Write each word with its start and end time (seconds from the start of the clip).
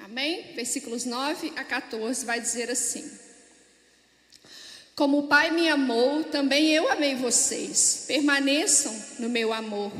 Amém? 0.00 0.52
Versículos 0.54 1.04
9 1.04 1.52
a 1.56 1.64
14 1.64 2.24
vai 2.24 2.40
dizer 2.40 2.70
assim: 2.70 3.10
Como 4.94 5.18
o 5.18 5.28
Pai 5.28 5.50
me 5.50 5.68
amou, 5.68 6.24
também 6.24 6.70
eu 6.70 6.90
amei 6.90 7.14
vocês. 7.14 8.04
Permaneçam 8.06 8.94
no 9.18 9.28
meu 9.28 9.52
amor. 9.52 9.92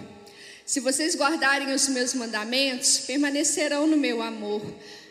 Se 0.67 0.81
vocês 0.81 1.15
guardarem 1.15 1.73
os 1.73 1.89
meus 1.89 2.15
mandamentos, 2.15 2.99
permanecerão 2.99 3.87
no 3.87 3.97
meu 3.97 4.23
amor. 4.23 4.63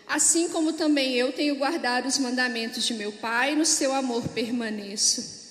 Assim 0.08 0.50
como 0.50 0.74
também 0.74 1.14
eu 1.14 1.32
tenho 1.32 1.56
guardado 1.56 2.08
os 2.08 2.18
mandamentos 2.18 2.86
de 2.86 2.94
meu 2.94 3.12
Pai, 3.12 3.56
no 3.56 3.66
seu 3.66 3.94
amor 3.94 4.28
permaneço. 4.30 5.44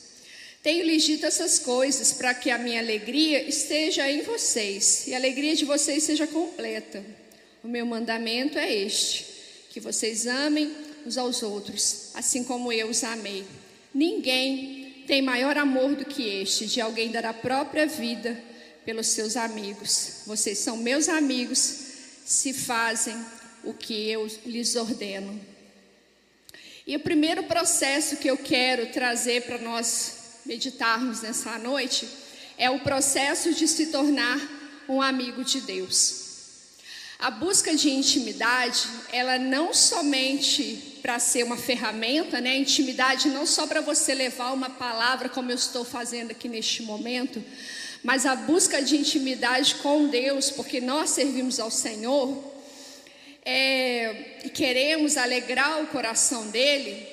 Tenho 0.63 0.85
lhes 0.85 1.03
dito 1.03 1.27
essas 1.27 1.59
coisas 1.59 2.13
para 2.13 2.35
que 2.35 2.51
a 2.51 2.59
minha 2.59 2.81
alegria 2.81 3.43
esteja 3.43 4.09
em 4.09 4.23
vocês 4.23 5.09
e 5.09 5.15
a 5.15 5.17
alegria 5.17 5.57
de 5.57 5.65
vocês 5.65 6.05
seja 6.05 6.27
completa. 6.27 7.22
O 7.63 7.69
meu 7.69 7.87
mandamento 7.87 8.59
é 8.59 8.73
este: 8.73 9.27
que 9.71 9.81
vocês 9.81 10.27
amem 10.27 10.75
uns 11.07 11.17
aos 11.17 11.43
outros, 11.43 12.11
assim 12.15 12.45
como 12.45 12.73
eu 12.73 12.89
os 12.89 13.03
amei. 13.05 13.45
Ninguém 13.95 15.05
tem 15.07 15.23
maior 15.23 15.57
amor 15.59 15.95
do 15.95 16.05
que 16.05 16.23
este, 16.23 16.67
de 16.67 16.81
alguém 16.81 17.11
dar 17.11 17.27
a 17.27 17.35
própria 17.35 17.87
vida 17.87 18.39
pelos 18.85 19.09
seus 19.09 19.37
amigos. 19.37 20.23
Vocês 20.27 20.59
são 20.59 20.77
meus 20.77 21.09
amigos 21.09 21.59
se 22.25 22.53
fazem 22.53 23.15
o 23.65 23.75
que 23.75 24.09
eu 24.09 24.27
lhes 24.47 24.75
ordeno. 24.77 25.41
E 26.87 26.97
o 26.97 27.01
primeiro 27.01 27.45
processo 27.45 28.17
que 28.17 28.29
eu 28.29 28.37
quero 28.37 28.91
trazer 28.93 29.43
para 29.43 29.59
nós 29.59 30.41
meditarmos 30.45 31.21
nessa 31.23 31.59
noite 31.59 32.09
é 32.59 32.69
o 32.71 32.81
processo 32.81 33.53
de 33.55 33.69
se 33.69 33.87
tornar 33.87 34.41
um 34.89 35.01
amigo 35.01 35.45
de 35.45 35.61
Deus. 35.61 36.22
A 37.23 37.31
busca 37.31 37.73
de 37.77 37.89
intimidade, 37.89 38.83
ela 39.13 39.39
não 39.39 39.73
somente 39.73 40.99
para 41.01 41.21
ser 41.21 41.45
uma 41.45 41.57
ferramenta, 41.57 42.41
né? 42.41 42.57
Intimidade 42.57 43.29
não 43.29 43.47
só 43.47 43.65
para 43.65 43.81
você 43.81 44.13
levar 44.13 44.51
uma 44.53 44.69
palavra 44.69 45.29
como 45.29 45.49
eu 45.49 45.55
estou 45.55 45.85
fazendo 45.85 46.33
aqui 46.33 46.49
neste 46.49 46.83
momento, 46.83 47.41
mas 48.03 48.27
a 48.27 48.35
busca 48.35 48.83
de 48.83 48.97
intimidade 48.97 49.77
com 49.77 50.09
Deus, 50.09 50.51
porque 50.51 50.81
nós 50.81 51.11
servimos 51.11 51.61
ao 51.61 51.71
Senhor 51.71 52.43
é, 53.45 54.41
e 54.45 54.51
queremos 54.51 55.17
alegrar 55.17 55.81
o 55.81 55.87
coração 55.87 56.49
dele, 56.49 57.07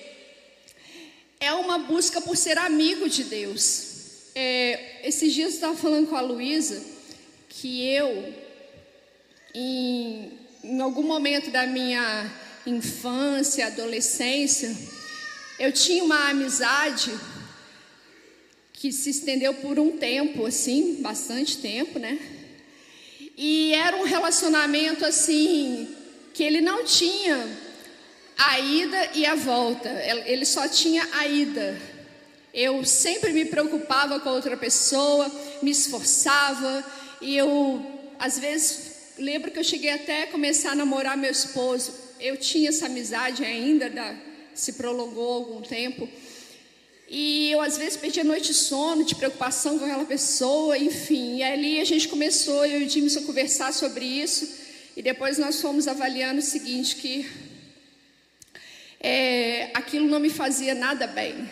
é 1.39 1.53
uma 1.53 1.77
busca 1.77 2.19
por 2.19 2.35
ser 2.35 2.57
amigo 2.57 3.07
de 3.07 3.25
Deus. 3.25 4.31
É, 4.33 5.01
esses 5.03 5.31
dias 5.31 5.49
eu 5.49 5.53
estava 5.53 5.77
falando 5.77 6.07
com 6.07 6.15
a 6.15 6.21
Luísa 6.21 6.83
que 7.47 7.85
eu 7.85 8.48
em, 9.53 10.31
em 10.63 10.79
algum 10.79 11.03
momento 11.03 11.51
da 11.51 11.65
minha 11.65 12.31
infância, 12.65 13.67
adolescência, 13.67 14.75
eu 15.57 15.71
tinha 15.71 16.03
uma 16.03 16.29
amizade 16.29 17.11
que 18.73 18.91
se 18.91 19.09
estendeu 19.09 19.53
por 19.55 19.77
um 19.77 19.97
tempo, 19.97 20.45
assim, 20.45 21.01
bastante 21.01 21.57
tempo, 21.57 21.99
né? 21.99 22.17
E 23.35 23.73
era 23.73 23.97
um 23.97 24.03
relacionamento 24.03 25.05
assim 25.05 25.95
que 26.33 26.43
ele 26.43 26.61
não 26.61 26.85
tinha 26.85 27.45
a 28.37 28.59
ida 28.59 29.11
e 29.15 29.25
a 29.25 29.35
volta, 29.35 29.89
ele 30.25 30.45
só 30.45 30.67
tinha 30.67 31.05
a 31.11 31.27
ida. 31.27 31.77
Eu 32.53 32.85
sempre 32.85 33.33
me 33.33 33.43
preocupava 33.45 34.19
com 34.21 34.29
outra 34.29 34.55
pessoa, 34.55 35.29
me 35.61 35.71
esforçava 35.71 36.85
e 37.21 37.35
eu 37.35 37.85
às 38.17 38.39
vezes 38.39 38.88
lembro 39.19 39.51
que 39.51 39.59
eu 39.59 39.63
cheguei 39.63 39.91
até 39.91 40.23
a 40.23 40.27
começar 40.27 40.71
a 40.71 40.75
namorar 40.75 41.17
meu 41.17 41.31
esposo. 41.31 41.93
Eu 42.19 42.37
tinha 42.37 42.69
essa 42.69 42.85
amizade 42.85 43.43
ainda, 43.43 43.89
da, 43.89 44.15
se 44.53 44.73
prolongou 44.73 45.33
algum 45.33 45.61
tempo. 45.61 46.09
E 47.07 47.51
eu 47.51 47.59
às 47.61 47.77
vezes 47.77 47.97
perdi 47.97 48.19
a 48.19 48.23
noite 48.23 48.47
de 48.47 48.53
sono, 48.53 49.03
de 49.03 49.15
preocupação 49.15 49.79
com 49.79 49.85
aquela 49.85 50.05
pessoa, 50.05 50.77
enfim. 50.77 51.37
E 51.37 51.43
ali 51.43 51.81
a 51.81 51.85
gente 51.85 52.07
começou, 52.07 52.65
eu 52.65 52.81
e 52.81 52.85
o 52.85 52.89
Jimson, 52.89 53.19
a 53.19 53.23
conversar 53.23 53.73
sobre 53.73 54.05
isso. 54.05 54.47
E 54.95 55.01
depois 55.01 55.37
nós 55.37 55.59
fomos 55.61 55.87
avaliando 55.87 56.39
o 56.39 56.43
seguinte, 56.43 56.95
que 56.97 57.27
é, 58.99 59.69
aquilo 59.73 60.07
não 60.07 60.19
me 60.19 60.29
fazia 60.29 60.75
nada 60.75 61.07
bem. 61.07 61.49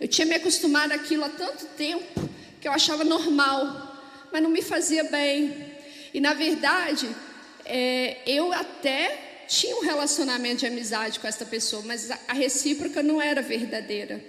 Eu 0.00 0.08
tinha 0.08 0.26
me 0.26 0.34
acostumado 0.34 0.92
àquilo 0.92 1.24
há 1.24 1.28
tanto 1.28 1.64
tempo 1.76 2.28
que 2.60 2.68
eu 2.68 2.72
achava 2.72 3.04
normal, 3.04 4.28
mas 4.32 4.42
não 4.42 4.50
me 4.50 4.60
fazia 4.60 5.04
bem. 5.04 5.73
E 6.14 6.20
na 6.20 6.32
verdade, 6.32 7.14
é, 7.64 8.18
eu 8.24 8.52
até 8.52 9.44
tinha 9.48 9.76
um 9.76 9.80
relacionamento 9.80 10.58
de 10.58 10.66
amizade 10.66 11.18
com 11.18 11.26
essa 11.26 11.44
pessoa, 11.44 11.82
mas 11.84 12.08
a, 12.08 12.32
recíproca 12.32 13.02
não 13.02 13.20
era 13.20 13.42
verdadeira. 13.42 14.24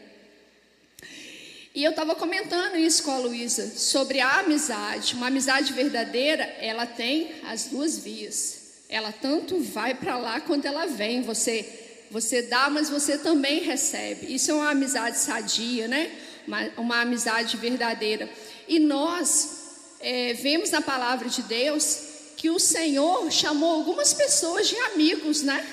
E 1.76 1.84
eu 1.84 1.92
estava 1.92 2.16
comentando 2.16 2.76
isso 2.76 3.04
com 3.04 3.12
a 3.12 3.20
Luísa, 3.20 3.70
sobre 3.78 4.20
a 4.20 4.40
amizade. 4.40 5.14
Uma 5.14 5.28
amizade 5.28 5.74
verdadeira, 5.74 6.44
ela 6.60 6.88
tem 6.88 7.36
as 7.44 7.66
duas 7.66 8.00
vias. 8.00 8.64
Ela 8.90 9.12
tanto 9.12 9.60
vai 9.60 9.94
para 9.94 10.18
lá 10.18 10.40
quanto 10.40 10.66
ela 10.66 10.88
vem. 10.88 11.22
Você, 11.22 12.08
você 12.10 12.42
dá, 12.42 12.68
mas 12.68 12.90
você 12.90 13.18
também 13.18 13.62
recebe. 13.62 14.34
Isso 14.34 14.50
é 14.50 14.54
uma 14.56 14.72
amizade 14.72 15.20
sadia, 15.20 15.88
né? 15.88 16.12
Uma, 16.48 16.70
uma 16.78 17.02
amizade 17.02 17.58
verdadeira. 17.58 18.28
E 18.68 18.80
nós 18.80 19.65
é, 20.00 20.34
vemos 20.34 20.72
na 20.72 20.82
palavra 20.82 21.30
de 21.30 21.42
Deus 21.44 22.00
que 22.38 22.50
o 22.50 22.60
Senhor 22.60 23.32
chamou 23.32 23.74
algumas 23.74 24.14
pessoas 24.14 24.68
de 24.68 24.76
amigos, 24.78 25.42
né? 25.42 25.66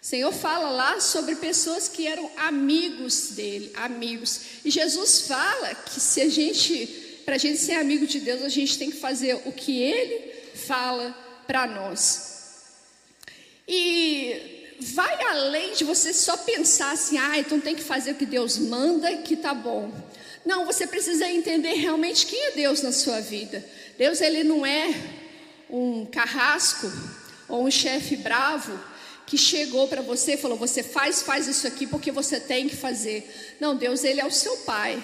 O 0.00 0.06
Senhor 0.06 0.32
fala 0.32 0.70
lá 0.70 1.00
sobre 1.00 1.34
pessoas 1.36 1.88
que 1.88 2.06
eram 2.06 2.30
amigos 2.36 3.30
dele, 3.30 3.72
amigos. 3.74 4.40
E 4.64 4.70
Jesus 4.70 5.22
fala 5.22 5.74
que 5.74 6.00
se 6.00 6.20
a 6.20 6.28
gente, 6.28 6.86
para 7.24 7.34
a 7.34 7.38
gente 7.38 7.58
ser 7.58 7.74
amigo 7.74 8.06
de 8.06 8.20
Deus, 8.20 8.42
a 8.42 8.48
gente 8.48 8.78
tem 8.78 8.90
que 8.90 8.96
fazer 8.96 9.34
o 9.44 9.52
que 9.52 9.82
ele 9.82 10.32
fala 10.54 11.14
para 11.46 11.66
nós. 11.66 12.28
E 13.66 14.76
vai 14.80 15.22
além 15.24 15.74
de 15.74 15.84
você 15.84 16.12
só 16.12 16.36
pensar 16.36 16.92
assim, 16.92 17.18
ah, 17.18 17.38
então 17.38 17.60
tem 17.60 17.74
que 17.74 17.82
fazer 17.82 18.12
o 18.12 18.14
que 18.14 18.24
Deus 18.24 18.56
manda, 18.56 19.14
que 19.18 19.36
tá 19.36 19.52
bom. 19.52 19.92
Não, 20.44 20.64
você 20.64 20.86
precisa 20.86 21.28
entender 21.28 21.74
realmente 21.74 22.26
quem 22.26 22.46
é 22.46 22.50
Deus 22.52 22.82
na 22.82 22.92
sua 22.92 23.20
vida. 23.20 23.64
Deus, 23.96 24.20
ele 24.20 24.44
não 24.44 24.64
é 24.64 24.94
um 25.68 26.06
carrasco 26.06 26.90
ou 27.48 27.66
um 27.66 27.70
chefe 27.70 28.16
bravo 28.16 28.78
que 29.26 29.36
chegou 29.36 29.88
para 29.88 30.00
você 30.00 30.34
e 30.34 30.36
falou: 30.36 30.56
"Você 30.56 30.82
faz, 30.82 31.22
faz 31.22 31.46
isso 31.46 31.66
aqui 31.66 31.86
porque 31.86 32.10
você 32.10 32.40
tem 32.40 32.68
que 32.68 32.76
fazer". 32.76 33.28
Não, 33.60 33.76
Deus, 33.76 34.04
ele 34.04 34.20
é 34.20 34.26
o 34.26 34.30
seu 34.30 34.56
pai. 34.58 35.02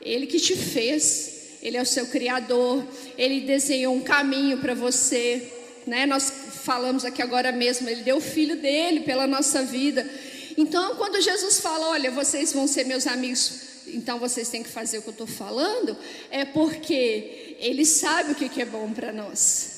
Ele 0.00 0.26
que 0.26 0.40
te 0.40 0.56
fez. 0.56 1.40
Ele 1.62 1.76
é 1.76 1.82
o 1.82 1.86
seu 1.86 2.06
criador. 2.06 2.84
Ele 3.16 3.40
desenhou 3.40 3.94
um 3.94 4.00
caminho 4.00 4.58
para 4.58 4.74
você, 4.74 5.52
né? 5.86 6.06
Nós 6.06 6.32
falamos 6.64 7.04
aqui 7.04 7.20
agora 7.20 7.52
mesmo, 7.52 7.88
ele 7.88 8.02
deu 8.02 8.16
o 8.16 8.20
filho 8.20 8.56
dele 8.56 9.00
pela 9.00 9.26
nossa 9.26 9.62
vida. 9.62 10.08
Então, 10.56 10.96
quando 10.96 11.20
Jesus 11.20 11.60
fala: 11.60 11.88
"Olha, 11.88 12.10
vocês 12.10 12.52
vão 12.52 12.66
ser 12.66 12.84
meus 12.84 13.06
amigos 13.06 13.71
então 13.92 14.18
vocês 14.18 14.48
têm 14.48 14.62
que 14.62 14.68
fazer 14.68 14.98
o 14.98 15.02
que 15.02 15.08
eu 15.08 15.12
estou 15.12 15.26
falando, 15.26 15.96
é 16.30 16.44
porque 16.44 17.56
Ele 17.58 17.84
sabe 17.84 18.32
o 18.32 18.34
que, 18.34 18.48
que 18.48 18.62
é 18.62 18.64
bom 18.64 18.92
para 18.92 19.12
nós. 19.12 19.72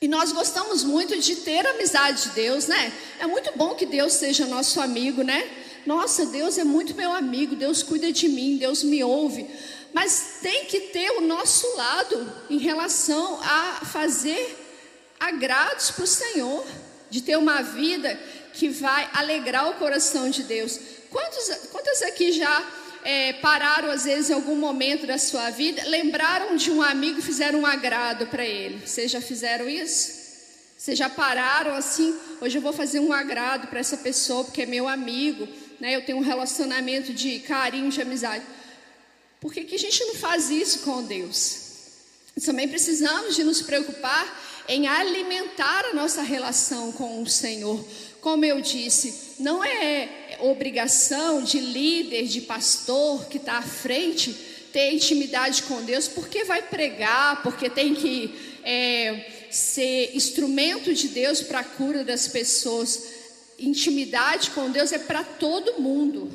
E 0.00 0.08
nós 0.08 0.32
gostamos 0.32 0.82
muito 0.82 1.16
de 1.20 1.36
ter 1.36 1.64
amizade 1.64 2.24
de 2.24 2.28
Deus, 2.30 2.66
né? 2.66 2.92
É 3.20 3.26
muito 3.26 3.56
bom 3.56 3.76
que 3.76 3.86
Deus 3.86 4.14
seja 4.14 4.46
nosso 4.46 4.80
amigo, 4.80 5.22
né? 5.22 5.48
Nossa, 5.86 6.26
Deus 6.26 6.58
é 6.58 6.64
muito 6.64 6.94
meu 6.94 7.12
amigo, 7.12 7.54
Deus 7.54 7.84
cuida 7.84 8.10
de 8.12 8.28
mim, 8.28 8.56
Deus 8.56 8.82
me 8.82 9.04
ouve. 9.04 9.48
Mas 9.92 10.38
tem 10.42 10.64
que 10.64 10.80
ter 10.80 11.10
o 11.12 11.20
nosso 11.20 11.76
lado 11.76 12.32
em 12.50 12.58
relação 12.58 13.40
a 13.42 13.84
fazer 13.84 14.58
agrados 15.20 15.92
para 15.92 16.04
o 16.04 16.06
Senhor, 16.06 16.66
de 17.08 17.20
ter 17.20 17.38
uma 17.38 17.62
vida 17.62 18.18
que 18.54 18.68
vai 18.68 19.08
alegrar 19.14 19.70
o 19.70 19.74
coração 19.74 20.30
de 20.30 20.42
Deus. 20.42 20.80
Quantos, 21.10 21.48
quantas 21.70 22.02
aqui 22.02 22.32
já 22.32 22.81
é, 23.04 23.32
pararam, 23.34 23.90
às 23.90 24.04
vezes, 24.04 24.30
em 24.30 24.34
algum 24.34 24.56
momento 24.56 25.06
da 25.06 25.18
sua 25.18 25.50
vida, 25.50 25.82
lembraram 25.86 26.56
de 26.56 26.70
um 26.70 26.82
amigo 26.82 27.18
e 27.18 27.22
fizeram 27.22 27.60
um 27.60 27.66
agrado 27.66 28.26
para 28.26 28.44
ele? 28.44 28.86
Vocês 28.86 29.10
já 29.10 29.20
fizeram 29.20 29.68
isso? 29.68 30.22
Vocês 30.76 30.98
já 30.98 31.08
pararam 31.08 31.74
assim? 31.74 32.14
Hoje 32.40 32.58
eu 32.58 32.62
vou 32.62 32.72
fazer 32.72 33.00
um 33.00 33.12
agrado 33.12 33.68
para 33.68 33.80
essa 33.80 33.96
pessoa, 33.96 34.44
porque 34.44 34.62
é 34.62 34.66
meu 34.66 34.88
amigo, 34.88 35.48
né? 35.78 35.94
eu 35.94 36.04
tenho 36.04 36.18
um 36.18 36.22
relacionamento 36.22 37.12
de 37.12 37.38
carinho, 37.40 37.90
de 37.90 38.02
amizade. 38.02 38.44
Por 39.40 39.52
que, 39.52 39.64
que 39.64 39.74
a 39.74 39.78
gente 39.78 40.04
não 40.04 40.14
faz 40.16 40.50
isso 40.50 40.80
com 40.80 41.02
Deus? 41.02 41.60
Também 42.44 42.68
precisamos 42.68 43.36
de 43.36 43.44
nos 43.44 43.62
preocupar 43.62 44.40
em 44.68 44.86
alimentar 44.86 45.84
a 45.86 45.94
nossa 45.94 46.22
relação 46.22 46.92
com 46.92 47.22
o 47.22 47.28
Senhor. 47.28 47.84
Como 48.20 48.44
eu 48.44 48.60
disse, 48.60 49.34
não 49.40 49.62
é 49.62 50.21
obrigação 50.42 51.42
de 51.42 51.58
líder, 51.58 52.26
de 52.26 52.40
pastor 52.42 53.26
que 53.26 53.38
está 53.38 53.58
à 53.58 53.62
frente 53.62 54.34
ter 54.72 54.92
intimidade 54.92 55.64
com 55.64 55.82
Deus 55.82 56.08
porque 56.08 56.44
vai 56.44 56.62
pregar, 56.62 57.42
porque 57.42 57.68
tem 57.68 57.94
que 57.94 58.34
é, 58.64 59.26
ser 59.50 60.16
instrumento 60.16 60.94
de 60.94 61.08
Deus 61.08 61.42
para 61.42 61.60
a 61.60 61.64
cura 61.64 62.02
das 62.02 62.26
pessoas. 62.26 63.04
Intimidade 63.58 64.50
com 64.50 64.70
Deus 64.70 64.90
é 64.92 64.98
para 64.98 65.22
todo 65.22 65.80
mundo. 65.80 66.32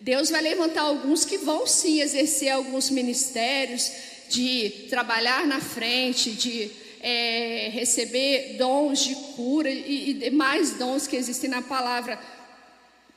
Deus 0.00 0.28
vai 0.30 0.42
levantar 0.42 0.82
alguns 0.82 1.24
que 1.24 1.38
vão 1.38 1.66
sim 1.66 2.00
exercer 2.00 2.50
alguns 2.50 2.90
ministérios, 2.90 3.90
de 4.28 4.86
trabalhar 4.90 5.46
na 5.46 5.60
frente, 5.60 6.32
de 6.32 6.70
é, 7.00 7.70
receber 7.72 8.56
dons 8.58 9.04
de 9.04 9.14
cura 9.36 9.70
e, 9.70 10.10
e 10.10 10.14
demais 10.14 10.72
dons 10.72 11.06
que 11.06 11.16
existem 11.16 11.48
na 11.48 11.62
palavra. 11.62 12.18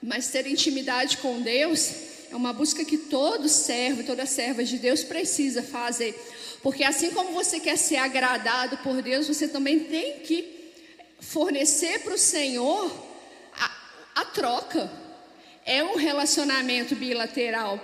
Mas 0.01 0.27
ter 0.27 0.45
intimidade 0.47 1.17
com 1.17 1.41
Deus 1.41 1.91
é 2.31 2.35
uma 2.35 2.53
busca 2.53 2.83
que 2.85 2.97
todo 2.97 3.47
servo, 3.47 4.03
toda 4.03 4.25
serva 4.25 4.63
de 4.63 4.77
Deus 4.77 5.03
precisa 5.03 5.63
fazer. 5.63 6.13
Porque 6.61 6.83
assim 6.83 7.11
como 7.11 7.31
você 7.31 7.59
quer 7.59 7.77
ser 7.77 7.97
agradado 7.97 8.77
por 8.77 9.01
Deus, 9.01 9.27
você 9.27 9.47
também 9.47 9.79
tem 9.81 10.19
que 10.19 10.73
fornecer 11.19 11.99
para 11.99 12.13
o 12.13 12.17
Senhor 12.17 12.91
a, 13.53 14.21
a 14.21 14.25
troca. 14.25 14.91
É 15.65 15.83
um 15.83 15.95
relacionamento 15.95 16.95
bilateral 16.95 17.81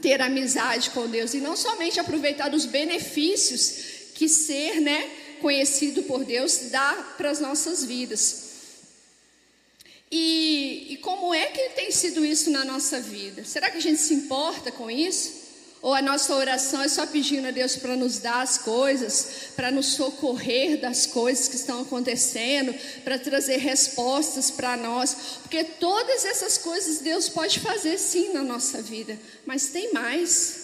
ter 0.00 0.20
amizade 0.22 0.90
com 0.90 1.08
Deus 1.08 1.34
e 1.34 1.38
não 1.38 1.56
somente 1.56 1.98
aproveitar 1.98 2.48
dos 2.48 2.64
benefícios 2.64 4.12
que 4.14 4.28
ser, 4.28 4.80
né, 4.80 5.10
conhecido 5.40 6.02
por 6.04 6.24
Deus 6.24 6.70
dá 6.70 7.14
para 7.16 7.30
as 7.30 7.40
nossas 7.40 7.84
vidas. 7.84 8.49
E, 10.10 10.88
e 10.90 10.96
como 10.96 11.32
é 11.32 11.46
que 11.46 11.70
tem 11.70 11.92
sido 11.92 12.24
isso 12.24 12.50
na 12.50 12.64
nossa 12.64 13.00
vida? 13.00 13.44
Será 13.44 13.70
que 13.70 13.78
a 13.78 13.82
gente 13.82 14.00
se 14.00 14.12
importa 14.12 14.72
com 14.72 14.90
isso? 14.90 15.40
Ou 15.82 15.94
a 15.94 16.02
nossa 16.02 16.34
oração 16.34 16.82
é 16.82 16.88
só 16.88 17.06
pedindo 17.06 17.48
a 17.48 17.50
Deus 17.50 17.76
para 17.76 17.96
nos 17.96 18.18
dar 18.18 18.42
as 18.42 18.58
coisas, 18.58 19.52
para 19.56 19.70
nos 19.70 19.86
socorrer 19.86 20.78
das 20.78 21.06
coisas 21.06 21.48
que 21.48 21.56
estão 21.56 21.80
acontecendo, 21.80 22.74
para 23.02 23.18
trazer 23.18 23.56
respostas 23.56 24.50
para 24.50 24.76
nós? 24.76 25.16
Porque 25.40 25.64
todas 25.64 26.26
essas 26.26 26.58
coisas 26.58 26.98
Deus 26.98 27.30
pode 27.30 27.60
fazer 27.60 27.96
sim 27.96 28.34
na 28.34 28.42
nossa 28.42 28.82
vida, 28.82 29.18
mas 29.46 29.68
tem 29.68 29.92
mais. 29.92 30.59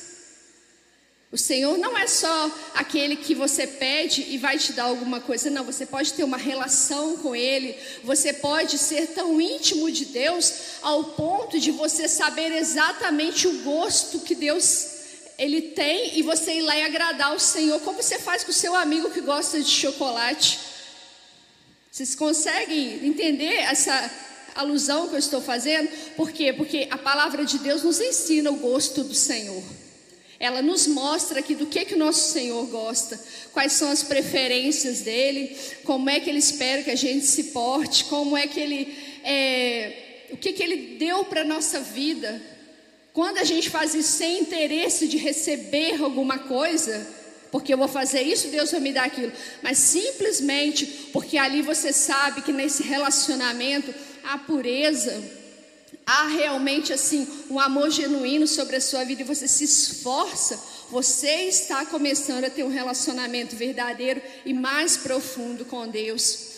O 1.32 1.36
Senhor 1.36 1.76
não 1.76 1.98
é 1.98 2.06
só 2.06 2.50
aquele 2.74 3.16
que 3.16 3.34
você 3.34 3.66
pede 3.66 4.22
e 4.28 4.38
vai 4.38 4.58
te 4.58 4.72
dar 4.72 4.84
alguma 4.84 5.20
coisa, 5.20 5.50
não. 5.50 5.64
Você 5.64 5.84
pode 5.84 6.12
ter 6.12 6.22
uma 6.22 6.36
relação 6.36 7.16
com 7.16 7.34
Ele, 7.34 7.76
você 8.04 8.32
pode 8.32 8.78
ser 8.78 9.08
tão 9.08 9.40
íntimo 9.40 9.90
de 9.90 10.04
Deus 10.04 10.52
ao 10.82 11.02
ponto 11.04 11.58
de 11.58 11.72
você 11.72 12.08
saber 12.08 12.52
exatamente 12.52 13.48
o 13.48 13.62
gosto 13.62 14.20
que 14.20 14.34
Deus 14.34 14.94
ele 15.38 15.60
tem 15.60 16.18
e 16.18 16.22
você 16.22 16.54
ir 16.54 16.62
lá 16.62 16.76
e 16.78 16.82
agradar 16.82 17.34
o 17.34 17.38
Senhor, 17.38 17.78
como 17.80 18.02
você 18.02 18.18
faz 18.18 18.42
com 18.42 18.50
o 18.50 18.54
seu 18.54 18.74
amigo 18.74 19.10
que 19.10 19.20
gosta 19.20 19.60
de 19.60 19.68
chocolate. 19.68 20.58
Vocês 21.90 22.14
conseguem 22.14 23.06
entender 23.06 23.54
essa 23.56 24.10
alusão 24.54 25.08
que 25.08 25.14
eu 25.14 25.18
estou 25.18 25.42
fazendo? 25.42 25.88
Por 26.16 26.30
quê? 26.30 26.52
Porque 26.52 26.88
a 26.90 26.96
palavra 26.96 27.44
de 27.44 27.58
Deus 27.58 27.82
nos 27.82 28.00
ensina 28.00 28.50
o 28.50 28.56
gosto 28.56 29.04
do 29.04 29.14
Senhor. 29.14 29.62
Ela 30.38 30.60
nos 30.60 30.86
mostra 30.86 31.40
aqui 31.40 31.54
do 31.54 31.66
que 31.66 31.84
que 31.84 31.94
o 31.94 31.98
nosso 31.98 32.32
Senhor 32.32 32.66
gosta, 32.66 33.18
quais 33.52 33.72
são 33.72 33.90
as 33.90 34.02
preferências 34.02 35.00
dele, 35.00 35.56
como 35.84 36.10
é 36.10 36.20
que 36.20 36.28
ele 36.28 36.38
espera 36.38 36.82
que 36.82 36.90
a 36.90 36.96
gente 36.96 37.26
se 37.26 37.44
porte, 37.44 38.04
como 38.04 38.36
é 38.36 38.46
que 38.46 38.60
ele, 38.60 38.96
é, 39.24 40.26
o 40.30 40.36
que 40.36 40.52
que 40.52 40.62
ele 40.62 40.96
deu 40.98 41.24
para 41.24 41.42
nossa 41.42 41.80
vida, 41.80 42.42
quando 43.14 43.38
a 43.38 43.44
gente 43.44 43.70
faz 43.70 43.94
isso 43.94 44.18
sem 44.18 44.40
interesse 44.40 45.08
de 45.08 45.16
receber 45.16 46.02
alguma 46.02 46.38
coisa, 46.38 47.14
porque 47.50 47.72
eu 47.72 47.78
vou 47.78 47.88
fazer 47.88 48.20
isso, 48.20 48.48
Deus 48.48 48.70
vai 48.70 48.80
me 48.80 48.92
dar 48.92 49.04
aquilo, 49.04 49.32
mas 49.62 49.78
simplesmente 49.78 50.84
porque 51.14 51.38
ali 51.38 51.62
você 51.62 51.94
sabe 51.94 52.42
que 52.42 52.52
nesse 52.52 52.82
relacionamento 52.82 53.94
há 54.22 54.36
pureza, 54.36 55.18
há 56.06 56.28
realmente 56.28 56.92
assim 56.92 57.26
um 57.50 57.58
amor 57.58 57.90
genuíno 57.90 58.46
sobre 58.46 58.76
a 58.76 58.80
sua 58.80 59.04
vida 59.04 59.22
e 59.22 59.24
você 59.24 59.48
se 59.48 59.64
esforça, 59.64 60.58
você 60.88 61.48
está 61.48 61.84
começando 61.84 62.44
a 62.44 62.50
ter 62.50 62.62
um 62.62 62.70
relacionamento 62.70 63.56
verdadeiro 63.56 64.22
e 64.44 64.54
mais 64.54 64.96
profundo 64.96 65.64
com 65.64 65.88
Deus. 65.88 66.54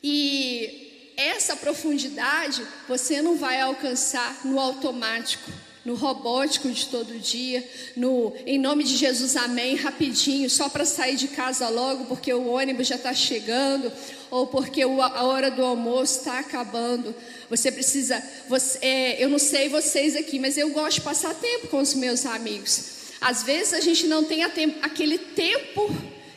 E 0.00 1.12
essa 1.16 1.56
profundidade 1.56 2.64
você 2.86 3.20
não 3.20 3.36
vai 3.36 3.60
alcançar 3.60 4.44
no 4.44 4.60
automático, 4.60 5.50
no 5.84 5.94
robótico 5.94 6.70
de 6.70 6.86
todo 6.86 7.18
dia, 7.18 7.68
no 7.96 8.32
em 8.46 8.58
nome 8.58 8.84
de 8.84 8.96
Jesus, 8.96 9.36
amém, 9.36 9.74
rapidinho, 9.76 10.48
só 10.48 10.68
para 10.68 10.84
sair 10.84 11.16
de 11.16 11.28
casa 11.28 11.68
logo, 11.68 12.06
porque 12.06 12.32
o 12.32 12.46
ônibus 12.46 12.86
já 12.86 12.94
está 12.94 13.12
chegando, 13.12 13.92
ou 14.34 14.48
porque 14.48 14.82
a 14.82 15.22
hora 15.22 15.48
do 15.48 15.64
almoço 15.64 16.18
está 16.18 16.40
acabando. 16.40 17.14
Você 17.48 17.70
precisa, 17.70 18.20
você, 18.48 18.78
é, 18.82 19.24
eu 19.24 19.28
não 19.28 19.38
sei 19.38 19.68
vocês 19.68 20.16
aqui, 20.16 20.40
mas 20.40 20.58
eu 20.58 20.70
gosto 20.70 20.96
de 20.96 21.02
passar 21.02 21.32
tempo 21.34 21.68
com 21.68 21.78
os 21.78 21.94
meus 21.94 22.26
amigos. 22.26 23.14
Às 23.20 23.44
vezes 23.44 23.72
a 23.72 23.80
gente 23.80 24.08
não 24.08 24.24
tem 24.24 24.42
aquele 24.42 25.18
tempo 25.18 25.88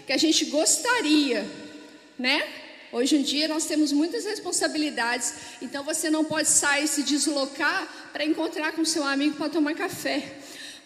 que 0.06 0.14
a 0.14 0.18
gente 0.18 0.46
gostaria, 0.46 1.44
né? 2.20 2.48
Hoje 2.92 3.16
em 3.16 3.24
dia 3.24 3.48
nós 3.48 3.66
temos 3.66 3.92
muitas 3.92 4.26
responsabilidades, 4.26 5.34
então 5.60 5.84
você 5.84 6.12
não 6.12 6.24
pode 6.24 6.50
sair 6.50 6.88
se 6.88 7.02
deslocar 7.02 8.12
para 8.14 8.24
encontrar 8.24 8.74
com 8.74 8.86
seu 8.86 9.04
amigo 9.04 9.38
para 9.38 9.50
tomar 9.50 9.74
café. 9.74 10.36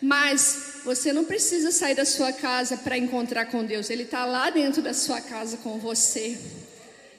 Mas 0.01 0.79
você 0.85 1.11
não 1.11 1.25
precisa 1.25 1.71
sair 1.73 1.93
da 1.93 2.05
sua 2.05 2.31
casa 2.31 2.77
para 2.77 2.97
encontrar 2.97 3.47
com 3.47 3.65
Deus, 3.65 3.89
Ele 3.89 4.03
está 4.03 4.23
lá 4.23 4.49
dentro 4.49 4.81
da 4.81 4.93
sua 4.93 5.19
casa 5.19 5.57
com 5.57 5.77
você. 5.77 6.39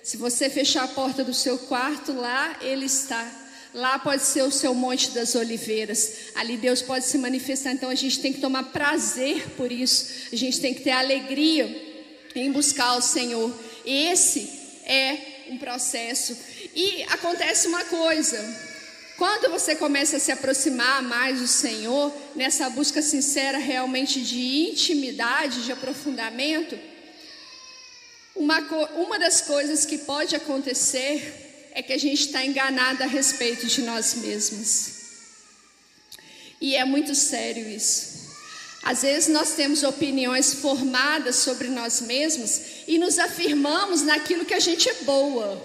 Se 0.02 0.16
você 0.16 0.50
fechar 0.50 0.82
a 0.82 0.88
porta 0.88 1.22
do 1.22 1.32
seu 1.32 1.56
quarto, 1.56 2.12
lá 2.12 2.56
Ele 2.60 2.87
está. 2.87 3.40
Lá 3.72 3.99
pode 3.99 4.22
ser 4.22 4.43
o 4.43 4.50
seu 4.50 4.75
Monte 4.75 5.12
das 5.12 5.34
Oliveiras. 5.34 6.32
Ali 6.34 6.56
Deus 6.56 6.82
pode 6.82 7.04
se 7.06 7.16
manifestar. 7.16 7.72
Então 7.72 7.88
a 7.88 7.94
gente 7.94 8.20
tem 8.20 8.32
que 8.32 8.40
tomar 8.40 8.64
prazer 8.64 9.49
por 9.56 9.70
isso. 9.70 10.28
A 10.32 10.37
gente 10.37 10.60
tem 10.60 10.75
que 10.75 10.82
ter 10.82 10.90
alegria 10.90 11.66
em 12.34 12.50
buscar 12.50 12.96
o 12.96 13.00
Senhor. 13.00 13.54
Esse 13.87 14.50
é 14.84 15.46
um 15.50 15.56
processo. 15.56 16.37
E 16.75 17.04
acontece 17.04 17.69
uma 17.69 17.84
coisa: 17.84 18.38
quando 19.16 19.50
você 19.50 19.76
começa 19.76 20.16
a 20.16 20.20
se 20.20 20.32
aproximar 20.32 21.00
mais 21.02 21.38
do 21.38 21.46
Senhor, 21.46 22.12
nessa 22.34 22.69
busca 22.69 23.00
sincera 23.00 23.56
realmente 23.56 24.20
de 24.20 24.69
intimidade, 24.70 25.64
de 25.64 25.72
aprofundamento, 25.72 26.76
uma, 28.34 28.61
uma 28.96 29.19
das 29.19 29.40
coisas 29.43 29.85
que 29.85 29.99
pode 29.99 30.35
acontecer 30.35 31.71
é 31.75 31.83
que 31.83 31.92
a 31.92 31.99
gente 31.99 32.26
está 32.26 32.45
enganado 32.45 33.02
a 33.02 33.07
respeito 33.07 33.66
de 33.66 33.83
nós 33.83 34.14
mesmos. 34.14 35.02
E 36.61 36.76
é 36.76 36.85
muito 36.85 37.14
sério 37.14 37.68
isso. 37.68 38.23
Às 38.83 39.02
vezes 39.02 39.28
nós 39.28 39.52
temos 39.52 39.83
opiniões 39.83 40.54
formadas 40.54 41.37
sobre 41.37 41.68
nós 41.68 42.00
mesmos 42.00 42.61
e 42.87 42.99
nos 42.99 43.18
afirmamos 43.18 44.02
naquilo 44.02 44.45
que 44.45 44.54
a 44.54 44.61
gente 44.61 44.88
é 44.88 44.95
boa. 45.02 45.61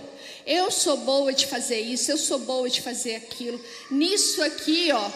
Eu 0.46 0.72
sou 0.72 0.98
boa 0.98 1.34
de 1.34 1.46
fazer 1.46 1.80
isso, 1.80 2.12
eu 2.12 2.18
sou 2.18 2.40
boa 2.40 2.70
de 2.70 2.82
fazer 2.82 3.16
aquilo. 3.16 3.60
Nisso 3.90 4.42
aqui, 4.44 4.92
ó, 4.94 5.12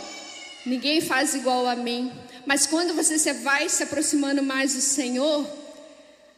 ninguém 0.65 0.99
faz 0.99 1.35
igual 1.35 1.67
a 1.67 1.75
mim. 1.75 2.11
Mas 2.45 2.65
quando 2.65 2.93
você 2.93 3.33
vai 3.33 3.69
se 3.69 3.83
aproximando 3.83 4.41
mais 4.41 4.73
do 4.73 4.81
Senhor, 4.81 5.47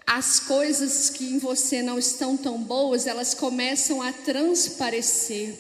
as 0.06 0.40
coisas 0.40 1.10
que 1.10 1.26
em 1.26 1.40
você 1.40 1.82
não 1.82 1.98
estão 1.98 2.36
tão 2.36 2.58
boas, 2.58 3.08
elas 3.08 3.34
começam 3.34 4.02
a 4.02 4.12
transparecer. 4.12 5.56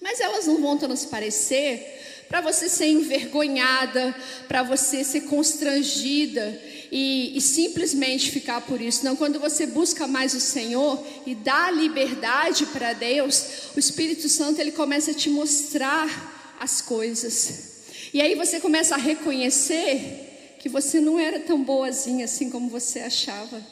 Mas 0.00 0.20
elas 0.20 0.46
não 0.46 0.62
vão 0.62 0.78
transparecer 0.78 1.98
para 2.28 2.40
você 2.40 2.68
ser 2.68 2.86
envergonhada, 2.86 4.14
para 4.46 4.62
você 4.62 5.02
ser 5.02 5.22
constrangida 5.22 6.58
e, 6.90 7.36
e, 7.36 7.40
simplesmente 7.40 8.30
ficar 8.30 8.60
por 8.60 8.80
isso. 8.80 9.04
Não, 9.04 9.16
quando 9.16 9.40
você 9.40 9.66
busca 9.66 10.06
mais 10.06 10.32
o 10.32 10.40
Senhor 10.40 11.04
e 11.26 11.34
dá 11.34 11.70
liberdade 11.72 12.66
para 12.66 12.92
Deus, 12.92 13.70
o 13.76 13.80
Espírito 13.80 14.28
Santo 14.28 14.60
ele 14.60 14.70
começa 14.70 15.10
a 15.10 15.14
te 15.14 15.28
mostrar 15.28 16.56
as 16.60 16.80
coisas. 16.80 17.70
E 18.14 18.20
aí 18.20 18.36
você 18.36 18.60
começa 18.60 18.94
a 18.94 18.98
reconhecer 18.98 20.29
que 20.60 20.68
você 20.68 21.00
não 21.00 21.18
era 21.18 21.40
tão 21.40 21.64
boazinha 21.64 22.26
assim 22.26 22.50
como 22.50 22.68
você 22.68 23.00
achava. 23.00 23.64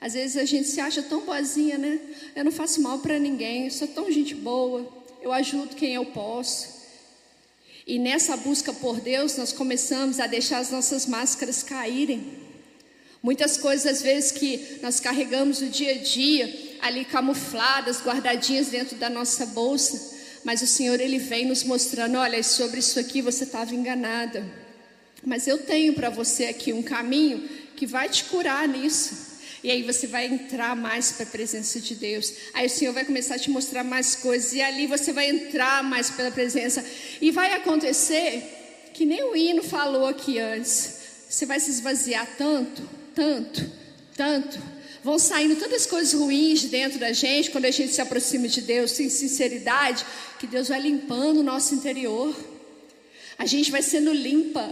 Às 0.00 0.12
vezes 0.12 0.36
a 0.36 0.44
gente 0.44 0.68
se 0.68 0.80
acha 0.80 1.02
tão 1.02 1.22
boazinha, 1.22 1.76
né? 1.76 1.98
Eu 2.36 2.44
não 2.44 2.52
faço 2.52 2.80
mal 2.80 3.00
para 3.00 3.18
ninguém, 3.18 3.64
eu 3.64 3.72
sou 3.72 3.88
tão 3.88 4.10
gente 4.10 4.32
boa, 4.32 4.88
eu 5.20 5.32
ajudo 5.32 5.74
quem 5.74 5.94
eu 5.94 6.06
posso. 6.06 6.76
E 7.84 7.98
nessa 7.98 8.36
busca 8.36 8.72
por 8.72 9.00
Deus, 9.00 9.36
nós 9.36 9.52
começamos 9.52 10.20
a 10.20 10.28
deixar 10.28 10.58
as 10.58 10.70
nossas 10.70 11.06
máscaras 11.06 11.64
caírem. 11.64 12.38
Muitas 13.20 13.56
coisas, 13.56 13.86
às 13.86 14.00
vezes, 14.00 14.30
que 14.30 14.78
nós 14.80 15.00
carregamos 15.00 15.60
o 15.60 15.68
dia 15.68 15.92
a 15.92 15.98
dia, 15.98 16.78
ali 16.82 17.04
camufladas, 17.04 18.00
guardadinhas 18.00 18.68
dentro 18.68 18.96
da 18.96 19.10
nossa 19.10 19.44
bolsa. 19.46 20.16
Mas 20.44 20.62
o 20.62 20.68
Senhor, 20.68 21.00
Ele 21.00 21.18
vem 21.18 21.46
nos 21.46 21.64
mostrando: 21.64 22.16
olha, 22.16 22.40
sobre 22.44 22.78
isso 22.78 23.00
aqui 23.00 23.20
você 23.20 23.42
estava 23.42 23.74
enganada. 23.74 24.65
Mas 25.26 25.48
eu 25.48 25.58
tenho 25.58 25.92
para 25.92 26.08
você 26.08 26.44
aqui 26.44 26.72
um 26.72 26.84
caminho 26.84 27.42
que 27.74 27.84
vai 27.84 28.08
te 28.08 28.22
curar 28.26 28.68
nisso. 28.68 29.34
E 29.60 29.68
aí 29.68 29.82
você 29.82 30.06
vai 30.06 30.26
entrar 30.26 30.76
mais 30.76 31.10
para 31.10 31.24
a 31.24 31.28
presença 31.28 31.80
de 31.80 31.96
Deus. 31.96 32.32
Aí 32.54 32.68
o 32.68 32.70
Senhor 32.70 32.92
vai 32.92 33.04
começar 33.04 33.34
a 33.34 33.38
te 33.38 33.50
mostrar 33.50 33.82
mais 33.82 34.14
coisas. 34.14 34.52
E 34.52 34.62
ali 34.62 34.86
você 34.86 35.12
vai 35.12 35.28
entrar 35.28 35.82
mais 35.82 36.10
pela 36.10 36.30
presença. 36.30 36.84
E 37.20 37.32
vai 37.32 37.54
acontecer 37.54 38.88
que 38.94 39.04
nem 39.04 39.24
o 39.24 39.34
hino 39.34 39.64
falou 39.64 40.06
aqui 40.06 40.38
antes. 40.38 40.94
Você 41.28 41.44
vai 41.44 41.58
se 41.58 41.72
esvaziar 41.72 42.24
tanto, 42.38 42.88
tanto, 43.12 43.68
tanto. 44.16 44.56
Vão 45.02 45.18
saindo 45.18 45.56
tantas 45.56 45.86
coisas 45.86 46.12
ruins 46.14 46.60
de 46.60 46.68
dentro 46.68 47.00
da 47.00 47.12
gente 47.12 47.50
quando 47.50 47.64
a 47.64 47.72
gente 47.72 47.92
se 47.92 48.00
aproxima 48.00 48.46
de 48.46 48.60
Deus, 48.60 48.92
sem 48.92 49.08
sinceridade, 49.08 50.06
que 50.38 50.46
Deus 50.46 50.68
vai 50.68 50.80
limpando 50.80 51.40
o 51.40 51.42
nosso 51.42 51.74
interior. 51.74 52.32
A 53.36 53.44
gente 53.44 53.72
vai 53.72 53.82
sendo 53.82 54.12
limpa 54.12 54.70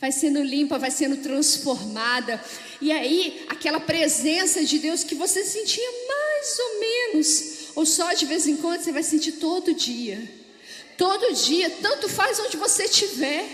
vai 0.00 0.12
sendo 0.12 0.42
limpa, 0.42 0.78
vai 0.78 0.90
sendo 0.90 1.16
transformada. 1.16 2.42
E 2.80 2.92
aí, 2.92 3.44
aquela 3.48 3.80
presença 3.80 4.64
de 4.64 4.78
Deus 4.78 5.02
que 5.02 5.14
você 5.14 5.44
sentia 5.44 5.90
mais 6.08 6.58
ou 6.58 6.80
menos, 6.80 7.54
ou 7.74 7.84
só 7.84 8.12
de 8.12 8.24
vez 8.24 8.46
em 8.46 8.56
quando, 8.56 8.80
você 8.80 8.92
vai 8.92 9.02
sentir 9.02 9.32
todo 9.32 9.74
dia. 9.74 10.36
Todo 10.96 11.34
dia, 11.34 11.70
tanto 11.82 12.08
faz 12.08 12.38
onde 12.40 12.56
você 12.56 12.84
estiver. 12.84 13.44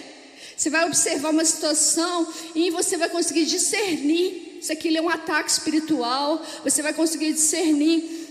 Você 0.57 0.71
vai 0.71 0.87
observar 0.87 1.31
uma 1.31 1.45
situação 1.45 2.33
e 2.55 2.71
você 2.71 2.97
vai 2.97 3.09
conseguir 3.09 3.45
discernir 3.45 4.59
se 4.63 4.73
aquilo 4.73 4.99
é 4.99 5.03
um 5.03 5.09
ataque 5.09 5.51
espiritual. 5.51 6.45
Você 6.63 6.81
vai 6.81 6.95
conseguir 6.95 7.33
discernir 7.33 8.25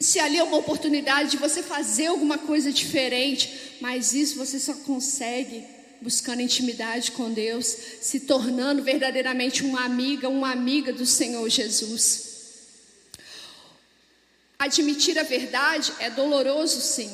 se 0.00 0.18
ali 0.18 0.38
é 0.38 0.42
uma 0.42 0.56
oportunidade 0.56 1.32
de 1.32 1.36
você 1.36 1.62
fazer 1.62 2.06
alguma 2.06 2.38
coisa 2.38 2.72
diferente. 2.72 3.76
Mas 3.80 4.14
isso 4.14 4.36
você 4.36 4.58
só 4.58 4.72
consegue 4.74 5.64
buscando 6.06 6.40
intimidade 6.40 7.10
com 7.10 7.32
Deus, 7.32 7.66
se 8.00 8.20
tornando 8.20 8.80
verdadeiramente 8.80 9.64
uma 9.64 9.84
amiga, 9.84 10.28
uma 10.28 10.52
amiga 10.52 10.92
do 10.92 11.04
Senhor 11.04 11.48
Jesus. 11.48 12.26
Admitir 14.56 15.18
a 15.18 15.24
verdade 15.24 15.92
é 15.98 16.08
doloroso, 16.08 16.80
sim, 16.80 17.10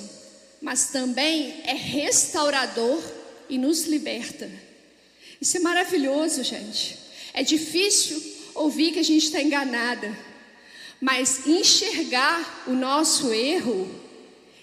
mas 0.61 0.91
também 0.91 1.63
é 1.65 1.73
restaurador 1.73 3.03
e 3.49 3.57
nos 3.57 3.85
liberta. 3.85 4.51
Isso 5.41 5.57
é 5.57 5.61
maravilhoso, 5.61 6.45
gente. 6.45 6.99
É 7.33 7.43
difícil 7.43 8.23
ouvir 8.55 8.93
que 8.93 8.99
a 8.99 9.03
gente 9.03 9.25
está 9.25 9.41
enganada, 9.41 10.15
mas 11.01 11.47
enxergar 11.47 12.65
o 12.67 12.75
nosso 12.75 13.33
erro 13.33 14.02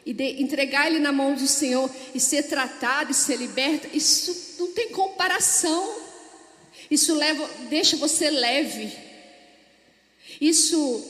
e 0.05 0.13
de, 0.13 0.41
entregar 0.41 0.87
ele 0.87 0.99
na 0.99 1.11
mão 1.11 1.35
do 1.35 1.47
Senhor 1.47 1.89
e 2.13 2.19
ser 2.19 2.43
tratado 2.43 3.11
e 3.11 3.13
ser 3.13 3.37
liberto, 3.37 3.87
isso 3.93 4.55
não 4.59 4.71
tem 4.71 4.89
comparação. 4.89 5.95
Isso 6.89 7.13
leva, 7.13 7.47
deixa 7.69 7.97
você 7.97 8.29
leve. 8.29 8.91
Isso 10.39 11.03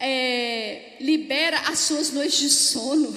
é, 0.00 0.96
libera 1.00 1.58
as 1.60 1.80
suas 1.80 2.10
noites 2.10 2.38
de 2.38 2.50
sono. 2.50 3.14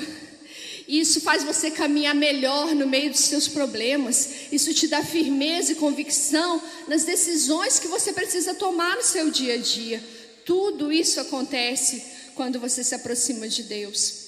Isso 0.88 1.20
faz 1.20 1.44
você 1.44 1.70
caminhar 1.70 2.16
melhor 2.16 2.74
no 2.74 2.88
meio 2.88 3.12
dos 3.12 3.20
seus 3.20 3.48
problemas. 3.48 4.52
Isso 4.52 4.74
te 4.74 4.88
dá 4.88 5.04
firmeza 5.04 5.74
e 5.74 5.76
convicção 5.76 6.62
nas 6.88 7.04
decisões 7.04 7.78
que 7.78 7.90
você 7.90 8.14
precisa 8.14 8.54
tomar 8.54 8.96
no 8.96 9.04
seu 9.04 9.30
dia 9.30 9.56
a 9.56 9.58
dia. 9.58 10.02
Tudo 10.46 10.92
isso 10.92 11.20
acontece 11.20 12.02
quando 12.36 12.60
você 12.60 12.84
se 12.84 12.96
aproxima 12.96 13.50
de 13.50 13.64
Deus. 13.64 14.27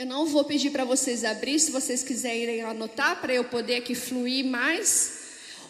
Eu 0.00 0.06
não 0.06 0.24
vou 0.24 0.42
pedir 0.44 0.70
para 0.70 0.82
vocês 0.82 1.26
abrir, 1.26 1.60
se 1.60 1.70
vocês 1.70 2.02
quiserem 2.02 2.62
anotar, 2.62 3.20
para 3.20 3.34
eu 3.34 3.44
poder 3.44 3.76
aqui 3.76 3.94
fluir 3.94 4.46
mais. 4.46 5.12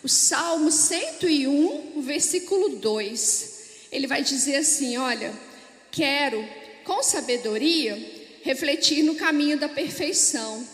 O 0.04 0.08
Salmo 0.08 0.70
101, 0.70 2.00
versículo 2.00 2.76
2. 2.76 3.54
Ele 3.90 4.06
vai 4.06 4.22
dizer 4.22 4.54
assim: 4.54 4.96
Olha, 4.98 5.32
quero 5.90 6.48
com 6.84 7.02
sabedoria 7.02 7.98
refletir 8.44 9.02
no 9.02 9.16
caminho 9.16 9.58
da 9.58 9.68
perfeição. 9.68 10.64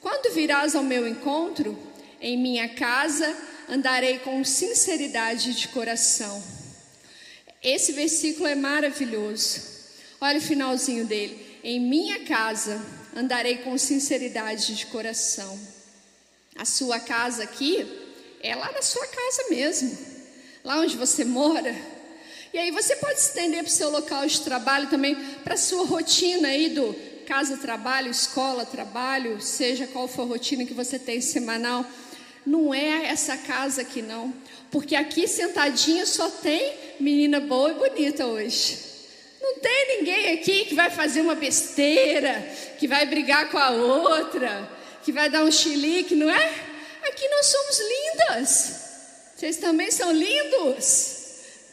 Quando 0.00 0.34
virás 0.34 0.74
ao 0.74 0.82
meu 0.82 1.06
encontro, 1.06 1.78
em 2.20 2.36
minha 2.36 2.68
casa 2.68 3.32
andarei 3.68 4.18
com 4.18 4.42
sinceridade 4.42 5.54
de 5.54 5.68
coração. 5.68 6.42
Esse 7.62 7.92
versículo 7.92 8.48
é 8.48 8.56
maravilhoso. 8.56 9.62
Olha 10.20 10.38
o 10.38 10.42
finalzinho 10.42 11.06
dele. 11.06 11.47
Em 11.62 11.80
minha 11.80 12.24
casa 12.24 12.80
andarei 13.16 13.58
com 13.58 13.76
sinceridade 13.76 14.74
de 14.74 14.86
coração. 14.86 15.58
A 16.56 16.64
sua 16.64 17.00
casa 17.00 17.42
aqui 17.42 17.86
é 18.40 18.54
lá 18.54 18.70
na 18.72 18.82
sua 18.82 19.06
casa 19.06 19.44
mesmo, 19.50 19.98
lá 20.64 20.78
onde 20.78 20.96
você 20.96 21.24
mora. 21.24 21.74
E 22.52 22.58
aí 22.58 22.70
você 22.70 22.96
pode 22.96 23.18
estender 23.18 23.62
para 23.62 23.68
o 23.68 23.72
seu 23.72 23.90
local 23.90 24.26
de 24.26 24.40
trabalho 24.40 24.88
também, 24.88 25.16
para 25.44 25.54
a 25.54 25.58
sua 25.58 25.84
rotina 25.84 26.48
aí 26.48 26.70
do 26.70 26.94
casa, 27.26 27.58
trabalho, 27.58 28.10
escola, 28.10 28.64
trabalho, 28.64 29.40
seja 29.40 29.86
qual 29.86 30.08
for 30.08 30.22
a 30.22 30.26
rotina 30.26 30.64
que 30.64 30.72
você 30.72 30.98
tem 30.98 31.20
semanal. 31.20 31.84
Não 32.46 32.72
é 32.72 33.06
essa 33.06 33.36
casa 33.36 33.82
aqui 33.82 34.00
não, 34.00 34.32
porque 34.70 34.96
aqui 34.96 35.28
sentadinha 35.28 36.06
só 36.06 36.30
tem 36.30 36.74
menina 36.98 37.40
boa 37.40 37.72
e 37.72 37.74
bonita 37.74 38.26
hoje. 38.26 38.87
Não 39.40 39.58
tem 39.58 39.98
ninguém 39.98 40.32
aqui 40.32 40.64
que 40.64 40.74
vai 40.74 40.90
fazer 40.90 41.20
uma 41.20 41.34
besteira, 41.34 42.34
que 42.78 42.88
vai 42.88 43.06
brigar 43.06 43.50
com 43.50 43.58
a 43.58 43.70
outra, 43.70 44.68
que 45.02 45.12
vai 45.12 45.30
dar 45.30 45.44
um 45.44 45.50
chilique, 45.50 46.14
não 46.14 46.30
é? 46.30 46.54
Aqui 47.08 47.28
nós 47.28 47.46
somos 47.46 47.78
lindas. 47.78 48.88
Vocês 49.36 49.56
também 49.58 49.90
são 49.90 50.10
lindos, 50.12 51.16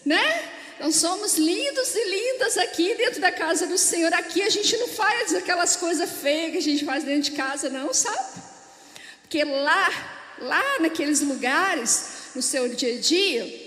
né? 0.06 0.52
Nós 0.80 0.98
somos 0.98 1.38
lindos 1.38 1.96
e 1.96 2.04
lindas 2.04 2.58
aqui 2.58 2.94
dentro 2.96 3.22
da 3.22 3.32
casa 3.32 3.66
do 3.66 3.78
Senhor. 3.78 4.14
Aqui 4.14 4.42
a 4.42 4.50
gente 4.50 4.78
não 4.78 4.88
faz 4.88 5.34
aquelas 5.34 5.76
coisas 5.76 6.10
feias 6.22 6.52
que 6.52 6.58
a 6.58 6.62
gente 6.62 6.86
faz 6.86 7.04
dentro 7.04 7.24
de 7.24 7.32
casa, 7.32 7.70
não, 7.70 7.94
sabe? 7.94 8.42
Porque 9.22 9.44
lá, 9.44 10.36
lá 10.40 10.80
naqueles 10.80 11.22
lugares, 11.22 12.06
no 12.36 12.42
seu 12.42 12.70
dia 12.70 12.96
a 12.96 13.00
dia, 13.00 13.65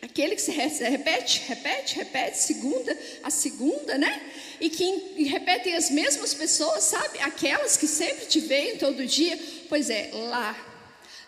Aquele 0.00 0.36
que 0.36 0.42
se 0.42 0.52
repete, 0.52 1.42
repete, 1.48 1.96
repete, 1.96 2.38
segunda, 2.38 2.96
a 3.22 3.30
segunda, 3.30 3.98
né? 3.98 4.22
E 4.60 4.70
que 4.70 5.24
repetem 5.24 5.74
as 5.74 5.90
mesmas 5.90 6.32
pessoas, 6.32 6.84
sabe? 6.84 7.18
Aquelas 7.20 7.76
que 7.76 7.86
sempre 7.86 8.26
te 8.26 8.38
veem 8.38 8.78
todo 8.78 9.04
dia. 9.04 9.38
Pois 9.68 9.90
é, 9.90 10.10
lá. 10.12 10.56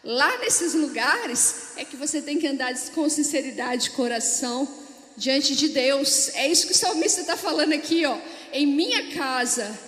Lá 0.05 0.39
nesses 0.39 0.73
lugares 0.75 1.73
é 1.77 1.85
que 1.85 1.97
você 1.97 2.23
tem 2.23 2.39
que 2.39 2.47
andar 2.47 2.73
com 2.95 3.09
sinceridade 3.09 3.85
de 3.85 3.91
coração 3.91 4.69
diante 5.17 5.57
de 5.57 5.69
Deus. 5.69 6.31
É 6.35 6.47
isso 6.47 6.67
que 6.67 6.73
o 6.73 6.77
salmista 6.77 7.23
está 7.23 7.37
falando 7.37 7.73
aqui, 7.73 8.07
ó. 8.07 8.17
Em 8.53 8.67
minha 8.67 9.13
casa 9.15 9.79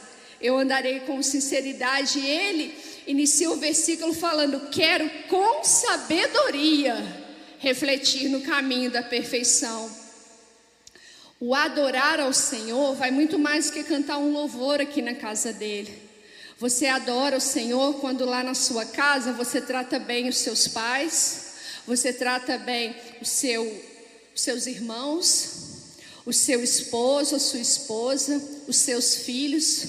eu 0.40 0.58
andarei 0.58 1.00
com 1.00 1.22
sinceridade. 1.22 2.18
E 2.18 2.26
ele 2.26 2.74
inicia 3.06 3.48
o 3.48 3.56
versículo 3.56 4.12
falando: 4.12 4.68
Quero 4.70 5.08
com 5.28 5.62
sabedoria 5.62 7.21
refletir 7.62 8.28
no 8.28 8.40
caminho 8.40 8.90
da 8.90 9.04
perfeição. 9.04 9.88
O 11.38 11.54
adorar 11.54 12.19
ao 12.19 12.33
Senhor 12.33 12.95
vai 12.97 13.12
muito 13.12 13.38
mais 13.38 13.66
do 13.66 13.73
que 13.73 13.85
cantar 13.85 14.19
um 14.19 14.33
louvor 14.33 14.81
aqui 14.81 15.00
na 15.00 15.14
casa 15.14 15.52
dele. 15.52 16.11
Você 16.59 16.87
adora 16.87 17.37
o 17.37 17.40
Senhor 17.40 18.00
quando 18.00 18.25
lá 18.25 18.42
na 18.42 18.54
sua 18.54 18.85
casa 18.85 19.33
você 19.33 19.61
trata 19.61 20.00
bem 20.00 20.28
os 20.28 20.38
seus 20.38 20.66
pais, 20.66 21.52
você 21.87 22.12
trata 22.12 22.59
bem 22.59 22.97
o 23.21 23.25
seu, 23.25 23.64
os 24.35 24.40
seus 24.40 24.66
irmãos, 24.66 25.95
o 26.26 26.33
seu 26.33 26.64
esposo, 26.64 27.37
a 27.37 27.40
sua 27.40 27.61
esposa, 27.61 28.42
os 28.66 28.76
seus 28.76 29.14
filhos. 29.14 29.87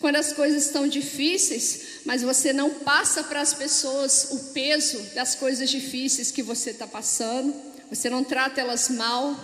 Quando 0.00 0.16
as 0.16 0.32
coisas 0.32 0.66
estão 0.66 0.88
difíceis, 0.88 1.91
mas 2.04 2.22
você 2.22 2.52
não 2.52 2.70
passa 2.70 3.22
para 3.22 3.40
as 3.40 3.54
pessoas 3.54 4.28
o 4.30 4.52
peso 4.52 4.98
das 5.14 5.34
coisas 5.34 5.70
difíceis 5.70 6.30
que 6.30 6.42
você 6.42 6.70
está 6.70 6.86
passando, 6.86 7.54
você 7.88 8.08
não 8.10 8.24
trata 8.24 8.60
elas 8.60 8.88
mal, 8.88 9.36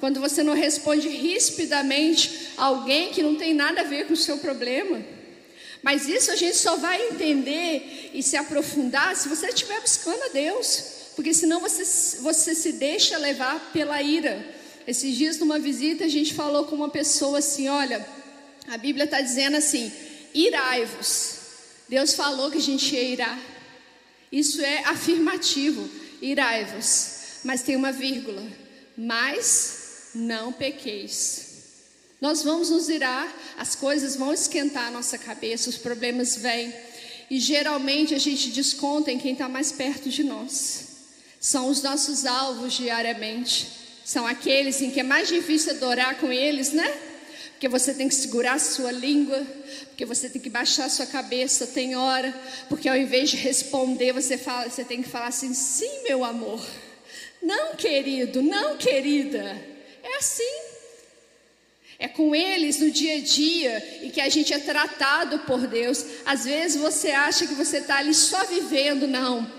quando 0.00 0.20
você 0.20 0.42
não 0.42 0.54
responde 0.54 1.08
rispidamente 1.08 2.50
a 2.56 2.64
alguém 2.64 3.10
que 3.10 3.22
não 3.22 3.36
tem 3.36 3.54
nada 3.54 3.80
a 3.80 3.84
ver 3.84 4.06
com 4.06 4.12
o 4.12 4.16
seu 4.16 4.38
problema. 4.38 5.02
Mas 5.82 6.08
isso 6.08 6.30
a 6.30 6.36
gente 6.36 6.56
só 6.56 6.76
vai 6.76 7.08
entender 7.08 8.10
e 8.12 8.22
se 8.22 8.36
aprofundar 8.36 9.14
se 9.16 9.28
você 9.28 9.48
estiver 9.48 9.80
buscando 9.80 10.22
a 10.24 10.28
Deus, 10.28 10.82
porque 11.14 11.32
senão 11.32 11.60
você, 11.60 11.84
você 12.20 12.54
se 12.54 12.72
deixa 12.72 13.16
levar 13.18 13.70
pela 13.72 14.02
ira. 14.02 14.54
Esses 14.86 15.16
dias, 15.16 15.38
numa 15.38 15.58
visita, 15.58 16.04
a 16.04 16.08
gente 16.08 16.34
falou 16.34 16.64
com 16.64 16.76
uma 16.76 16.88
pessoa 16.88 17.38
assim: 17.38 17.68
olha, 17.68 18.06
a 18.68 18.76
Bíblia 18.76 19.04
está 19.04 19.20
dizendo 19.20 19.56
assim: 19.56 19.92
irai-vos. 20.34 21.35
Deus 21.88 22.14
falou 22.14 22.50
que 22.50 22.58
a 22.58 22.62
gente 22.62 22.94
irar. 22.94 23.38
Isso 24.30 24.60
é 24.60 24.84
afirmativo, 24.84 25.88
irai-vos. 26.20 27.40
Mas 27.44 27.62
tem 27.62 27.76
uma 27.76 27.92
vírgula. 27.92 28.42
Mas 28.96 30.10
não 30.14 30.52
pequeis. 30.52 31.46
Nós 32.20 32.42
vamos 32.42 32.70
nos 32.70 32.88
irar, 32.88 33.32
as 33.58 33.74
coisas 33.74 34.16
vão 34.16 34.32
esquentar 34.32 34.88
a 34.88 34.90
nossa 34.90 35.18
cabeça, 35.18 35.68
os 35.68 35.76
problemas 35.76 36.36
vêm. 36.36 36.74
E 37.30 37.38
geralmente 37.38 38.14
a 38.14 38.18
gente 38.18 38.50
desconta 38.50 39.10
em 39.10 39.18
quem 39.18 39.32
está 39.32 39.48
mais 39.48 39.70
perto 39.70 40.08
de 40.08 40.24
nós. 40.24 40.86
São 41.38 41.68
os 41.68 41.82
nossos 41.82 42.24
alvos 42.24 42.72
diariamente. 42.72 43.68
São 44.04 44.26
aqueles 44.26 44.80
em 44.80 44.90
que 44.90 45.00
é 45.00 45.02
mais 45.02 45.28
difícil 45.28 45.72
adorar 45.72 46.16
com 46.18 46.32
eles, 46.32 46.72
né? 46.72 47.05
Porque 47.56 47.68
você 47.68 47.94
tem 47.94 48.06
que 48.06 48.14
segurar 48.14 48.52
a 48.52 48.58
sua 48.58 48.92
língua, 48.92 49.42
porque 49.86 50.04
você 50.04 50.28
tem 50.28 50.42
que 50.42 50.50
baixar 50.50 50.84
a 50.84 50.90
sua 50.90 51.06
cabeça, 51.06 51.66
tem 51.66 51.96
hora, 51.96 52.38
porque 52.68 52.86
ao 52.86 52.94
invés 52.94 53.30
de 53.30 53.38
responder, 53.38 54.12
você 54.12 54.36
fala, 54.36 54.68
você 54.68 54.84
tem 54.84 55.02
que 55.02 55.08
falar 55.08 55.28
assim: 55.28 55.54
"Sim, 55.54 56.02
meu 56.02 56.22
amor". 56.22 56.62
Não, 57.42 57.74
querido, 57.74 58.42
não, 58.42 58.76
querida. 58.76 59.40
É 60.02 60.18
assim. 60.18 60.76
É 61.98 62.06
com 62.06 62.34
eles 62.34 62.78
no 62.78 62.90
dia 62.90 63.14
a 63.14 63.20
dia 63.20 64.02
e 64.02 64.10
que 64.10 64.20
a 64.20 64.28
gente 64.28 64.52
é 64.52 64.58
tratado 64.58 65.38
por 65.40 65.66
Deus. 65.66 66.04
Às 66.26 66.44
vezes 66.44 66.76
você 66.76 67.12
acha 67.12 67.46
que 67.46 67.54
você 67.54 67.78
está 67.78 67.96
ali 67.96 68.12
só 68.12 68.44
vivendo, 68.44 69.06
não. 69.06 69.50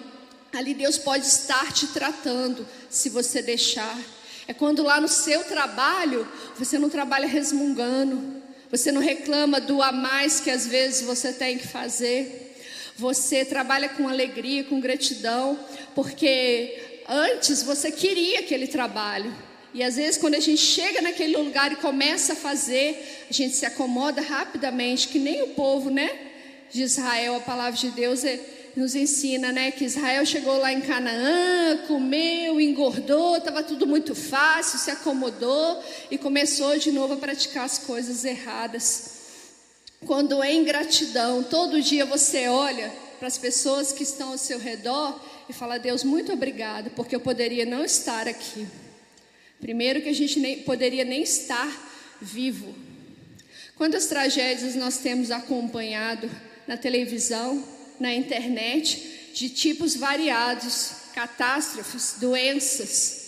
Ali 0.54 0.75
Deus 0.75 1.00
pode 1.00 1.25
estar 1.25 1.74
te 1.74 1.88
tratando 1.88 2.68
se 2.92 3.10
você 3.10 3.42
deixar. 3.42 3.98
É 4.48 4.54
quando 4.54 4.84
lá 4.84 5.01
no 5.01 5.08
seu 5.08 5.44
trabalho 5.44 6.27
você 6.58 6.80
não 6.80 6.89
trabalha 6.89 7.27
resmungando, 7.27 8.42
você 8.72 8.92
não 8.92 9.01
reclama 9.01 9.60
do 9.60 9.82
a 9.82 9.92
mais 9.92 10.39
que 10.39 10.50
às 10.50 10.66
vezes 10.66 11.01
você 11.01 11.34
tem 11.34 11.58
que 11.58 11.68
fazer. 11.68 12.56
Você 12.98 13.46
trabalha 13.46 13.89
com 13.89 14.08
alegria, 14.08 14.63
com 14.63 14.80
gratidão, 14.80 15.60
porque 15.94 17.01
antes 17.08 17.62
você 17.62 17.92
queria 17.92 18.39
aquele 18.39 18.68
trabalho. 18.68 19.34
E 19.74 19.84
às 19.84 19.96
vezes, 19.96 20.18
quando 20.18 20.34
a 20.34 20.39
gente 20.39 20.62
chega 20.62 21.01
naquele 21.01 21.38
lugar 21.38 21.72
e 21.72 21.75
começa 21.75 22.34
a 22.34 22.36
fazer, 22.36 23.25
a 23.30 23.34
gente 23.34 23.56
se 23.56 23.66
acomoda 23.66 24.22
rapidamente, 24.22 25.08
que 25.10 25.20
nem 25.20 25.44
o 25.44 25.50
povo, 25.50 25.92
né? 25.92 26.10
De 26.72 26.82
Israel, 26.82 27.36
a 27.36 27.39
palavra 27.42 27.77
de 27.80 27.92
Deus 27.92 28.24
é, 28.24 28.39
nos 28.78 28.94
ensina, 28.94 29.52
né? 29.52 29.72
Que 29.72 29.86
Israel 29.86 30.24
chegou 30.24 30.56
lá 30.60 30.72
em 30.72 30.82
Canaã, 30.82 31.78
comeu, 31.88 32.62
engordou, 32.62 33.36
estava 33.36 33.64
tudo 33.64 33.88
muito 33.88 34.14
fácil, 34.14 34.78
se 34.78 34.92
acomodou 34.92 35.84
e 36.12 36.18
começou 36.18 36.78
de 36.78 36.92
novo 36.92 37.16
a 37.16 37.18
praticar 37.18 37.66
as 37.66 37.80
coisas 37.80 38.24
erradas. 38.24 39.16
Quando 40.06 40.44
é 40.44 40.54
ingratidão, 40.54 41.42
todo 41.42 41.82
dia 41.82 42.06
você 42.06 42.48
olha 42.48 42.94
para 43.18 43.28
as 43.28 43.36
pessoas 43.36 43.92
que 43.92 44.04
estão 44.04 44.34
ao 44.34 44.38
seu 44.38 44.60
redor 44.60 45.20
e 45.50 45.54
fala: 45.54 45.80
Deus, 45.80 46.04
muito 46.04 46.32
obrigado, 46.32 46.92
porque 46.92 47.16
eu 47.16 47.20
poderia 47.20 47.66
não 47.66 47.84
estar 47.84 48.28
aqui. 48.28 48.68
Primeiro, 49.60 50.04
que 50.04 50.10
a 50.10 50.14
gente 50.14 50.40
nem, 50.40 50.62
poderia 50.62 51.04
nem 51.04 51.24
estar 51.24 51.68
vivo. 52.22 52.76
Quantas 53.76 54.06
tragédias 54.06 54.76
nós 54.76 55.00
temos 55.00 55.32
acompanhado 55.32 56.30
na 56.68 56.78
televisão, 56.78 57.64
na 58.00 58.13
internet, 58.13 59.32
de 59.34 59.50
tipos 59.50 59.96
variados, 59.96 60.92
catástrofes, 61.13 62.16
doenças. 62.20 63.25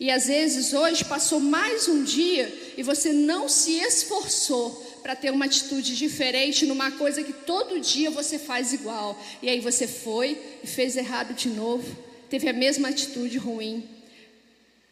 E 0.00 0.10
às 0.10 0.26
vezes 0.26 0.72
hoje 0.72 1.04
passou 1.04 1.38
mais 1.38 1.86
um 1.86 2.02
dia 2.02 2.52
e 2.76 2.82
você 2.82 3.12
não 3.12 3.48
se 3.48 3.78
esforçou 3.78 4.70
para 5.02 5.14
ter 5.14 5.30
uma 5.30 5.44
atitude 5.44 5.96
diferente 5.96 6.66
numa 6.66 6.90
coisa 6.92 7.22
que 7.22 7.32
todo 7.32 7.80
dia 7.80 8.10
você 8.10 8.38
faz 8.38 8.72
igual. 8.72 9.16
E 9.40 9.48
aí 9.48 9.60
você 9.60 9.86
foi 9.86 10.40
e 10.62 10.66
fez 10.66 10.96
errado 10.96 11.34
de 11.34 11.48
novo, 11.48 11.96
teve 12.28 12.48
a 12.48 12.52
mesma 12.52 12.88
atitude 12.88 13.38
ruim. 13.38 13.88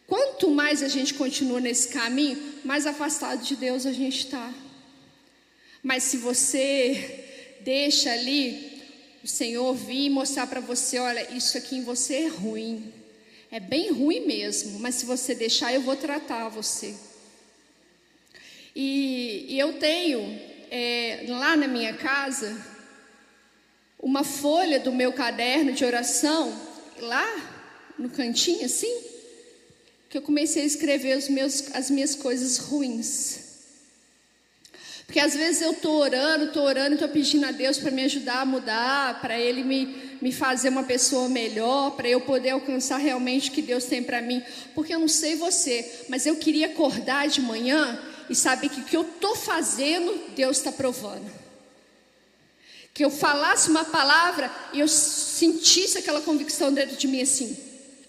Quanto 0.07 0.49
mais 0.49 0.83
a 0.83 0.87
gente 0.87 1.13
continua 1.13 1.59
nesse 1.59 1.87
caminho, 1.89 2.41
mais 2.63 2.85
afastado 2.85 3.43
de 3.43 3.55
Deus 3.55 3.85
a 3.85 3.93
gente 3.93 4.19
está. 4.19 4.53
Mas 5.81 6.03
se 6.03 6.17
você 6.17 7.25
deixa 7.61 8.11
ali 8.11 8.70
o 9.23 9.27
Senhor 9.27 9.73
vir 9.73 10.05
e 10.05 10.09
mostrar 10.09 10.47
para 10.47 10.59
você, 10.59 10.97
olha, 10.97 11.31
isso 11.31 11.57
aqui 11.57 11.77
em 11.77 11.83
você 11.83 12.15
é 12.15 12.27
ruim. 12.27 12.91
É 13.51 13.59
bem 13.59 13.91
ruim 13.91 14.25
mesmo, 14.25 14.79
mas 14.79 14.95
se 14.95 15.05
você 15.05 15.35
deixar, 15.35 15.73
eu 15.73 15.81
vou 15.81 15.95
tratar 15.95 16.49
você. 16.49 16.95
E, 18.75 19.45
e 19.49 19.59
eu 19.59 19.73
tenho 19.73 20.21
é, 20.71 21.25
lá 21.27 21.55
na 21.55 21.67
minha 21.67 21.93
casa 21.93 22.65
uma 23.99 24.23
folha 24.23 24.79
do 24.79 24.91
meu 24.91 25.13
caderno 25.13 25.73
de 25.73 25.85
oração, 25.85 26.59
lá 26.99 27.27
no 27.99 28.09
cantinho 28.09 28.65
assim, 28.65 29.03
que 30.09 30.17
eu 30.17 30.21
comecei 30.21 30.63
a 30.63 30.65
escrever 30.65 31.29
meus, 31.29 31.75
as 31.75 31.91
minhas 31.91 32.15
coisas 32.15 32.57
ruins. 32.57 33.40
Porque 35.11 35.19
às 35.19 35.35
vezes 35.35 35.61
eu 35.61 35.71
estou 35.71 35.99
orando, 35.99 36.45
estou 36.45 36.63
orando, 36.63 36.93
estou 36.93 37.09
pedindo 37.09 37.45
a 37.45 37.51
Deus 37.51 37.77
para 37.77 37.91
me 37.91 38.01
ajudar 38.05 38.39
a 38.39 38.45
mudar, 38.45 39.19
para 39.19 39.37
Ele 39.37 39.61
me, 39.61 40.17
me 40.21 40.31
fazer 40.31 40.69
uma 40.69 40.83
pessoa 40.83 41.27
melhor, 41.27 41.91
para 41.97 42.07
eu 42.07 42.21
poder 42.21 42.51
alcançar 42.51 42.95
realmente 42.95 43.49
o 43.49 43.51
que 43.51 43.61
Deus 43.61 43.83
tem 43.83 44.01
para 44.01 44.21
mim. 44.21 44.41
Porque 44.73 44.95
eu 44.95 44.99
não 44.99 45.09
sei 45.09 45.35
você, 45.35 46.05
mas 46.07 46.25
eu 46.25 46.37
queria 46.37 46.67
acordar 46.67 47.27
de 47.27 47.41
manhã 47.41 48.01
e 48.29 48.35
saber 48.35 48.69
que 48.69 48.79
o 48.79 48.83
que 48.85 48.95
eu 48.95 49.01
estou 49.01 49.35
fazendo, 49.35 50.17
Deus 50.33 50.55
está 50.55 50.71
provando. 50.71 51.29
Que 52.93 53.03
eu 53.03 53.11
falasse 53.11 53.69
uma 53.69 53.83
palavra 53.83 54.49
e 54.71 54.79
eu 54.79 54.87
sentisse 54.87 55.97
aquela 55.97 56.21
convicção 56.21 56.73
dentro 56.73 56.95
de 56.95 57.07
mim 57.09 57.21
assim: 57.21 57.57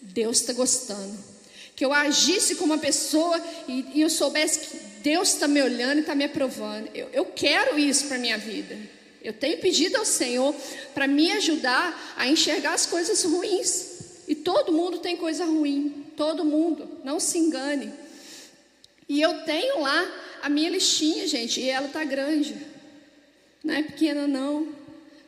Deus 0.03 0.37
está 0.41 0.53
gostando 0.53 1.33
que 1.75 1.85
eu 1.85 1.93
agisse 1.93 2.55
como 2.55 2.75
uma 2.75 2.81
pessoa 2.81 3.43
e, 3.67 3.87
e 3.95 4.03
eu 4.03 4.11
soubesse 4.11 4.61
que 4.61 4.92
Deus 5.03 5.31
está 5.31 5.49
me 5.49 5.61
olhando 5.61 5.99
e 5.99 6.01
está 6.01 6.15
me 6.15 6.25
aprovando. 6.25 6.89
Eu, 6.95 7.09
eu 7.13 7.25
quero 7.25 7.79
isso 7.79 8.07
para 8.07 8.17
a 8.17 8.21
minha 8.21 8.39
vida. 8.39 8.79
Eu 9.23 9.33
tenho 9.33 9.59
pedido 9.59 9.99
ao 9.99 10.05
Senhor 10.05 10.55
para 10.95 11.07
me 11.07 11.33
ajudar 11.33 12.15
a 12.17 12.27
enxergar 12.27 12.75
as 12.75 12.87
coisas 12.87 13.25
ruins. 13.25 13.91
E 14.29 14.35
todo 14.35 14.73
mundo 14.73 14.99
tem 14.99 15.17
coisa 15.17 15.45
ruim. 15.45 16.07
Todo 16.17 16.45
mundo. 16.45 16.89
Não 17.05 17.19
se 17.19 17.39
engane. 17.39 17.93
E 19.09 19.21
eu 19.21 19.43
tenho 19.45 19.81
lá 19.81 20.11
a 20.43 20.49
minha 20.49 20.71
listinha, 20.71 21.27
gente, 21.27 21.61
e 21.61 21.69
ela 21.69 21.87
está 21.87 22.05
grande. 22.05 22.57
Não 23.63 23.75
é 23.75 23.83
pequena, 23.83 24.27
não. 24.27 24.69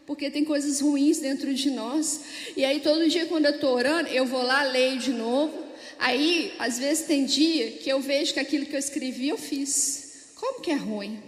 Porque 0.07 0.31
tem 0.31 0.45
coisas 0.45 0.81
ruins 0.81 1.19
dentro 1.19 1.53
de 1.55 1.71
nós. 1.71 2.21
E 2.57 2.65
aí, 2.65 2.81
todo 2.81 3.09
dia, 3.09 3.27
quando 3.27 3.47
eu 3.47 3.53
estou 3.53 3.75
orando, 3.75 4.09
eu 4.09 4.25
vou 4.25 4.43
lá, 4.43 4.63
leio 4.63 4.99
de 4.99 5.13
novo. 5.13 5.64
Aí, 5.99 6.55
às 6.59 6.79
vezes 6.79 7.07
tem 7.07 7.25
dia 7.25 7.73
que 7.73 7.89
eu 7.89 8.01
vejo 8.01 8.35
que 8.35 8.41
aquilo 8.41 8.67
que 8.67 8.75
eu 8.75 8.79
escrevi 8.79 9.29
eu 9.29 9.39
fiz. 9.39 10.33
Como 10.37 10.61
que 10.61 10.71
é 10.71 10.75
ruim? 10.75 11.23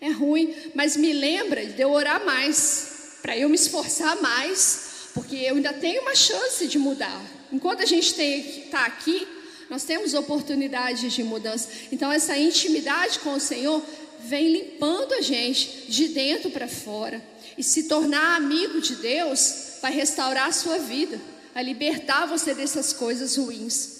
É 0.00 0.10
ruim, 0.10 0.54
mas 0.74 0.96
me 0.96 1.12
lembra 1.12 1.64
de 1.64 1.80
eu 1.80 1.90
orar 1.90 2.24
mais, 2.24 3.18
para 3.22 3.36
eu 3.36 3.48
me 3.48 3.54
esforçar 3.54 4.20
mais, 4.20 5.08
porque 5.14 5.36
eu 5.36 5.54
ainda 5.56 5.72
tenho 5.72 6.02
uma 6.02 6.14
chance 6.14 6.66
de 6.66 6.78
mudar. 6.78 7.22
Enquanto 7.52 7.82
a 7.82 7.86
gente 7.86 8.20
está 8.20 8.84
aqui, 8.84 9.26
nós 9.70 9.84
temos 9.84 10.12
oportunidades 10.12 11.12
de 11.12 11.22
mudança. 11.22 11.68
Então, 11.90 12.12
essa 12.12 12.36
intimidade 12.36 13.18
com 13.20 13.34
o 13.34 13.40
Senhor 13.40 13.82
vem 14.20 14.52
limpando 14.52 15.14
a 15.14 15.20
gente 15.20 15.90
de 15.90 16.08
dentro 16.08 16.50
para 16.50 16.68
fora. 16.68 17.22
E 17.56 17.62
se 17.62 17.84
tornar 17.84 18.36
amigo 18.36 18.80
de 18.80 18.96
Deus 18.96 19.78
vai 19.80 19.92
restaurar 19.92 20.48
a 20.48 20.52
sua 20.52 20.78
vida 20.78 21.18
a 21.54 21.62
libertar 21.62 22.26
você 22.26 22.54
dessas 22.54 22.92
coisas 22.92 23.36
ruins. 23.36 23.90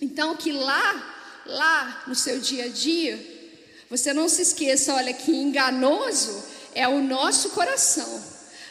Então, 0.00 0.36
que 0.36 0.52
lá, 0.52 1.42
lá 1.46 2.04
no 2.06 2.14
seu 2.14 2.40
dia 2.40 2.64
a 2.64 2.68
dia, 2.68 3.18
você 3.88 4.12
não 4.12 4.28
se 4.28 4.42
esqueça, 4.42 4.94
olha, 4.94 5.12
que 5.12 5.30
enganoso 5.30 6.42
é 6.74 6.88
o 6.88 7.02
nosso 7.02 7.50
coração, 7.50 8.24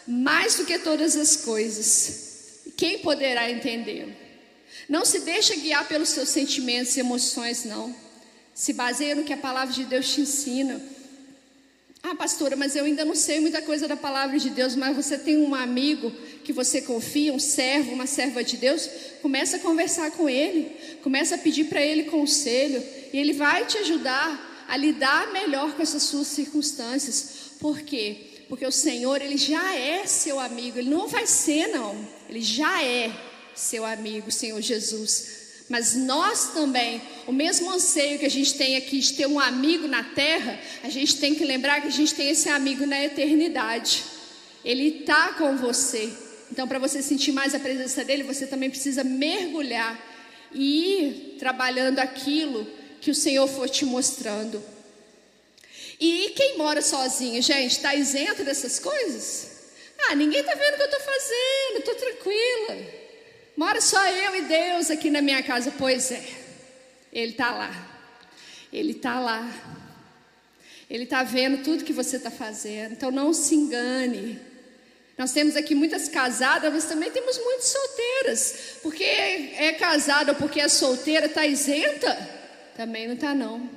mais 0.07 0.55
do 0.55 0.65
que 0.65 0.79
todas 0.79 1.15
as 1.15 1.37
coisas. 1.37 2.63
Quem 2.75 2.99
poderá 2.99 3.49
entendê-lo? 3.49 4.13
Não 4.89 5.05
se 5.05 5.19
deixa 5.19 5.55
guiar 5.55 5.87
pelos 5.87 6.09
seus 6.09 6.29
sentimentos 6.29 6.97
e 6.97 6.99
emoções, 6.99 7.63
não. 7.63 7.95
Se 8.53 8.73
baseia 8.73 9.15
no 9.15 9.23
que 9.23 9.31
a 9.31 9.37
palavra 9.37 9.73
de 9.73 9.85
Deus 9.85 10.09
te 10.13 10.21
ensina. 10.21 10.81
Ah, 12.11 12.15
pastora, 12.15 12.57
mas 12.57 12.75
eu 12.75 12.83
ainda 12.83 13.05
não 13.05 13.15
sei 13.15 13.39
muita 13.39 13.61
coisa 13.61 13.87
da 13.87 13.95
palavra 13.95 14.37
de 14.37 14.49
Deus, 14.49 14.75
mas 14.75 14.93
você 14.93 15.17
tem 15.17 15.37
um 15.37 15.55
amigo 15.55 16.11
que 16.43 16.51
você 16.51 16.81
confia, 16.81 17.31
um 17.31 17.39
servo, 17.39 17.93
uma 17.93 18.05
serva 18.05 18.43
de 18.43 18.57
Deus, 18.57 18.89
começa 19.21 19.55
a 19.55 19.59
conversar 19.61 20.11
com 20.11 20.27
ele, 20.27 20.75
começa 21.01 21.35
a 21.35 21.37
pedir 21.37 21.67
para 21.67 21.81
ele 21.81 22.03
conselho, 22.03 22.83
e 23.13 23.17
ele 23.17 23.31
vai 23.31 23.65
te 23.65 23.77
ajudar 23.77 24.65
a 24.67 24.75
lidar 24.75 25.31
melhor 25.31 25.73
com 25.73 25.81
essas 25.81 26.03
suas 26.03 26.27
circunstâncias. 26.27 27.51
Por 27.61 27.79
quê? 27.79 28.43
Porque 28.49 28.65
o 28.65 28.71
Senhor, 28.73 29.21
ele 29.21 29.37
já 29.37 29.73
é 29.73 30.05
seu 30.05 30.37
amigo, 30.37 30.79
ele 30.79 30.89
não 30.89 31.07
vai 31.07 31.25
ser 31.25 31.67
não, 31.67 31.95
ele 32.27 32.41
já 32.41 32.83
é 32.83 33.09
seu 33.55 33.85
amigo, 33.85 34.29
Senhor 34.29 34.59
Jesus. 34.59 35.40
Mas 35.71 35.95
nós 35.95 36.49
também, 36.49 37.01
o 37.25 37.31
mesmo 37.31 37.71
anseio 37.71 38.19
que 38.19 38.25
a 38.25 38.29
gente 38.29 38.55
tem 38.55 38.75
aqui 38.75 38.99
de 38.99 39.13
ter 39.13 39.25
um 39.25 39.39
amigo 39.39 39.87
na 39.87 40.03
terra, 40.03 40.59
a 40.83 40.89
gente 40.89 41.15
tem 41.15 41.33
que 41.33 41.45
lembrar 41.45 41.79
que 41.79 41.87
a 41.87 41.91
gente 41.91 42.13
tem 42.13 42.29
esse 42.29 42.49
amigo 42.49 42.85
na 42.85 43.01
eternidade. 43.01 44.03
Ele 44.65 44.99
está 44.99 45.29
com 45.29 45.55
você. 45.55 46.11
Então, 46.51 46.67
para 46.67 46.77
você 46.77 47.01
sentir 47.01 47.31
mais 47.31 47.55
a 47.55 47.59
presença 47.59 48.03
dele, 48.03 48.23
você 48.23 48.45
também 48.45 48.69
precisa 48.69 49.01
mergulhar 49.01 49.97
e 50.51 50.65
ir 50.65 51.37
trabalhando 51.39 51.99
aquilo 51.99 52.67
que 52.99 53.09
o 53.09 53.15
Senhor 53.15 53.47
for 53.47 53.69
te 53.69 53.85
mostrando. 53.85 54.61
E 55.97 56.33
quem 56.35 56.57
mora 56.57 56.81
sozinho, 56.81 57.41
gente, 57.41 57.71
está 57.71 57.95
isento 57.95 58.43
dessas 58.43 58.77
coisas? 58.77 59.51
Ah, 60.09 60.15
ninguém 60.15 60.41
está 60.41 60.53
vendo 60.53 60.73
o 60.73 60.75
que 60.75 60.83
eu 60.83 60.85
estou 60.87 60.99
fazendo, 60.99 61.77
estou 61.77 61.95
tranquila. 61.95 63.00
Mora 63.55 63.81
só 63.81 64.05
eu 64.07 64.35
e 64.35 64.41
Deus 64.43 64.89
aqui 64.89 65.09
na 65.09 65.21
minha 65.21 65.43
casa. 65.43 65.73
Pois 65.77 66.11
é, 66.11 66.23
Ele 67.11 67.31
está 67.31 67.51
lá. 67.51 67.89
Ele 68.71 68.91
está 68.91 69.19
lá. 69.19 69.49
Ele 70.89 71.03
está 71.03 71.23
vendo 71.23 71.63
tudo 71.63 71.83
que 71.83 71.93
você 71.93 72.17
está 72.17 72.31
fazendo. 72.31 72.93
Então 72.93 73.11
não 73.11 73.33
se 73.33 73.55
engane. 73.55 74.39
Nós 75.17 75.31
temos 75.31 75.55
aqui 75.55 75.75
muitas 75.75 76.07
casadas, 76.07 76.73
mas 76.73 76.85
também 76.85 77.11
temos 77.11 77.37
muitas 77.37 77.65
solteiras. 77.65 78.55
Porque 78.81 79.03
é 79.03 79.73
casada 79.73 80.31
ou 80.31 80.37
porque 80.37 80.59
é 80.59 80.67
solteira, 80.67 81.27
está 81.27 81.45
isenta? 81.45 82.17
Também 82.75 83.07
não 83.07 83.15
está, 83.15 83.35
não. 83.35 83.69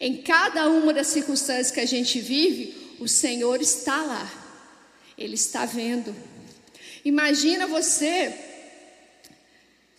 Em 0.00 0.22
cada 0.22 0.68
uma 0.68 0.92
das 0.92 1.08
circunstâncias 1.08 1.70
que 1.70 1.80
a 1.80 1.86
gente 1.86 2.20
vive, 2.20 2.96
o 2.98 3.06
Senhor 3.06 3.60
está 3.60 4.02
lá. 4.02 4.32
Ele 5.18 5.34
está 5.34 5.66
vendo. 5.66 6.14
Imagina 7.04 7.66
você, 7.66 8.32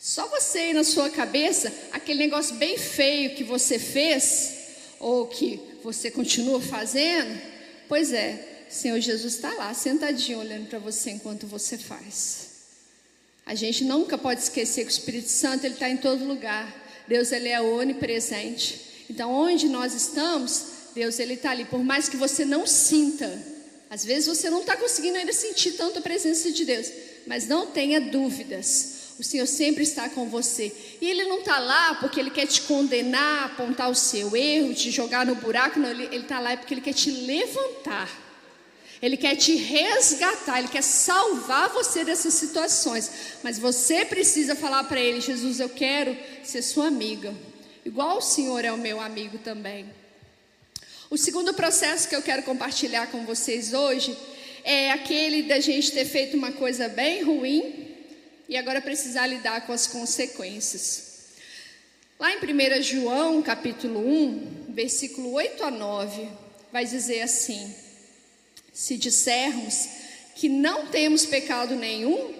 só 0.05 0.27
você 0.27 0.59
aí 0.59 0.73
na 0.73 0.83
sua 0.83 1.09
cabeça, 1.09 1.73
aquele 1.93 2.19
negócio 2.19 2.55
bem 2.55 2.77
feio 2.77 3.35
que 3.35 3.43
você 3.45 3.79
fez, 3.79 4.51
ou 4.99 5.27
que 5.27 5.61
você 5.81 6.11
continua 6.11 6.59
fazendo. 6.59 7.39
Pois 7.87 8.11
é, 8.11 8.65
Senhor 8.67 8.99
Jesus 8.99 9.35
está 9.35 9.53
lá, 9.53 9.73
sentadinho, 9.73 10.39
olhando 10.39 10.67
para 10.67 10.77
você 10.77 11.11
enquanto 11.11 11.47
você 11.47 11.77
faz. 11.77 12.49
A 13.45 13.55
gente 13.55 13.85
nunca 13.85 14.17
pode 14.17 14.41
esquecer 14.41 14.81
que 14.81 14.91
o 14.91 14.91
Espírito 14.91 15.29
Santo 15.29 15.63
ele 15.63 15.75
está 15.75 15.89
em 15.89 15.95
todo 15.95 16.25
lugar. 16.25 17.05
Deus 17.07 17.31
ele 17.31 17.47
é 17.47 17.61
onipresente. 17.61 19.05
Então, 19.09 19.31
onde 19.31 19.69
nós 19.69 19.93
estamos, 19.93 20.65
Deus 20.93 21.17
ele 21.17 21.35
está 21.35 21.51
ali. 21.51 21.63
Por 21.63 21.81
mais 21.81 22.09
que 22.09 22.17
você 22.17 22.43
não 22.43 22.67
sinta, 22.67 23.41
às 23.89 24.03
vezes 24.03 24.27
você 24.27 24.49
não 24.49 24.59
está 24.59 24.75
conseguindo 24.75 25.17
ainda 25.17 25.31
sentir 25.31 25.71
tanto 25.77 25.99
a 25.99 26.01
presença 26.01 26.51
de 26.51 26.65
Deus, 26.65 26.91
mas 27.25 27.47
não 27.47 27.67
tenha 27.67 28.01
dúvidas. 28.01 29.02
O 29.19 29.23
Senhor 29.23 29.45
sempre 29.45 29.83
está 29.83 30.09
com 30.09 30.27
você. 30.27 30.73
E 30.99 31.07
Ele 31.07 31.25
não 31.25 31.39
está 31.39 31.59
lá 31.59 31.95
porque 31.95 32.19
Ele 32.19 32.31
quer 32.31 32.47
te 32.47 32.61
condenar, 32.61 33.45
apontar 33.45 33.89
o 33.89 33.95
seu 33.95 34.35
erro, 34.35 34.73
te 34.73 34.89
jogar 34.89 35.25
no 35.25 35.35
buraco. 35.35 35.79
Não, 35.79 35.89
Ele 35.89 36.15
está 36.15 36.39
lá 36.39 36.57
porque 36.57 36.73
Ele 36.73 36.81
quer 36.81 36.93
te 36.93 37.11
levantar. 37.11 38.09
Ele 39.01 39.17
quer 39.17 39.35
te 39.35 39.55
resgatar, 39.55 40.59
Ele 40.59 40.67
quer 40.67 40.81
salvar 40.81 41.69
você 41.69 42.03
dessas 42.03 42.33
situações. 42.33 43.11
Mas 43.43 43.59
você 43.59 44.03
precisa 44.05 44.55
falar 44.55 44.85
para 44.85 44.99
Ele: 44.99 45.21
Jesus, 45.21 45.59
eu 45.59 45.69
quero 45.69 46.17
ser 46.43 46.61
sua 46.61 46.87
amiga. 46.87 47.33
Igual 47.85 48.17
o 48.17 48.21
Senhor 48.21 48.63
é 48.65 48.71
o 48.71 48.77
meu 48.77 48.99
amigo 48.99 49.37
também. 49.37 49.85
O 51.09 51.17
segundo 51.17 51.53
processo 51.53 52.07
que 52.07 52.15
eu 52.15 52.21
quero 52.23 52.41
compartilhar 52.43 53.07
com 53.07 53.25
vocês 53.25 53.73
hoje 53.73 54.17
é 54.63 54.91
aquele 54.91 55.43
da 55.43 55.59
gente 55.59 55.91
ter 55.91 56.05
feito 56.05 56.35
uma 56.35 56.53
coisa 56.53 56.87
bem 56.87 57.21
ruim 57.23 57.82
e 58.47 58.57
agora 58.57 58.81
precisar 58.81 59.27
lidar 59.27 59.65
com 59.65 59.73
as 59.73 59.87
consequências. 59.87 61.13
Lá 62.19 62.31
em 62.31 62.37
1 62.37 62.81
João, 62.81 63.41
capítulo 63.41 63.99
1, 63.99 64.65
versículo 64.69 65.33
8 65.33 65.63
a 65.63 65.71
9, 65.71 66.29
vai 66.71 66.85
dizer 66.85 67.21
assim: 67.21 67.73
Se 68.71 68.97
dissermos 68.97 69.87
que 70.35 70.47
não 70.49 70.87
temos 70.87 71.25
pecado 71.25 71.75
nenhum, 71.75 72.33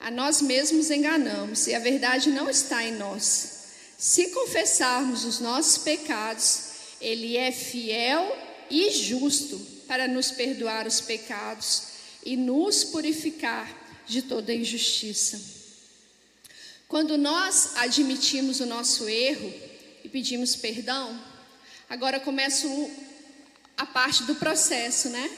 a 0.00 0.10
nós 0.10 0.40
mesmos 0.40 0.90
enganamos 0.90 1.66
e 1.66 1.74
a 1.74 1.78
verdade 1.78 2.30
não 2.30 2.48
está 2.48 2.84
em 2.84 2.92
nós. 2.92 3.58
Se 3.98 4.28
confessarmos 4.28 5.24
os 5.24 5.40
nossos 5.40 5.78
pecados, 5.78 6.62
ele 7.00 7.36
é 7.36 7.50
fiel 7.50 8.36
e 8.70 8.90
justo 8.90 9.58
para 9.88 10.06
nos 10.06 10.30
perdoar 10.30 10.86
os 10.86 11.00
pecados 11.00 11.82
e 12.24 12.36
nos 12.36 12.84
purificar 12.84 13.87
de 14.08 14.22
toda 14.22 14.54
injustiça. 14.54 15.40
Quando 16.88 17.18
nós 17.18 17.76
admitimos 17.76 18.60
o 18.60 18.66
nosso 18.66 19.08
erro 19.08 19.52
e 20.02 20.08
pedimos 20.08 20.56
perdão, 20.56 21.22
agora 21.88 22.18
começa 22.18 22.66
a 23.76 23.84
parte 23.84 24.24
do 24.24 24.34
processo, 24.34 25.10
né? 25.10 25.30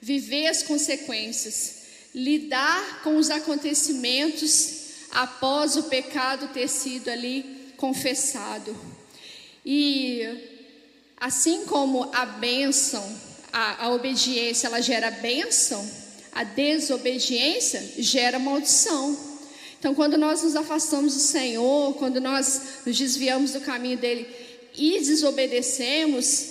Viver 0.00 0.46
as 0.46 0.62
consequências, 0.62 1.82
lidar 2.14 3.02
com 3.02 3.16
os 3.16 3.28
acontecimentos 3.28 4.80
após 5.10 5.76
o 5.76 5.84
pecado 5.84 6.48
ter 6.54 6.68
sido 6.68 7.08
ali 7.08 7.74
confessado. 7.76 8.74
E 9.66 10.50
Assim 11.22 11.64
como 11.66 12.10
a 12.12 12.26
bênção, 12.26 13.00
a, 13.52 13.84
a 13.84 13.90
obediência, 13.90 14.66
ela 14.66 14.80
gera 14.80 15.08
bênção, 15.08 15.88
a 16.32 16.44
desobediência 16.44 17.82
gera 17.98 18.38
maldição. 18.38 19.16
Então, 19.78 19.94
quando 19.94 20.16
nós 20.16 20.42
nos 20.42 20.56
afastamos 20.56 21.14
do 21.14 21.20
Senhor, 21.20 21.94
quando 21.94 22.20
nós 22.20 22.62
nos 22.86 22.96
desviamos 22.96 23.52
do 23.52 23.60
caminho 23.60 23.98
dele 23.98 24.26
e 24.74 24.98
desobedecemos 25.00 26.46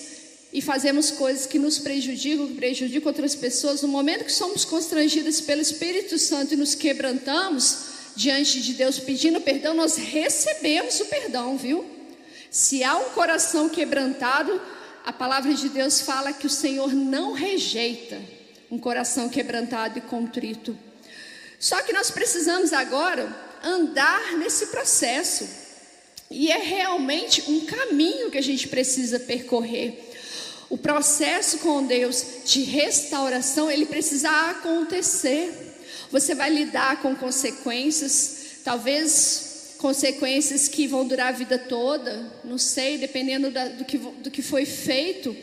e 0.53 0.61
fazemos 0.61 1.11
coisas 1.11 1.47
que 1.47 1.57
nos 1.57 1.79
prejudicam, 1.79 2.47
que 2.47 2.55
prejudicam 2.55 3.07
outras 3.07 3.33
pessoas, 3.33 3.81
no 3.81 3.87
momento 3.87 4.25
que 4.25 4.33
somos 4.33 4.65
constrangidas 4.65 5.41
pelo 5.41 5.61
Espírito 5.61 6.19
Santo 6.19 6.53
e 6.53 6.57
nos 6.57 6.75
quebrantamos 6.75 7.91
diante 8.15 8.61
de 8.61 8.73
Deus 8.73 8.99
pedindo 8.99 9.39
perdão, 9.39 9.73
nós 9.73 9.95
recebemos 9.95 10.99
o 10.99 11.05
perdão, 11.05 11.57
viu? 11.57 11.85
Se 12.51 12.83
há 12.83 12.97
um 12.97 13.11
coração 13.11 13.69
quebrantado, 13.69 14.61
a 15.05 15.13
palavra 15.13 15.53
de 15.53 15.69
Deus 15.69 16.01
fala 16.01 16.33
que 16.33 16.45
o 16.45 16.49
Senhor 16.49 16.93
não 16.93 17.31
rejeita 17.31 18.40
um 18.71 18.79
coração 18.79 19.27
quebrantado 19.27 19.97
e 19.97 20.01
contrito. 20.01 20.77
Só 21.59 21.81
que 21.81 21.91
nós 21.91 22.09
precisamos 22.09 22.71
agora 22.71 23.29
andar 23.61 24.37
nesse 24.37 24.67
processo. 24.67 25.47
E 26.29 26.49
é 26.49 26.57
realmente 26.57 27.43
um 27.51 27.65
caminho 27.65 28.31
que 28.31 28.37
a 28.37 28.41
gente 28.41 28.69
precisa 28.69 29.19
percorrer. 29.19 30.09
O 30.69 30.77
processo 30.77 31.57
com 31.57 31.85
Deus 31.85 32.25
de 32.45 32.63
restauração, 32.63 33.69
ele 33.69 33.85
precisa 33.85 34.29
acontecer. 34.49 35.51
Você 36.09 36.33
vai 36.33 36.49
lidar 36.49 37.01
com 37.01 37.13
consequências, 37.13 38.61
talvez 38.63 39.75
consequências 39.77 40.69
que 40.69 40.87
vão 40.87 41.05
durar 41.05 41.27
a 41.27 41.31
vida 41.37 41.59
toda, 41.59 42.31
não 42.43 42.57
sei, 42.57 42.97
dependendo 42.97 43.51
da, 43.51 43.67
do, 43.67 43.83
que, 43.83 43.97
do 43.97 44.31
que 44.31 44.41
foi 44.41 44.65
feito. 44.65 45.35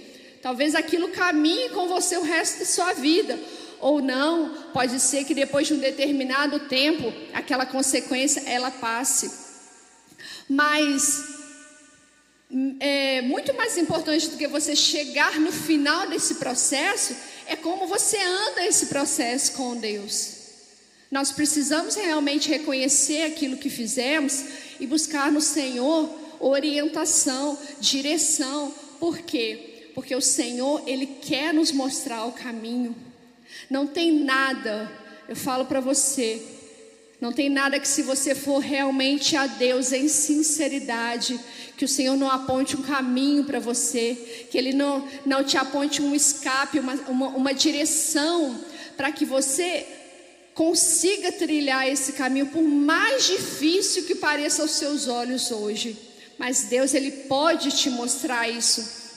Talvez 0.43 0.75
aquilo 0.75 1.09
caminhe 1.09 1.71
com 1.71 1.89
você 1.89 2.17
o 2.17 2.23
resto 2.23 2.61
da 2.61 2.65
sua 2.65 2.93
vida, 2.93 3.39
ou 3.81 4.01
não, 4.01 4.71
pode 4.73 4.99
ser 5.01 5.25
que 5.25 5.35
depois 5.35 5.67
de 5.67 5.75
um 5.75 5.79
determinado 5.79 6.61
tempo, 6.61 7.13
aquela 7.33 7.67
consequência 7.67 8.43
ela 8.47 8.71
passe. 8.71 9.31
Mas 10.49 11.39
é 12.81 13.21
muito 13.23 13.55
mais 13.55 13.77
importante 13.77 14.29
do 14.29 14.37
que 14.37 14.49
você 14.49 14.75
chegar 14.75 15.39
no 15.39 15.53
final 15.53 16.09
desse 16.09 16.37
processo 16.37 17.15
é 17.47 17.57
como 17.57 17.87
você 17.87 18.19
anda 18.19 18.65
esse 18.65 18.87
processo 18.87 19.53
com 19.53 19.77
Deus. 19.77 20.37
Nós 21.11 21.33
precisamos 21.33 21.95
realmente 21.95 22.49
reconhecer 22.49 23.23
aquilo 23.23 23.57
que 23.57 23.71
fizemos 23.71 24.45
e 24.79 24.87
buscar 24.87 25.33
no 25.33 25.41
Senhor 25.41 26.11
orientação, 26.41 27.59
direção. 27.81 28.75
Por 29.01 29.19
quê? 29.19 29.68
Porque 29.99 30.15
o 30.15 30.21
Senhor, 30.21 30.81
Ele 30.87 31.07
quer 31.07 31.53
nos 31.53 31.73
mostrar 31.73 32.25
o 32.25 32.31
caminho. 32.31 32.95
Não 33.69 33.85
tem 33.85 34.13
nada, 34.13 34.89
eu 35.29 35.35
falo 35.35 35.65
para 35.65 35.81
você, 35.81 36.41
não 37.21 37.33
tem 37.33 37.49
nada 37.49 37.81
que 37.81 37.89
se 37.89 38.03
você 38.03 38.33
for 38.33 38.61
realmente 38.61 39.37
a 39.37 39.49
Deus 39.49 39.91
em 39.91 40.07
sinceridade, 40.07 41.41
que 41.77 41.85
o 41.85 41.89
Senhor 41.89 42.17
não 42.17 42.31
aponte 42.31 42.77
um 42.77 42.83
caminho 42.83 43.43
para 43.43 43.59
você, 43.59 44.47
que 44.49 44.57
Ele 44.57 44.73
não, 44.73 45.05
não 45.27 45.43
te 45.43 45.57
aponte 45.57 46.01
um 46.01 46.15
escape, 46.15 46.79
uma, 46.79 46.95
uma, 47.09 47.29
uma 47.31 47.53
direção 47.53 48.57
para 48.97 49.11
que 49.11 49.25
você 49.25 49.85
consiga 50.55 51.33
trilhar 51.33 51.89
esse 51.89 52.13
caminho, 52.13 52.47
por 52.47 52.63
mais 52.63 53.27
difícil 53.27 54.05
que 54.05 54.15
pareça 54.15 54.63
aos 54.63 54.71
seus 54.71 55.09
olhos 55.09 55.51
hoje. 55.51 55.99
Mas 56.39 56.67
Deus, 56.67 56.95
Ele 56.95 57.11
pode 57.11 57.73
te 57.73 57.91
mostrar 57.91 58.49
isso. 58.49 59.08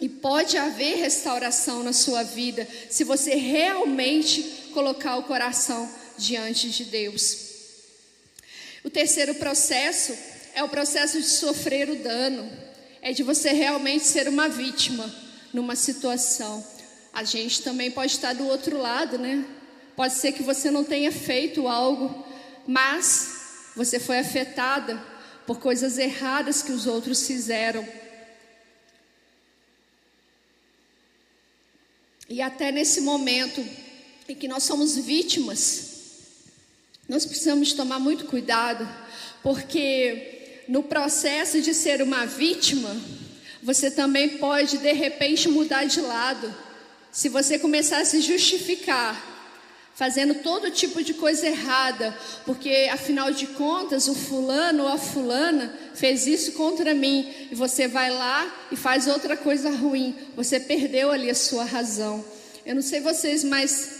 E 0.00 0.08
pode 0.08 0.56
haver 0.56 0.98
restauração 0.98 1.82
na 1.82 1.92
sua 1.92 2.22
vida, 2.22 2.68
se 2.90 3.02
você 3.02 3.34
realmente 3.34 4.42
colocar 4.74 5.16
o 5.16 5.22
coração 5.22 5.88
diante 6.18 6.70
de 6.70 6.84
Deus. 6.84 7.46
O 8.84 8.90
terceiro 8.90 9.34
processo 9.34 10.14
é 10.54 10.62
o 10.62 10.68
processo 10.68 11.20
de 11.20 11.26
sofrer 11.26 11.90
o 11.90 11.96
dano, 11.96 12.50
é 13.02 13.12
de 13.12 13.22
você 13.22 13.52
realmente 13.52 14.04
ser 14.04 14.28
uma 14.28 14.48
vítima 14.48 15.12
numa 15.52 15.74
situação. 15.74 16.64
A 17.12 17.24
gente 17.24 17.62
também 17.62 17.90
pode 17.90 18.12
estar 18.12 18.34
do 18.34 18.46
outro 18.46 18.76
lado, 18.76 19.18
né? 19.18 19.44
Pode 19.96 20.14
ser 20.14 20.32
que 20.32 20.42
você 20.42 20.70
não 20.70 20.84
tenha 20.84 21.10
feito 21.10 21.66
algo, 21.66 22.26
mas 22.66 23.72
você 23.74 23.98
foi 23.98 24.18
afetada 24.18 25.02
por 25.46 25.58
coisas 25.58 25.96
erradas 25.96 26.62
que 26.62 26.72
os 26.72 26.86
outros 26.86 27.26
fizeram. 27.26 27.86
E 32.28 32.42
até 32.42 32.72
nesse 32.72 33.00
momento 33.00 33.64
em 34.28 34.34
que 34.34 34.48
nós 34.48 34.64
somos 34.64 34.96
vítimas, 34.96 35.96
nós 37.08 37.24
precisamos 37.24 37.72
tomar 37.72 38.00
muito 38.00 38.24
cuidado, 38.24 38.88
porque 39.42 40.62
no 40.68 40.82
processo 40.82 41.60
de 41.60 41.72
ser 41.72 42.02
uma 42.02 42.26
vítima, 42.26 42.96
você 43.62 43.90
também 43.90 44.38
pode 44.38 44.78
de 44.78 44.92
repente 44.92 45.48
mudar 45.48 45.84
de 45.84 46.00
lado. 46.00 46.52
Se 47.12 47.28
você 47.28 47.58
começar 47.58 47.98
a 47.98 48.04
se 48.04 48.20
justificar, 48.20 49.35
fazendo 49.96 50.34
todo 50.42 50.70
tipo 50.70 51.02
de 51.02 51.14
coisa 51.14 51.46
errada, 51.46 52.14
porque 52.44 52.86
afinal 52.92 53.32
de 53.32 53.46
contas 53.46 54.08
o 54.08 54.14
fulano 54.14 54.82
ou 54.82 54.88
a 54.90 54.98
fulana 54.98 55.74
fez 55.94 56.26
isso 56.26 56.52
contra 56.52 56.94
mim, 56.94 57.32
e 57.50 57.54
você 57.54 57.88
vai 57.88 58.10
lá 58.10 58.54
e 58.70 58.76
faz 58.76 59.06
outra 59.06 59.38
coisa 59.38 59.70
ruim, 59.70 60.14
você 60.36 60.60
perdeu 60.60 61.10
ali 61.10 61.30
a 61.30 61.34
sua 61.34 61.64
razão. 61.64 62.22
Eu 62.66 62.74
não 62.74 62.82
sei 62.82 63.00
vocês, 63.00 63.42
mas 63.42 63.90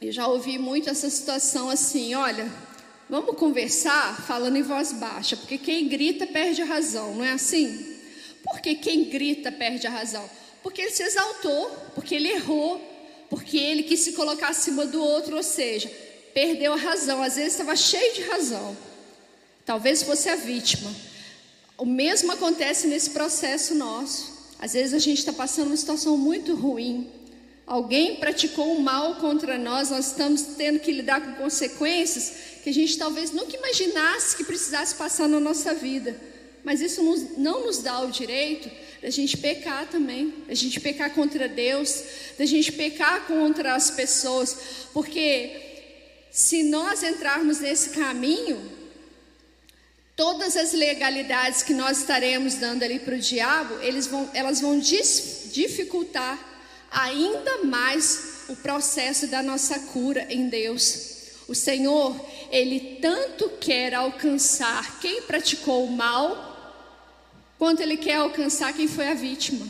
eu 0.00 0.10
já 0.10 0.26
ouvi 0.26 0.56
muito 0.56 0.88
essa 0.88 1.10
situação 1.10 1.68
assim: 1.68 2.14
olha, 2.14 2.50
vamos 3.08 3.36
conversar 3.36 4.22
falando 4.26 4.56
em 4.56 4.62
voz 4.62 4.90
baixa, 4.92 5.36
porque 5.36 5.58
quem 5.58 5.86
grita 5.86 6.26
perde 6.26 6.62
a 6.62 6.64
razão, 6.64 7.14
não 7.14 7.24
é 7.24 7.32
assim? 7.32 7.94
Porque 8.42 8.74
quem 8.74 9.04
grita 9.04 9.52
perde 9.52 9.86
a 9.86 9.90
razão? 9.90 10.24
Porque 10.62 10.80
ele 10.80 10.90
se 10.92 11.02
exaltou, 11.02 11.70
porque 11.94 12.14
ele 12.14 12.28
errou, 12.28 12.93
porque 13.30 13.56
ele 13.56 13.82
quis 13.82 14.00
se 14.00 14.12
colocar 14.12 14.48
acima 14.48 14.86
do 14.86 15.02
outro, 15.02 15.36
ou 15.36 15.42
seja, 15.42 15.90
perdeu 16.32 16.72
a 16.72 16.76
razão. 16.76 17.22
Às 17.22 17.36
vezes 17.36 17.52
estava 17.52 17.76
cheio 17.76 18.14
de 18.14 18.22
razão. 18.22 18.76
Talvez 19.64 20.02
fosse 20.02 20.28
a 20.28 20.36
vítima. 20.36 20.94
O 21.76 21.84
mesmo 21.84 22.32
acontece 22.32 22.86
nesse 22.86 23.10
processo 23.10 23.74
nosso. 23.74 24.32
Às 24.58 24.74
vezes 24.74 24.94
a 24.94 24.98
gente 24.98 25.18
está 25.18 25.32
passando 25.32 25.68
uma 25.68 25.76
situação 25.76 26.16
muito 26.16 26.54
ruim. 26.54 27.10
Alguém 27.66 28.16
praticou 28.16 28.76
um 28.76 28.80
mal 28.80 29.16
contra 29.16 29.56
nós, 29.56 29.88
nós 29.88 30.08
estamos 30.08 30.42
tendo 30.42 30.78
que 30.80 30.92
lidar 30.92 31.20
com 31.20 31.42
consequências 31.42 32.32
que 32.62 32.68
a 32.68 32.72
gente 32.72 32.98
talvez 32.98 33.30
nunca 33.30 33.56
imaginasse 33.56 34.36
que 34.36 34.44
precisasse 34.44 34.94
passar 34.94 35.28
na 35.28 35.40
nossa 35.40 35.74
vida. 35.74 36.18
Mas 36.62 36.80
isso 36.80 37.02
não 37.36 37.66
nos 37.66 37.78
dá 37.78 38.00
o 38.00 38.10
direito 38.10 38.70
da 39.04 39.10
gente 39.10 39.36
pecar 39.36 39.86
também, 39.86 40.32
da 40.48 40.54
gente 40.54 40.80
pecar 40.80 41.10
contra 41.10 41.46
Deus, 41.46 42.02
da 42.38 42.46
gente 42.46 42.72
pecar 42.72 43.26
contra 43.26 43.74
as 43.74 43.90
pessoas, 43.90 44.56
porque 44.94 45.50
se 46.30 46.62
nós 46.62 47.02
entrarmos 47.02 47.60
nesse 47.60 47.90
caminho, 47.90 48.72
todas 50.16 50.56
as 50.56 50.72
legalidades 50.72 51.62
que 51.62 51.74
nós 51.74 51.98
estaremos 51.98 52.54
dando 52.54 52.82
ali 52.82 52.98
para 52.98 53.16
o 53.16 53.18
diabo, 53.18 53.74
eles 53.82 54.06
vão, 54.06 54.30
elas 54.32 54.62
vão 54.62 54.78
dificultar 54.78 56.38
ainda 56.90 57.62
mais 57.64 58.44
o 58.48 58.56
processo 58.56 59.26
da 59.26 59.42
nossa 59.42 59.80
cura 59.80 60.26
em 60.30 60.48
Deus. 60.48 61.10
O 61.46 61.54
Senhor, 61.54 62.18
Ele 62.50 62.96
tanto 63.02 63.50
quer 63.60 63.92
alcançar 63.92 64.98
quem 64.98 65.20
praticou 65.20 65.84
o 65.84 65.92
mal, 65.92 66.53
quanto 67.58 67.80
ele 67.80 67.96
quer 67.96 68.16
alcançar 68.16 68.72
quem 68.72 68.88
foi 68.88 69.08
a 69.08 69.14
vítima. 69.14 69.66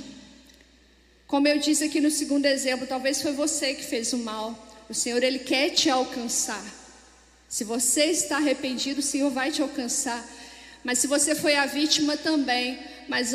Como 1.26 1.48
eu 1.48 1.58
disse 1.58 1.84
aqui 1.84 2.00
no 2.00 2.10
segundo 2.10 2.46
exemplo, 2.46 2.86
talvez 2.86 3.20
foi 3.20 3.32
você 3.32 3.74
que 3.74 3.84
fez 3.84 4.12
o 4.12 4.18
mal. 4.18 4.68
O 4.88 4.94
Senhor 4.94 5.22
ele 5.22 5.38
quer 5.38 5.70
te 5.70 5.88
alcançar. 5.90 6.64
Se 7.48 7.64
você 7.64 8.06
está 8.06 8.36
arrependido, 8.36 9.00
o 9.00 9.02
Senhor 9.02 9.30
vai 9.30 9.50
te 9.50 9.62
alcançar. 9.62 10.24
Mas 10.82 10.98
se 10.98 11.06
você 11.06 11.34
foi 11.34 11.56
a 11.56 11.66
vítima 11.66 12.16
também, 12.16 12.78
mas 13.08 13.34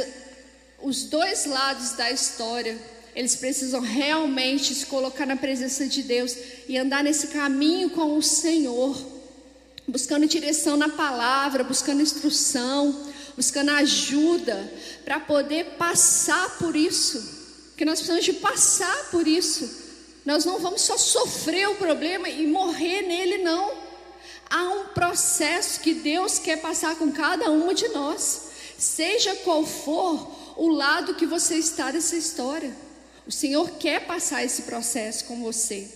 os 0.82 1.04
dois 1.04 1.46
lados 1.46 1.94
da 1.94 2.12
história, 2.12 2.78
eles 3.16 3.36
precisam 3.36 3.82
realmente 3.82 4.74
se 4.76 4.86
colocar 4.86 5.26
na 5.26 5.36
presença 5.36 5.88
de 5.88 6.04
Deus 6.04 6.38
e 6.68 6.78
andar 6.78 7.04
nesse 7.04 7.28
caminho 7.28 7.90
com 7.90 8.18
o 8.18 8.22
Senhor, 8.22 8.96
buscando 9.88 10.28
direção 10.28 10.78
na 10.78 10.90
palavra, 10.90 11.64
buscando 11.64 12.02
instrução, 12.02 13.09
buscando 13.39 13.69
ajuda 13.69 14.69
para 15.06 15.17
poder 15.17 15.78
passar 15.78 16.58
por 16.58 16.75
isso. 16.75 17.69
Porque 17.69 17.86
nós 17.86 17.99
precisamos 17.99 18.25
de 18.25 18.34
passar 18.34 19.10
por 19.12 19.25
isso. 19.25 19.88
Nós 20.25 20.43
não 20.43 20.60
vamos 20.60 20.82
só 20.82 20.97
sofrer 20.97 21.69
o 21.69 21.75
problema 21.75 22.28
e 22.28 22.45
morrer 22.45 23.04
nele, 23.04 23.38
não. 23.38 23.71
Há 24.49 24.63
um 24.63 24.86
processo 24.88 25.80
que 25.80 25.93
Deus 25.93 26.38
quer 26.38 26.60
passar 26.60 26.97
com 26.97 27.13
cada 27.13 27.49
um 27.49 27.73
de 27.73 27.88
nós, 27.89 28.49
seja 28.78 29.34
qual 29.38 29.65
for 29.65 30.58
o 30.58 30.67
lado 30.67 31.15
que 31.15 31.25
você 31.25 31.56
está 31.56 31.91
dessa 31.91 32.17
história. 32.17 32.75
O 33.25 33.32
Senhor 33.32 33.71
quer 33.78 34.06
passar 34.06 34.43
esse 34.43 34.63
processo 34.63 35.23
com 35.23 35.41
você. 35.41 35.88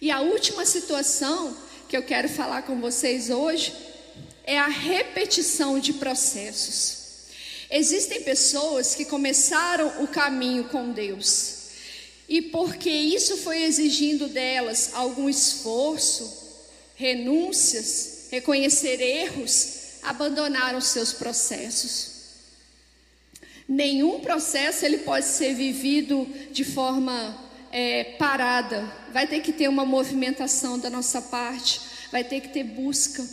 E 0.00 0.10
a 0.10 0.20
última 0.22 0.66
situação 0.66 1.56
que 1.88 1.96
eu 1.96 2.02
quero 2.02 2.28
falar 2.28 2.62
com 2.62 2.80
vocês 2.80 3.30
hoje 3.30 3.89
é 4.50 4.58
a 4.58 4.66
repetição 4.66 5.78
de 5.78 5.92
processos. 5.92 6.98
Existem 7.70 8.24
pessoas 8.24 8.96
que 8.96 9.04
começaram 9.04 10.02
o 10.02 10.08
caminho 10.08 10.64
com 10.64 10.90
Deus, 10.90 11.68
e 12.28 12.42
porque 12.42 12.90
isso 12.90 13.36
foi 13.36 13.62
exigindo 13.62 14.26
delas 14.26 14.90
algum 14.92 15.28
esforço, 15.28 16.48
renúncias, 16.96 18.26
reconhecer 18.32 19.00
erros, 19.00 20.00
abandonaram 20.02 20.80
seus 20.80 21.12
processos. 21.12 22.10
Nenhum 23.68 24.18
processo 24.18 24.84
ele 24.84 24.98
pode 24.98 25.26
ser 25.26 25.54
vivido 25.54 26.26
de 26.50 26.64
forma 26.64 27.38
é, 27.70 28.02
parada. 28.18 28.82
Vai 29.12 29.28
ter 29.28 29.42
que 29.42 29.52
ter 29.52 29.68
uma 29.68 29.86
movimentação 29.86 30.76
da 30.76 30.90
nossa 30.90 31.22
parte, 31.22 31.80
vai 32.10 32.24
ter 32.24 32.40
que 32.40 32.48
ter 32.48 32.64
busca. 32.64 33.24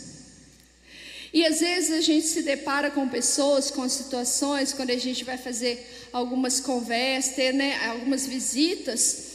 E 1.32 1.44
às 1.44 1.60
vezes 1.60 1.90
a 1.90 2.00
gente 2.00 2.26
se 2.26 2.42
depara 2.42 2.90
com 2.90 3.08
pessoas, 3.08 3.70
com 3.70 3.86
situações, 3.88 4.72
quando 4.72 4.90
a 4.90 4.96
gente 4.96 5.24
vai 5.24 5.36
fazer 5.36 6.08
algumas 6.12 6.58
conversas, 6.58 7.34
ter 7.34 7.52
né, 7.52 7.86
algumas 7.86 8.26
visitas, 8.26 9.26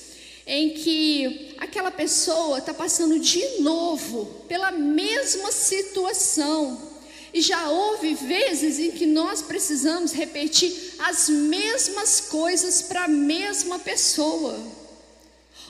em 0.46 0.72
que 0.72 1.56
aquela 1.58 1.92
pessoa 1.92 2.58
está 2.58 2.74
passando 2.74 3.20
de 3.20 3.60
novo 3.60 4.26
pela 4.48 4.72
mesma 4.72 5.52
situação. 5.52 6.92
E 7.34 7.42
já 7.42 7.70
houve 7.70 8.14
vezes 8.14 8.78
em 8.78 8.92
que 8.92 9.06
nós 9.06 9.42
precisamos 9.42 10.12
repetir 10.12 10.94
as 11.00 11.30
mesmas 11.30 12.20
coisas 12.22 12.84
para 12.84 13.06
a 13.06 13.08
mesma 13.08 13.80
pessoa. 13.80 14.60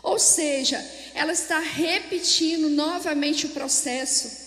Ou 0.01 0.19
seja, 0.19 0.77
ela 1.13 1.31
está 1.31 1.59
repetindo 1.59 2.69
novamente 2.69 3.45
o 3.45 3.49
processo. 3.49 4.42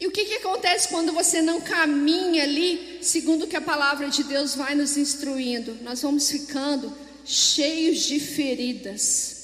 E 0.00 0.06
o 0.06 0.10
que, 0.10 0.24
que 0.24 0.36
acontece 0.36 0.88
quando 0.88 1.12
você 1.12 1.42
não 1.42 1.60
caminha 1.60 2.42
ali, 2.42 2.98
segundo 3.02 3.46
que 3.46 3.54
a 3.54 3.60
palavra 3.60 4.08
de 4.08 4.24
Deus 4.24 4.54
vai 4.54 4.74
nos 4.74 4.96
instruindo? 4.96 5.76
Nós 5.82 6.00
vamos 6.00 6.30
ficando 6.30 6.90
cheios 7.22 7.98
de 7.98 8.18
feridas. 8.18 9.36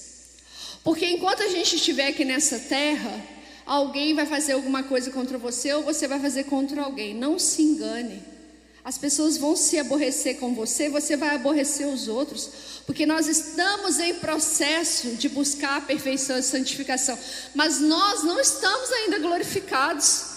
Porque 0.83 1.05
enquanto 1.05 1.43
a 1.43 1.49
gente 1.49 1.77
estiver 1.77 2.09
aqui 2.09 2.25
nessa 2.25 2.59
terra, 2.59 3.23
alguém 3.67 4.15
vai 4.15 4.25
fazer 4.25 4.53
alguma 4.53 4.83
coisa 4.83 5.11
contra 5.11 5.37
você 5.37 5.75
ou 5.75 5.83
você 5.83 6.09
vai 6.09 6.19
fazer 6.19 6.45
contra 6.45 6.81
alguém. 6.83 7.13
Não 7.13 7.39
se 7.39 7.61
engane. 7.61 8.23
As 8.83 8.97
pessoas 8.97 9.37
vão 9.37 9.57
se 9.57 9.79
aborrecer 9.79 10.39
com 10.39 10.55
você, 10.55 10.89
você 10.89 11.17
vai 11.17 11.35
aborrecer 11.35 11.89
os 11.89 12.07
outros, 12.07 12.49
porque 12.87 13.05
nós 13.05 13.27
estamos 13.27 13.99
em 13.99 14.15
processo 14.15 15.09
de 15.17 15.29
buscar 15.29 15.79
a 15.79 15.81
perfeição 15.81 16.39
e 16.39 16.43
santificação, 16.43 17.19
mas 17.53 17.81
nós 17.81 18.23
não 18.23 18.39
estamos 18.39 18.89
ainda 18.93 19.19
glorificados. 19.19 20.36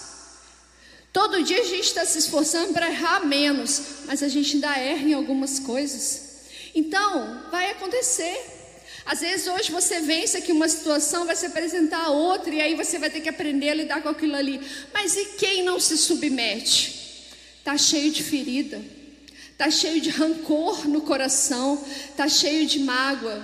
Todo 1.11 1.43
dia 1.43 1.61
a 1.61 1.65
gente 1.65 1.85
está 1.85 2.05
se 2.05 2.19
esforçando 2.19 2.71
para 2.71 2.89
errar 2.89 3.25
menos, 3.25 3.81
mas 4.05 4.21
a 4.21 4.27
gente 4.27 4.55
ainda 4.55 4.77
erra 4.77 5.07
em 5.07 5.13
algumas 5.13 5.59
coisas. 5.59 6.29
Então, 6.75 7.45
vai 7.49 7.71
acontecer. 7.71 8.57
Às 9.05 9.21
vezes 9.21 9.47
hoje 9.47 9.71
você 9.71 10.01
vence 10.01 10.37
aqui 10.37 10.51
uma 10.51 10.69
situação, 10.69 11.25
vai 11.25 11.35
se 11.35 11.47
apresentar 11.47 12.09
outra, 12.09 12.53
e 12.53 12.61
aí 12.61 12.75
você 12.75 12.99
vai 12.99 13.09
ter 13.09 13.21
que 13.21 13.29
aprender 13.29 13.69
a 13.69 13.73
lidar 13.73 14.03
com 14.03 14.09
aquilo 14.09 14.35
ali. 14.35 14.61
Mas 14.93 15.17
e 15.17 15.25
quem 15.37 15.63
não 15.63 15.79
se 15.79 15.97
submete? 15.97 17.27
Está 17.57 17.75
cheio 17.75 18.11
de 18.11 18.23
ferida, 18.23 18.79
está 19.51 19.69
cheio 19.71 19.99
de 19.99 20.11
rancor 20.11 20.87
no 20.87 21.01
coração, 21.01 21.83
está 22.09 22.27
cheio 22.27 22.67
de 22.67 22.79
mágoa. 22.79 23.43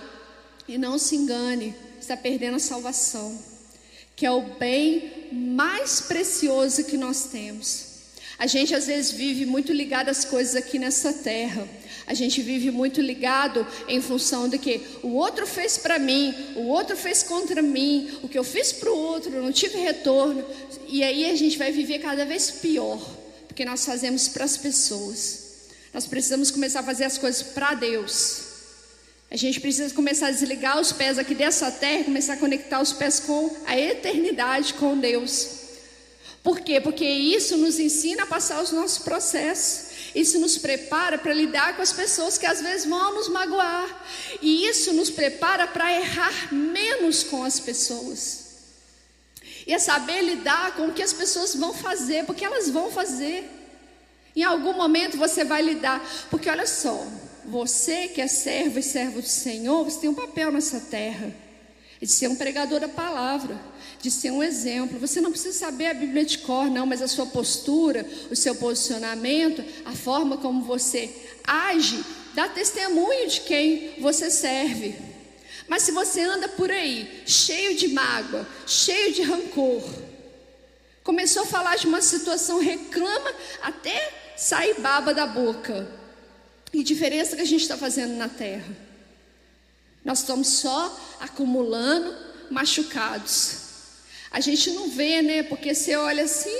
E 0.67 0.77
não 0.77 0.97
se 0.99 1.15
engane, 1.15 1.75
está 1.99 2.15
perdendo 2.15 2.57
a 2.57 2.59
salvação 2.59 3.55
que 4.15 4.25
é 4.25 4.31
o 4.31 4.41
bem 4.41 5.24
mais 5.35 6.01
precioso 6.01 6.85
que 6.85 6.97
nós 6.97 7.25
temos. 7.25 7.95
A 8.37 8.47
gente 8.47 8.73
às 8.73 8.87
vezes 8.87 9.11
vive 9.11 9.45
muito 9.45 9.71
ligado 9.71 10.09
às 10.09 10.25
coisas 10.25 10.55
aqui 10.55 10.79
nessa 10.79 11.11
terra. 11.13 11.67
A 12.07 12.13
gente 12.13 12.41
vive 12.41 12.69
muito 12.69 13.01
ligado 13.01 13.65
em 13.87 14.01
função 14.01 14.47
de 14.47 14.57
que 14.57 14.81
o 15.01 15.15
outro 15.15 15.47
fez 15.47 15.77
para 15.77 15.97
mim, 15.97 16.33
o 16.55 16.67
outro 16.67 16.95
fez 16.95 17.23
contra 17.23 17.61
mim, 17.61 18.19
o 18.21 18.29
que 18.29 18.37
eu 18.37 18.43
fiz 18.43 18.71
para 18.71 18.91
o 18.91 18.97
outro, 18.97 19.31
não 19.41 19.51
tive 19.51 19.77
retorno. 19.77 20.45
E 20.87 21.03
aí 21.03 21.29
a 21.29 21.35
gente 21.35 21.57
vai 21.57 21.71
viver 21.71 21.99
cada 21.99 22.25
vez 22.25 22.51
pior, 22.51 22.99
porque 23.47 23.65
nós 23.65 23.85
fazemos 23.85 24.27
para 24.27 24.45
as 24.45 24.55
pessoas. 24.55 25.45
Nós 25.93 26.05
precisamos 26.05 26.51
começar 26.51 26.81
a 26.81 26.83
fazer 26.83 27.05
as 27.05 27.17
coisas 27.17 27.41
para 27.41 27.73
Deus. 27.73 28.44
A 29.35 29.37
gente 29.37 29.59
precisa 29.59 29.93
começar 29.93 30.27
a 30.27 30.31
desligar 30.31 30.79
os 30.79 30.93
pés 30.93 31.19
aqui 31.19 31.35
dessa 31.35 31.69
terra, 31.69 32.05
começar 32.05 32.35
a 32.35 32.37
conectar 32.37 32.79
os 32.81 32.93
pés 32.93 33.19
com 33.19 33.53
a 33.65 33.77
eternidade, 33.77 34.75
com 34.75 34.97
Deus. 34.97 35.49
Por 36.41 36.61
quê? 36.61 36.79
Porque 36.79 37.03
isso 37.03 37.57
nos 37.57 37.77
ensina 37.77 38.23
a 38.23 38.25
passar 38.25 38.63
os 38.63 38.71
nossos 38.71 38.99
processos. 38.99 39.89
Isso 40.15 40.39
nos 40.39 40.57
prepara 40.57 41.17
para 41.17 41.33
lidar 41.33 41.75
com 41.75 41.81
as 41.81 41.91
pessoas 41.91 42.37
que 42.37 42.45
às 42.45 42.61
vezes 42.61 42.85
vão 42.85 43.13
nos 43.13 43.27
magoar. 43.27 44.05
E 44.41 44.69
isso 44.69 44.93
nos 44.93 45.09
prepara 45.09 45.67
para 45.67 45.93
errar 45.93 46.53
menos 46.53 47.21
com 47.21 47.43
as 47.43 47.59
pessoas. 47.59 48.45
E 49.67 49.73
é 49.73 49.79
saber 49.79 50.21
lidar 50.21 50.77
com 50.77 50.87
o 50.87 50.93
que 50.93 51.03
as 51.03 51.11
pessoas 51.11 51.53
vão 51.53 51.73
fazer, 51.73 52.23
porque 52.23 52.45
elas 52.45 52.69
vão 52.69 52.89
fazer. 52.89 53.51
Em 54.33 54.43
algum 54.43 54.71
momento 54.71 55.17
você 55.17 55.43
vai 55.43 55.61
lidar, 55.61 56.01
porque 56.29 56.49
olha 56.49 56.65
só, 56.65 57.05
você 57.47 58.07
que 58.07 58.21
é 58.21 58.27
servo 58.27 58.79
e 58.79 58.83
servo 58.83 59.21
do 59.21 59.27
Senhor, 59.27 59.83
você 59.83 59.99
tem 59.99 60.09
um 60.09 60.15
papel 60.15 60.51
nessa 60.51 60.79
terra, 60.79 61.33
de 62.01 62.07
ser 62.07 62.27
um 62.27 62.35
pregador 62.35 62.79
da 62.79 62.89
palavra, 62.89 63.59
de 64.01 64.11
ser 64.11 64.31
um 64.31 64.43
exemplo. 64.43 64.99
Você 64.99 65.21
não 65.21 65.31
precisa 65.31 65.57
saber 65.57 65.87
a 65.87 65.93
Bíblia 65.93 66.25
de 66.25 66.39
cor, 66.39 66.69
não, 66.69 66.85
mas 66.85 67.01
a 67.01 67.07
sua 67.07 67.25
postura, 67.25 68.05
o 68.29 68.35
seu 68.35 68.55
posicionamento, 68.55 69.63
a 69.85 69.93
forma 69.93 70.37
como 70.37 70.63
você 70.63 71.09
age, 71.43 72.03
dá 72.33 72.47
testemunho 72.47 73.27
de 73.27 73.41
quem 73.41 73.95
você 73.99 74.29
serve. 74.29 74.95
Mas 75.67 75.83
se 75.83 75.91
você 75.91 76.21
anda 76.21 76.47
por 76.47 76.69
aí, 76.69 77.23
cheio 77.25 77.75
de 77.75 77.87
mágoa, 77.87 78.47
cheio 78.67 79.13
de 79.13 79.23
rancor, 79.23 79.81
começou 81.03 81.43
a 81.43 81.47
falar 81.47 81.75
de 81.77 81.87
uma 81.87 82.01
situação, 82.01 82.59
reclama 82.59 83.31
até 83.61 84.13
sair 84.37 84.79
baba 84.79 85.13
da 85.13 85.25
boca. 85.25 86.04
E 86.75 86.83
diferença 86.83 87.37
que 87.37 87.41
a 87.41 87.45
gente 87.45 87.61
está 87.61 87.77
fazendo 87.77 88.17
na 88.17 88.27
terra? 88.27 88.75
Nós 90.03 90.19
estamos 90.19 90.49
só 90.49 91.15
acumulando 91.21 92.13
machucados. 92.51 93.59
A 94.29 94.41
gente 94.41 94.71
não 94.71 94.89
vê, 94.89 95.21
né? 95.21 95.43
Porque 95.43 95.73
você 95.73 95.95
olha 95.95 96.25
assim, 96.25 96.53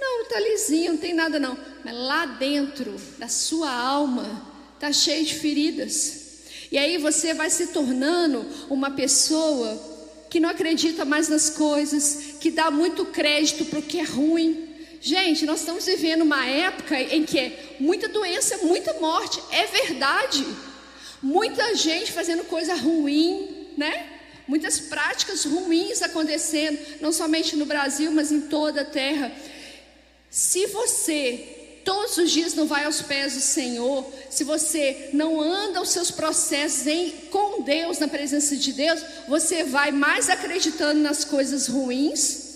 não, 0.00 0.24
tá 0.24 0.40
lisinho, 0.40 0.94
não 0.94 0.98
tem 0.98 1.14
nada 1.14 1.38
não. 1.38 1.56
Mas 1.84 1.94
lá 1.94 2.26
dentro 2.26 2.96
da 3.16 3.28
sua 3.28 3.70
alma 3.70 4.44
tá 4.80 4.92
cheio 4.92 5.24
de 5.24 5.36
feridas. 5.36 6.40
E 6.72 6.76
aí 6.76 6.98
você 6.98 7.32
vai 7.32 7.48
se 7.48 7.68
tornando 7.68 8.44
uma 8.68 8.90
pessoa 8.90 9.80
que 10.28 10.40
não 10.40 10.48
acredita 10.48 11.04
mais 11.04 11.28
nas 11.28 11.48
coisas, 11.48 12.34
que 12.40 12.50
dá 12.50 12.72
muito 12.72 13.06
crédito 13.06 13.64
para 13.66 13.78
o 13.78 13.82
que 13.82 14.00
é 14.00 14.04
ruim. 14.04 14.69
Gente, 15.00 15.46
nós 15.46 15.60
estamos 15.60 15.86
vivendo 15.86 16.20
uma 16.20 16.46
época 16.46 17.00
em 17.00 17.24
que 17.24 17.38
é 17.38 17.76
muita 17.80 18.06
doença, 18.06 18.58
muita 18.58 18.92
morte. 19.00 19.42
É 19.50 19.66
verdade. 19.66 20.44
Muita 21.22 21.74
gente 21.74 22.12
fazendo 22.12 22.44
coisa 22.44 22.74
ruim, 22.74 23.68
né? 23.78 24.06
Muitas 24.46 24.78
práticas 24.78 25.44
ruins 25.44 26.02
acontecendo, 26.02 26.78
não 27.00 27.12
somente 27.12 27.56
no 27.56 27.64
Brasil, 27.64 28.10
mas 28.10 28.30
em 28.30 28.42
toda 28.42 28.82
a 28.82 28.84
terra. 28.84 29.32
Se 30.28 30.66
você 30.66 31.56
todos 31.84 32.18
os 32.18 32.30
dias 32.30 32.54
não 32.54 32.66
vai 32.66 32.84
aos 32.84 33.00
pés 33.00 33.34
do 33.34 33.40
Senhor, 33.40 34.06
se 34.28 34.44
você 34.44 35.08
não 35.14 35.40
anda 35.40 35.80
os 35.80 35.88
seus 35.88 36.10
processos 36.10 36.86
em, 36.86 37.10
com 37.30 37.62
Deus, 37.62 37.98
na 37.98 38.06
presença 38.06 38.54
de 38.54 38.72
Deus, 38.72 39.02
você 39.26 39.64
vai 39.64 39.90
mais 39.90 40.28
acreditando 40.28 41.00
nas 41.00 41.24
coisas 41.24 41.66
ruins, 41.66 42.49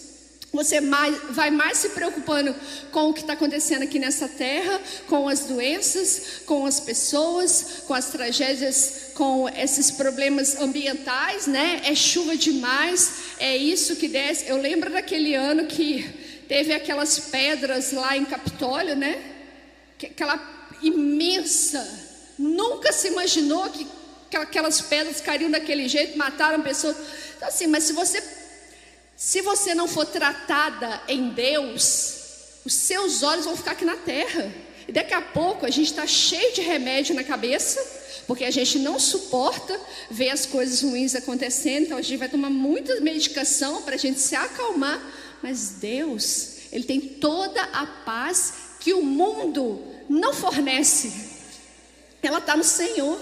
você 0.55 0.81
mais, 0.81 1.17
vai 1.31 1.51
mais 1.51 1.79
se 1.79 1.89
preocupando 1.91 2.55
com 2.93 3.11
o 3.11 3.13
que 3.13 3.23
está 3.23 3.33
acontecendo 3.33 3.83
aqui 3.83 3.99
nessa 3.99 4.29
terra, 4.29 4.81
com 5.09 5.29
as 5.29 5.41
doenças, 5.41 6.43
com 6.47 6.65
as 6.65 6.79
pessoas, 6.79 7.83
com 7.87 7.93
as 7.93 8.11
tragédias, 8.11 9.11
com 9.15 9.49
esses 9.49 9.91
problemas 9.91 10.57
ambientais, 10.61 11.49
né? 11.49 11.83
É 11.85 11.95
chuva 11.97 12.37
demais, 12.37 13.35
é 13.41 13.57
isso 13.57 13.97
que 13.97 14.07
desce. 14.07 14.47
Eu 14.47 14.57
lembro 14.57 14.93
daquele 14.93 15.35
ano 15.35 15.67
que 15.67 16.09
teve 16.47 16.73
aquelas 16.73 17.19
pedras 17.19 17.91
lá 17.91 18.17
em 18.17 18.25
Capitólio, 18.25 18.95
né? 18.95 19.21
Aquela 20.01 20.39
imensa, 20.81 21.85
nunca 22.39 22.93
se 22.93 23.09
imaginou 23.09 23.69
que 23.71 23.87
aquelas 24.37 24.81
pedras 24.81 25.21
cairiam 25.21 25.51
daquele 25.51 25.89
jeito, 25.89 26.17
mataram 26.17 26.63
pessoas. 26.63 26.97
Então 27.37 27.49
assim, 27.49 27.67
mas 27.67 27.85
se 27.85 27.93
você 27.93 28.34
se 29.17 29.41
você 29.41 29.75
não 29.75 29.87
for 29.87 30.07
tratada 30.07 31.03
em 31.09 31.31
Deus, 31.31 32.15
os 32.65 32.75
seus 32.75 33.23
olhos 33.23 33.45
vão 33.45 33.57
ficar 33.57 33.73
aqui 33.73 33.85
na 33.85 33.97
terra. 33.97 34.53
E 34.87 34.93
daqui 34.93 35.15
a 35.15 35.23
pouco 35.23 35.65
a 35.65 35.71
gente 35.71 35.91
está 35.91 36.07
cheio 36.07 36.53
de 36.53 36.61
remédio 36.61 37.15
na 37.15 37.25
cabeça, 37.25 37.81
porque 38.27 38.45
a 38.45 38.51
gente 38.51 38.79
não 38.79 38.99
suporta 38.99 39.79
ver 40.11 40.31
as 40.31 40.47
coisas 40.47 40.83
ruins 40.83 41.15
acontecendo, 41.15 41.85
então 41.85 41.99
a 41.99 42.03
gente 42.03 42.19
vai 42.19 42.29
tomar 42.29 42.51
muita 42.51 43.01
medicação 43.01 43.83
para 43.83 43.95
a 43.95 43.99
gente 43.99 44.21
se 44.21 44.35
acalmar. 44.35 45.01
Mas 45.43 45.71
Deus, 45.81 46.73
Ele 46.73 46.85
tem 46.85 47.01
toda 47.01 47.63
a 47.63 47.87
paz 47.87 48.55
que 48.81 48.93
o 48.93 49.03
mundo 49.03 49.83
não 50.09 50.35
fornece. 50.35 51.13
Ela 52.23 52.39
está 52.39 52.57
no 52.57 52.65
Senhor. 52.65 53.21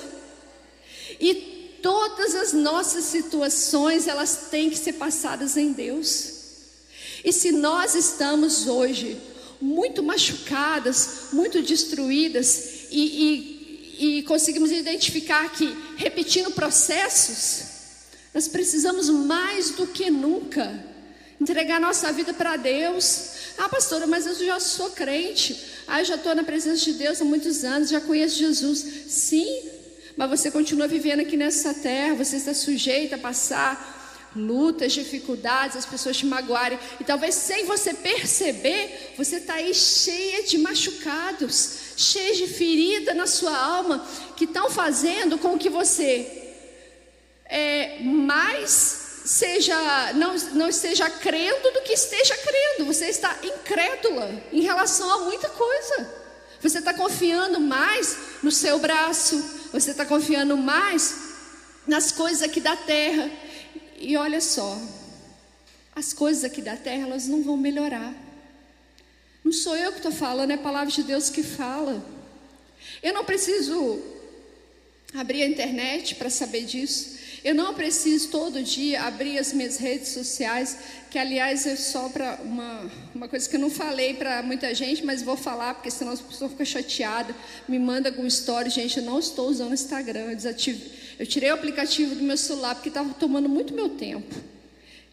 E 1.20 1.51
todas 1.82 2.34
as 2.34 2.52
nossas 2.52 3.04
situações, 3.04 4.06
elas 4.06 4.48
têm 4.50 4.70
que 4.70 4.78
ser 4.78 4.94
passadas 4.94 5.56
em 5.56 5.72
Deus. 5.72 6.32
E 7.24 7.32
se 7.32 7.52
nós 7.52 7.94
estamos 7.94 8.66
hoje 8.66 9.20
muito 9.60 10.02
machucadas, 10.02 11.28
muito 11.32 11.62
destruídas, 11.62 12.86
e, 12.90 13.00
e, 14.00 14.18
e 14.18 14.22
conseguimos 14.22 14.70
identificar 14.70 15.50
que, 15.52 15.76
repetindo 15.96 16.50
processos, 16.52 17.72
nós 18.34 18.48
precisamos 18.48 19.08
mais 19.08 19.70
do 19.70 19.86
que 19.86 20.10
nunca 20.10 20.84
entregar 21.40 21.80
nossa 21.80 22.12
vida 22.12 22.32
para 22.32 22.56
Deus. 22.56 23.30
Ah, 23.58 23.68
pastora, 23.68 24.06
mas 24.06 24.26
eu 24.26 24.34
já 24.46 24.58
sou 24.58 24.90
crente. 24.90 25.60
Ah, 25.86 26.00
eu 26.00 26.04
já 26.04 26.14
estou 26.14 26.34
na 26.34 26.44
presença 26.44 26.84
de 26.84 26.94
Deus 26.94 27.20
há 27.20 27.24
muitos 27.24 27.64
anos, 27.64 27.90
já 27.90 28.00
conheço 28.00 28.38
Jesus. 28.38 28.84
Sim, 29.08 29.70
mas 30.16 30.30
você 30.30 30.50
continua 30.50 30.86
vivendo 30.86 31.20
aqui 31.20 31.36
nessa 31.36 31.74
terra, 31.74 32.14
você 32.14 32.36
está 32.36 32.54
sujeito 32.54 33.14
a 33.14 33.18
passar 33.18 34.00
lutas, 34.34 34.92
dificuldades, 34.92 35.76
as 35.76 35.86
pessoas 35.86 36.16
te 36.16 36.26
magoarem, 36.26 36.78
e 36.98 37.04
talvez 37.04 37.34
sem 37.34 37.64
você 37.66 37.92
perceber, 37.92 39.14
você 39.16 39.36
está 39.36 39.54
aí 39.54 39.74
cheia 39.74 40.42
de 40.42 40.58
machucados, 40.58 41.78
cheia 41.96 42.34
de 42.34 42.46
ferida 42.46 43.14
na 43.14 43.26
sua 43.26 43.56
alma, 43.56 44.06
que 44.36 44.44
estão 44.44 44.70
fazendo 44.70 45.38
com 45.38 45.58
que 45.58 45.68
você 45.68 46.54
é, 47.44 47.98
mais 48.02 49.02
seja 49.24 50.12
não, 50.14 50.34
não 50.54 50.68
esteja 50.68 51.08
crendo 51.08 51.70
do 51.72 51.82
que 51.82 51.92
esteja 51.92 52.36
crendo. 52.36 52.86
Você 52.92 53.06
está 53.06 53.36
incrédula 53.42 54.42
em 54.52 54.62
relação 54.62 55.10
a 55.10 55.18
muita 55.24 55.48
coisa. 55.48 56.22
Você 56.60 56.78
está 56.78 56.94
confiando 56.94 57.60
mais 57.60 58.16
no 58.42 58.50
seu 58.50 58.78
braço, 58.78 59.61
você 59.72 59.92
está 59.92 60.04
confiando 60.04 60.56
mais 60.56 61.16
nas 61.86 62.12
coisas 62.12 62.42
aqui 62.42 62.60
da 62.60 62.76
terra. 62.76 63.30
E 63.98 64.16
olha 64.16 64.40
só, 64.40 64.78
as 65.94 66.12
coisas 66.12 66.44
aqui 66.44 66.60
da 66.60 66.76
terra 66.76 67.06
elas 67.06 67.26
não 67.26 67.42
vão 67.42 67.56
melhorar. 67.56 68.14
Não 69.42 69.52
sou 69.52 69.76
eu 69.76 69.90
que 69.90 69.98
estou 69.98 70.12
falando, 70.12 70.50
é 70.50 70.54
a 70.54 70.58
palavra 70.58 70.92
de 70.92 71.02
Deus 71.02 71.30
que 71.30 71.42
fala. 71.42 72.04
Eu 73.02 73.14
não 73.14 73.24
preciso 73.24 74.00
abrir 75.14 75.42
a 75.42 75.48
internet 75.48 76.14
para 76.16 76.28
saber 76.30 76.64
disso. 76.64 77.18
Eu 77.44 77.56
não 77.56 77.74
preciso 77.74 78.28
todo 78.28 78.62
dia 78.62 79.02
abrir 79.02 79.36
as 79.36 79.52
minhas 79.52 79.76
redes 79.76 80.08
sociais, 80.08 80.76
que 81.10 81.18
aliás 81.18 81.66
é 81.66 81.74
só 81.74 82.08
para 82.08 82.38
uma, 82.44 82.90
uma 83.12 83.28
coisa 83.28 83.48
que 83.48 83.56
eu 83.56 83.60
não 83.60 83.68
falei 83.68 84.14
para 84.14 84.42
muita 84.44 84.72
gente, 84.72 85.04
mas 85.04 85.22
vou 85.22 85.36
falar, 85.36 85.74
porque 85.74 85.90
senão 85.90 86.12
as 86.12 86.20
pessoas 86.20 86.52
ficam 86.52 86.64
chateadas, 86.64 87.34
me 87.68 87.80
manda 87.80 88.10
algum 88.10 88.26
story, 88.26 88.70
gente, 88.70 88.98
eu 88.98 89.04
não 89.04 89.18
estou 89.18 89.48
usando 89.48 89.72
o 89.72 89.74
Instagram, 89.74 90.30
eu, 90.30 90.36
desative, 90.36 90.92
eu 91.18 91.26
tirei 91.26 91.50
o 91.50 91.54
aplicativo 91.54 92.14
do 92.14 92.22
meu 92.22 92.36
celular, 92.36 92.76
porque 92.76 92.88
estava 92.88 93.12
tomando 93.14 93.48
muito 93.48 93.74
meu 93.74 93.88
tempo. 93.88 94.34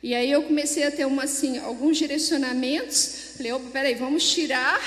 E 0.03 0.13
aí 0.13 0.31
eu 0.31 0.43
comecei 0.43 0.83
a 0.83 0.91
ter 0.91 1.05
uma, 1.05 1.23
assim, 1.23 1.57
alguns 1.57 1.97
direcionamentos, 1.97 3.33
falei, 3.37 3.51
opa, 3.53 3.69
peraí, 3.71 3.95
vamos 3.95 4.31
tirar 4.31 4.79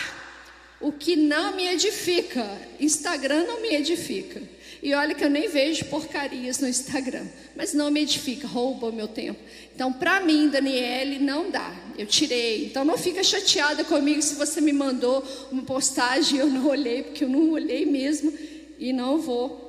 o 0.81 0.93
que 0.93 1.17
não 1.17 1.57
me 1.57 1.67
edifica, 1.67 2.47
Instagram 2.79 3.45
não 3.47 3.61
me 3.61 3.75
edifica. 3.75 4.41
E 4.83 4.93
olha 4.95 5.15
que 5.15 5.25
eu 5.25 5.31
nem 5.31 5.49
vejo 5.49 5.85
porcarias 5.85 6.59
no 6.59 6.67
Instagram, 6.67 7.25
mas 7.55 7.73
não 7.73 7.89
me 7.89 8.03
edifica, 8.03 8.49
rouba 8.49 8.89
o 8.89 8.93
meu 8.93 9.07
tempo. 9.07 9.39
Então, 9.73 9.93
para 9.93 10.21
mim, 10.21 10.49
Daniele, 10.49 11.21
não 11.21 11.53
dá. 11.53 11.73
Eu 11.97 12.05
tirei. 12.05 12.67
Então, 12.67 12.85
não 12.85 12.99
fica 12.99 13.23
chateada 13.23 13.85
comigo 13.85 14.21
se 14.21 14.35
você 14.35 14.61
me 14.61 14.73
mandou 14.73 15.25
uma 15.53 15.63
postagem 15.63 16.37
e 16.37 16.41
eu 16.41 16.49
não 16.49 16.67
olhei, 16.67 17.05
porque 17.05 17.23
eu 17.23 17.29
não 17.29 17.53
olhei 17.53 17.87
mesmo 17.87 18.37
e 18.77 18.93
não 18.93 19.19
vou 19.19 19.63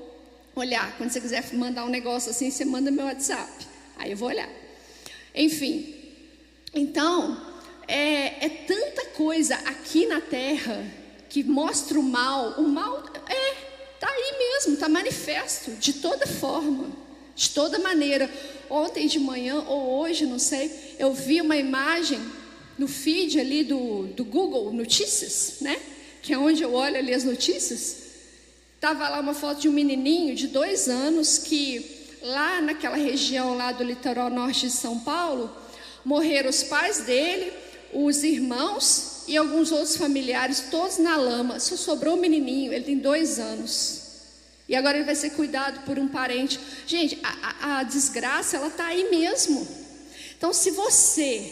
olhar. 0.56 0.98
Quando 0.98 1.12
você 1.12 1.22
quiser 1.22 1.44
mandar 1.54 1.86
um 1.86 1.90
negócio 1.90 2.32
assim, 2.32 2.50
você 2.50 2.66
manda 2.66 2.90
meu 2.90 3.06
WhatsApp. 3.06 3.68
Aí 3.98 4.10
eu 4.10 4.18
vou 4.18 4.30
olhar. 4.30 4.50
Enfim, 5.36 5.94
então, 6.74 7.40
é, 7.88 8.46
é 8.46 8.50
tanta 8.50 9.06
coisa 9.12 9.56
aqui 9.58 10.08
na 10.08 10.20
terra 10.20 10.84
que 11.30 11.44
mostra 11.44 12.00
o 12.00 12.04
mal. 12.04 12.60
O 12.60 12.68
mal 12.68 13.04
é 13.30 13.53
Está 14.04 14.14
aí 14.14 14.38
mesmo, 14.38 14.74
está 14.74 14.90
manifesto, 14.90 15.72
de 15.80 15.94
toda 15.94 16.28
forma, 16.28 16.90
de 17.34 17.50
toda 17.52 17.80
maneira. 17.80 18.30
Ontem 18.70 19.08
de 19.08 19.18
manhã 19.18 19.64
ou 19.66 20.02
hoje, 20.02 20.26
não 20.26 20.38
sei, 20.38 20.96
eu 21.00 21.14
vi 21.14 21.40
uma 21.40 21.56
imagem 21.56 22.20
no 22.78 22.86
feed 22.86 23.40
ali 23.40 23.64
do, 23.64 24.08
do 24.08 24.26
Google 24.26 24.74
Notícias, 24.74 25.62
né? 25.62 25.80
Que 26.22 26.34
é 26.34 26.38
onde 26.38 26.62
eu 26.62 26.74
olho 26.74 26.98
ali 26.98 27.14
as 27.14 27.24
notícias. 27.24 27.96
Tava 28.82 29.08
lá 29.08 29.22
uma 29.22 29.34
foto 29.34 29.62
de 29.62 29.70
um 29.70 29.72
menininho 29.74 30.36
de 30.36 30.48
dois 30.48 30.90
anos 30.90 31.38
que 31.38 32.10
lá 32.22 32.60
naquela 32.60 32.98
região 32.98 33.56
lá 33.56 33.72
do 33.72 33.86
litoral 33.86 34.30
norte 34.30 34.68
de 34.68 34.74
São 34.74 35.00
Paulo 35.00 35.50
morreram 36.04 36.50
os 36.50 36.62
pais 36.62 37.06
dele, 37.06 37.54
os 37.94 38.22
irmãos 38.22 39.13
e 39.28 39.38
alguns 39.38 39.72
outros 39.72 39.96
familiares, 39.96 40.66
todos 40.72 40.98
na 40.98 41.16
lama. 41.16 41.60
Só 41.60 41.76
sobrou 41.76 42.16
o 42.16 42.20
menininho, 42.20 42.74
ele 42.74 42.84
tem 42.84 42.98
dois 42.98 43.40
anos. 43.40 44.02
E 44.68 44.76
agora 44.76 44.98
ele 44.98 45.06
vai 45.06 45.16
ser 45.16 45.32
cuidado 45.32 45.82
por 45.86 46.00
um 46.00 46.08
parente. 46.08 46.60
Gente, 46.88 47.20
a, 47.24 47.58
a, 47.60 47.80
a 47.80 47.84
desgraça, 47.84 48.58
ela 48.58 48.68
está 48.68 48.88
aí 48.88 49.10
mesmo. 49.10 49.68
Então, 50.38 50.54
se 50.54 50.72
você 50.72 51.52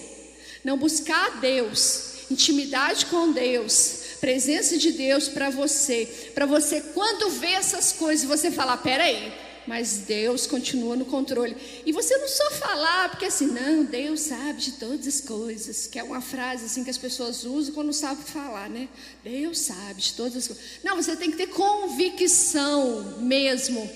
não 0.63 0.77
buscar 0.77 1.27
a 1.27 1.29
Deus, 1.39 2.29
intimidade 2.31 3.05
com 3.07 3.31
Deus, 3.31 4.01
presença 4.19 4.77
de 4.77 4.91
Deus 4.91 5.27
para 5.27 5.49
você, 5.49 6.31
para 6.33 6.45
você, 6.45 6.81
quando 6.93 7.29
vê 7.29 7.51
essas 7.51 7.91
coisas, 7.91 8.25
você 8.25 8.51
falar: 8.51 8.77
peraí, 8.77 9.33
mas 9.67 9.99
Deus 9.99 10.47
continua 10.47 10.95
no 10.95 11.05
controle. 11.05 11.55
E 11.85 11.91
você 11.91 12.17
não 12.17 12.27
só 12.27 12.51
falar, 12.51 13.09
porque 13.09 13.25
assim, 13.25 13.47
não, 13.47 13.83
Deus 13.83 14.21
sabe 14.21 14.59
de 14.59 14.71
todas 14.73 15.07
as 15.07 15.21
coisas, 15.21 15.87
que 15.87 15.99
é 15.99 16.03
uma 16.03 16.21
frase 16.21 16.65
assim 16.65 16.83
que 16.83 16.89
as 16.89 16.97
pessoas 16.97 17.43
usam 17.43 17.73
quando 17.73 17.87
não 17.87 17.93
sabem 17.93 18.23
falar, 18.23 18.69
né? 18.69 18.89
Deus 19.23 19.59
sabe 19.59 20.01
de 20.01 20.13
todas 20.13 20.35
as 20.35 20.47
coisas. 20.47 20.63
Não, 20.83 20.95
você 20.95 21.15
tem 21.15 21.31
que 21.31 21.37
ter 21.37 21.47
convicção 21.47 23.19
mesmo. 23.19 23.89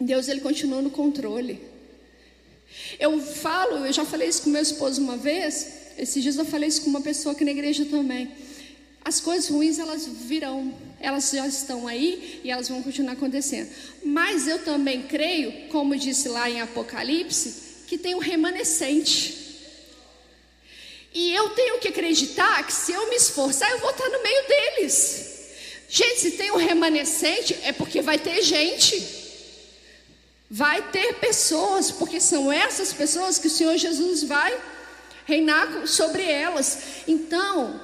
Deus 0.00 0.28
ele 0.28 0.40
continua 0.40 0.82
no 0.82 0.90
controle. 0.90 1.60
Eu 2.98 3.20
falo, 3.20 3.86
eu 3.86 3.92
já 3.92 4.04
falei 4.04 4.28
isso 4.28 4.42
com 4.42 4.50
meu 4.50 4.62
esposo 4.62 5.00
uma 5.00 5.16
vez, 5.16 5.68
esses 5.96 6.22
dias 6.22 6.36
eu 6.36 6.44
falei 6.44 6.68
isso 6.68 6.82
com 6.82 6.90
uma 6.90 7.00
pessoa 7.00 7.34
aqui 7.34 7.44
na 7.44 7.50
igreja 7.50 7.84
também. 7.84 8.30
As 9.04 9.20
coisas 9.20 9.50
ruins 9.50 9.78
elas 9.78 10.06
virão, 10.06 10.74
elas 10.98 11.30
já 11.30 11.46
estão 11.46 11.86
aí 11.86 12.40
e 12.42 12.50
elas 12.50 12.68
vão 12.68 12.82
continuar 12.82 13.12
acontecendo. 13.12 13.70
Mas 14.02 14.48
eu 14.48 14.64
também 14.64 15.02
creio, 15.02 15.68
como 15.68 15.94
disse 15.94 16.28
lá 16.28 16.48
em 16.48 16.62
Apocalipse, 16.62 17.84
que 17.86 17.98
tem 17.98 18.14
um 18.14 18.18
remanescente. 18.18 19.44
E 21.12 21.32
eu 21.34 21.50
tenho 21.50 21.78
que 21.78 21.88
acreditar 21.88 22.66
que 22.66 22.72
se 22.72 22.92
eu 22.92 23.08
me 23.10 23.16
esforçar, 23.16 23.70
eu 23.70 23.78
vou 23.78 23.90
estar 23.90 24.08
no 24.08 24.22
meio 24.22 24.48
deles. 24.48 25.32
Gente, 25.88 26.20
se 26.20 26.30
tem 26.32 26.50
um 26.50 26.56
remanescente, 26.56 27.56
é 27.62 27.72
porque 27.72 28.00
vai 28.00 28.18
ter 28.18 28.42
gente. 28.42 29.22
Vai 30.50 30.90
ter 30.90 31.14
pessoas, 31.16 31.90
porque 31.90 32.20
são 32.20 32.50
essas 32.50 32.92
pessoas 32.92 33.38
que 33.38 33.48
o 33.48 33.50
Senhor 33.50 33.76
Jesus 33.76 34.24
vai 34.24 34.58
reinar 35.26 35.86
sobre 35.86 36.24
elas. 36.24 36.78
Então, 37.06 37.80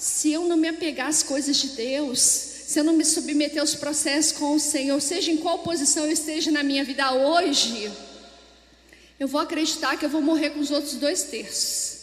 se 0.00 0.32
eu 0.32 0.46
não 0.46 0.56
me 0.56 0.66
apegar 0.66 1.08
às 1.08 1.22
coisas 1.22 1.58
de 1.58 1.68
Deus, 1.68 2.18
se 2.18 2.80
eu 2.80 2.82
não 2.82 2.94
me 2.94 3.04
submeter 3.04 3.60
aos 3.60 3.74
processos 3.74 4.32
com 4.32 4.54
o 4.54 4.58
Senhor, 4.58 4.98
seja 4.98 5.30
em 5.30 5.36
qual 5.36 5.58
posição 5.58 6.06
eu 6.06 6.10
esteja 6.10 6.50
na 6.50 6.62
minha 6.62 6.82
vida 6.82 7.12
hoje, 7.12 7.92
eu 9.18 9.28
vou 9.28 9.42
acreditar 9.42 9.98
que 9.98 10.04
eu 10.06 10.08
vou 10.08 10.22
morrer 10.22 10.50
com 10.50 10.60
os 10.60 10.70
outros 10.70 10.94
dois 10.94 11.24
terços, 11.24 11.98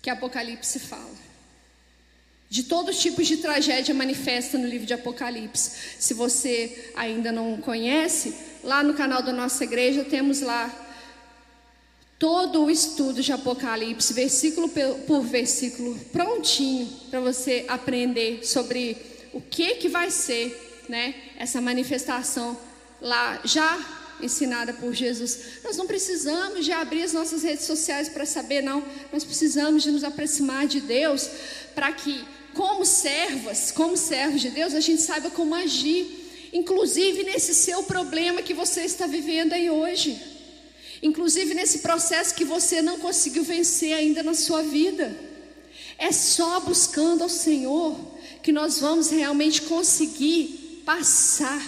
que 0.00 0.08
Apocalipse 0.08 0.78
fala. 0.78 1.26
De 2.48 2.62
todos 2.62 2.94
os 2.94 3.02
tipos 3.02 3.26
de 3.26 3.38
tragédia 3.38 3.92
manifesta 3.92 4.56
no 4.56 4.68
livro 4.68 4.86
de 4.86 4.94
Apocalipse. 4.94 5.72
Se 5.98 6.14
você 6.14 6.92
ainda 6.94 7.32
não 7.32 7.56
conhece, 7.56 8.36
lá 8.62 8.84
no 8.84 8.94
canal 8.94 9.20
da 9.20 9.32
nossa 9.32 9.64
igreja 9.64 10.04
temos 10.04 10.42
lá 10.42 10.85
todo 12.18 12.64
o 12.64 12.70
estudo 12.70 13.22
de 13.22 13.32
Apocalipse, 13.32 14.12
versículo 14.14 14.68
por 15.06 15.22
versículo, 15.22 15.98
prontinho 16.12 16.88
para 17.10 17.20
você 17.20 17.64
aprender 17.68 18.46
sobre 18.46 18.96
o 19.32 19.40
que 19.40 19.74
que 19.74 19.88
vai 19.88 20.10
ser, 20.10 20.84
né, 20.88 21.14
essa 21.36 21.60
manifestação 21.60 22.58
lá 23.00 23.40
já 23.44 23.96
ensinada 24.22 24.72
por 24.72 24.94
Jesus. 24.94 25.60
Nós 25.62 25.76
não 25.76 25.86
precisamos 25.86 26.64
de 26.64 26.72
abrir 26.72 27.02
as 27.02 27.12
nossas 27.12 27.42
redes 27.42 27.66
sociais 27.66 28.08
para 28.08 28.24
saber, 28.24 28.62
não. 28.62 28.82
Nós 29.12 29.24
precisamos 29.24 29.82
de 29.82 29.90
nos 29.90 30.04
aproximar 30.04 30.66
de 30.66 30.80
Deus 30.80 31.28
para 31.74 31.92
que, 31.92 32.24
como 32.54 32.86
servas, 32.86 33.70
como 33.70 33.94
servos 33.94 34.40
de 34.40 34.48
Deus, 34.48 34.74
a 34.74 34.80
gente 34.80 35.02
saiba 35.02 35.28
como 35.28 35.54
agir, 35.54 36.48
inclusive 36.50 37.24
nesse 37.24 37.54
seu 37.54 37.82
problema 37.82 38.40
que 38.40 38.54
você 38.54 38.84
está 38.84 39.06
vivendo 39.06 39.52
aí 39.52 39.68
hoje. 39.68 40.35
Inclusive 41.02 41.54
nesse 41.54 41.80
processo 41.80 42.34
que 42.34 42.44
você 42.44 42.80
não 42.80 42.98
conseguiu 42.98 43.44
vencer 43.44 43.92
ainda 43.92 44.22
na 44.22 44.34
sua 44.34 44.62
vida. 44.62 45.14
É 45.98 46.12
só 46.12 46.60
buscando 46.60 47.22
ao 47.22 47.28
Senhor 47.28 47.96
que 48.42 48.52
nós 48.52 48.78
vamos 48.80 49.10
realmente 49.10 49.62
conseguir 49.62 50.82
passar 50.84 51.62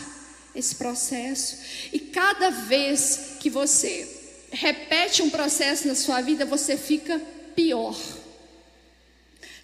esse 0.55 0.74
processo. 0.74 1.59
E 1.93 1.99
cada 1.99 2.51
vez 2.51 3.37
que 3.41 3.51
você 3.51 4.09
repete 4.51 5.22
um 5.22 5.31
processo 5.31 5.87
na 5.87 5.95
sua 5.95 6.20
vida, 6.20 6.45
você 6.45 6.76
fica 6.76 7.20
pior. 7.55 7.97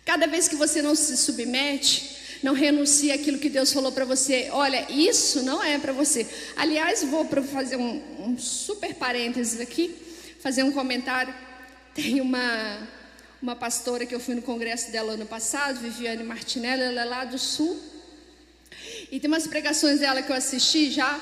Cada 0.05 0.27
vez 0.27 0.49
que 0.49 0.57
você 0.57 0.83
não 0.83 0.95
se 0.95 1.17
submete, 1.17 2.14
não 2.45 2.53
renuncia 2.53 3.15
àquilo 3.15 3.39
que 3.39 3.49
Deus 3.49 3.73
falou 3.73 3.91
para 3.91 4.05
você. 4.05 4.51
Olha, 4.53 4.87
isso 4.91 5.43
não 5.43 5.65
é 5.65 5.79
para 5.79 5.95
você. 5.95 6.27
Aliás, 6.55 7.03
vou 7.03 7.27
fazer 7.43 7.77
um, 7.77 8.03
um 8.19 8.39
super 8.39 8.95
parênteses 8.97 9.59
aqui, 9.63 9.97
fazer 10.41 10.63
um 10.63 10.71
comentário. 10.71 11.35
Tem 11.95 12.21
uma, 12.21 12.87
uma 13.41 13.57
pastora 13.57 14.05
que 14.05 14.15
eu 14.15 14.21
fui 14.21 14.35
no 14.35 14.43
congresso 14.43 14.93
dela 14.93 15.15
ano 15.15 15.25
passado, 15.25 15.81
Viviane 15.81 16.23
Martinelli, 16.23 16.83
ela 16.83 17.01
é 17.01 17.05
lá 17.07 17.25
do 17.25 17.39
sul. 17.39 17.81
E 19.11 19.19
tem 19.21 19.29
umas 19.29 19.47
pregações 19.47 20.01
dela 20.01 20.21
que 20.21 20.31
eu 20.31 20.37
assisti 20.37 20.91
já, 20.91 21.19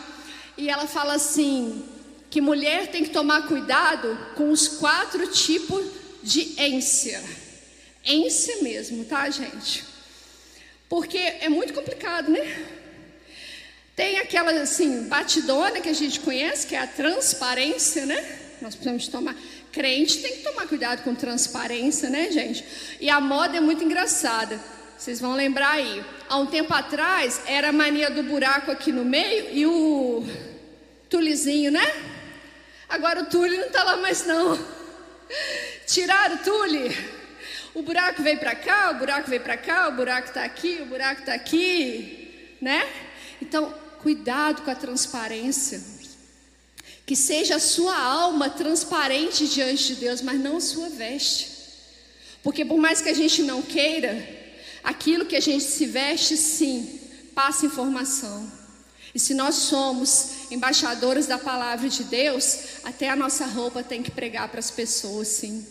e 0.56 0.70
ela 0.70 0.86
fala 0.86 1.14
assim: 1.14 1.84
que 2.30 2.40
mulher 2.40 2.88
tem 2.88 3.04
que 3.04 3.10
tomar 3.10 3.46
cuidado 3.46 4.18
com 4.34 4.50
os 4.50 4.66
quatro 4.66 5.26
tipos 5.28 5.84
de 6.22 6.58
ência. 6.58 7.22
Ência 8.02 8.62
mesmo, 8.62 9.04
tá, 9.04 9.28
gente? 9.28 9.91
Porque 10.92 11.16
é 11.16 11.48
muito 11.48 11.72
complicado, 11.72 12.30
né? 12.30 12.66
Tem 13.96 14.18
aquela 14.18 14.52
assim, 14.60 15.04
batidona 15.04 15.80
que 15.80 15.88
a 15.88 15.94
gente 15.94 16.20
conhece, 16.20 16.66
que 16.66 16.74
é 16.74 16.80
a 16.80 16.86
transparência, 16.86 18.04
né? 18.04 18.22
Nós 18.60 18.74
precisamos 18.74 19.08
tomar. 19.08 19.34
Crente 19.72 20.20
tem 20.20 20.36
que 20.36 20.42
tomar 20.42 20.66
cuidado 20.66 21.02
com 21.02 21.14
transparência, 21.14 22.10
né, 22.10 22.30
gente? 22.30 22.62
E 23.00 23.08
a 23.08 23.22
moda 23.22 23.56
é 23.56 23.60
muito 23.60 23.82
engraçada. 23.82 24.60
Vocês 24.98 25.18
vão 25.18 25.34
lembrar 25.34 25.70
aí. 25.70 26.04
Há 26.28 26.36
um 26.36 26.44
tempo 26.44 26.74
atrás 26.74 27.40
era 27.46 27.70
a 27.70 27.72
mania 27.72 28.10
do 28.10 28.22
buraco 28.22 28.70
aqui 28.70 28.92
no 28.92 29.02
meio 29.02 29.48
e 29.50 29.64
o 29.64 30.22
tulizinho, 31.08 31.70
né? 31.70 31.90
Agora 32.86 33.22
o 33.22 33.26
tule 33.30 33.56
não 33.56 33.68
está 33.68 33.82
lá 33.82 33.96
mais 33.96 34.26
não. 34.26 34.62
Tiraram 35.86 36.34
o 36.34 36.38
tule. 36.40 37.21
O 37.74 37.82
buraco 37.82 38.22
veio 38.22 38.38
para 38.38 38.54
cá, 38.54 38.90
o 38.90 38.98
buraco 38.98 39.30
veio 39.30 39.42
para 39.42 39.56
cá, 39.56 39.88
o 39.88 39.92
buraco 39.92 40.28
está 40.28 40.44
aqui, 40.44 40.80
o 40.82 40.86
buraco 40.86 41.20
está 41.20 41.32
aqui, 41.32 42.56
né? 42.60 42.86
Então, 43.40 43.74
cuidado 44.02 44.62
com 44.62 44.70
a 44.70 44.74
transparência. 44.74 45.82
Que 47.06 47.16
seja 47.16 47.56
a 47.56 47.60
sua 47.60 47.98
alma 47.98 48.50
transparente 48.50 49.48
diante 49.48 49.88
de 49.88 49.96
Deus, 49.96 50.20
mas 50.20 50.38
não 50.38 50.58
a 50.58 50.60
sua 50.60 50.90
veste. 50.90 51.50
Porque 52.42 52.64
por 52.64 52.78
mais 52.78 53.00
que 53.00 53.08
a 53.08 53.14
gente 53.14 53.42
não 53.42 53.62
queira, 53.62 54.28
aquilo 54.84 55.24
que 55.24 55.36
a 55.36 55.40
gente 55.40 55.64
se 55.64 55.86
veste, 55.86 56.36
sim, 56.36 57.00
passa 57.34 57.66
informação. 57.66 58.50
E 59.14 59.18
se 59.18 59.34
nós 59.34 59.54
somos 59.54 60.50
embaixadores 60.50 61.26
da 61.26 61.38
palavra 61.38 61.88
de 61.88 62.04
Deus, 62.04 62.58
até 62.84 63.08
a 63.08 63.16
nossa 63.16 63.46
roupa 63.46 63.82
tem 63.82 64.02
que 64.02 64.10
pregar 64.10 64.48
para 64.48 64.60
as 64.60 64.70
pessoas, 64.70 65.28
sim. 65.28 65.66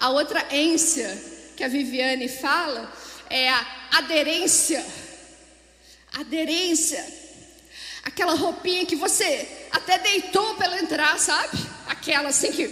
A 0.00 0.08
outra 0.08 0.46
ência 0.50 1.22
que 1.54 1.62
a 1.62 1.68
Viviane 1.68 2.26
fala 2.26 2.90
é 3.28 3.50
a 3.50 3.66
aderência. 3.98 4.82
Aderência. 6.14 7.04
Aquela 8.02 8.32
roupinha 8.32 8.86
que 8.86 8.96
você 8.96 9.46
até 9.70 9.98
deitou 9.98 10.54
para 10.54 10.66
ela 10.66 10.80
entrar, 10.80 11.18
sabe? 11.18 11.58
Aquela 11.86 12.30
assim 12.30 12.50
que 12.50 12.66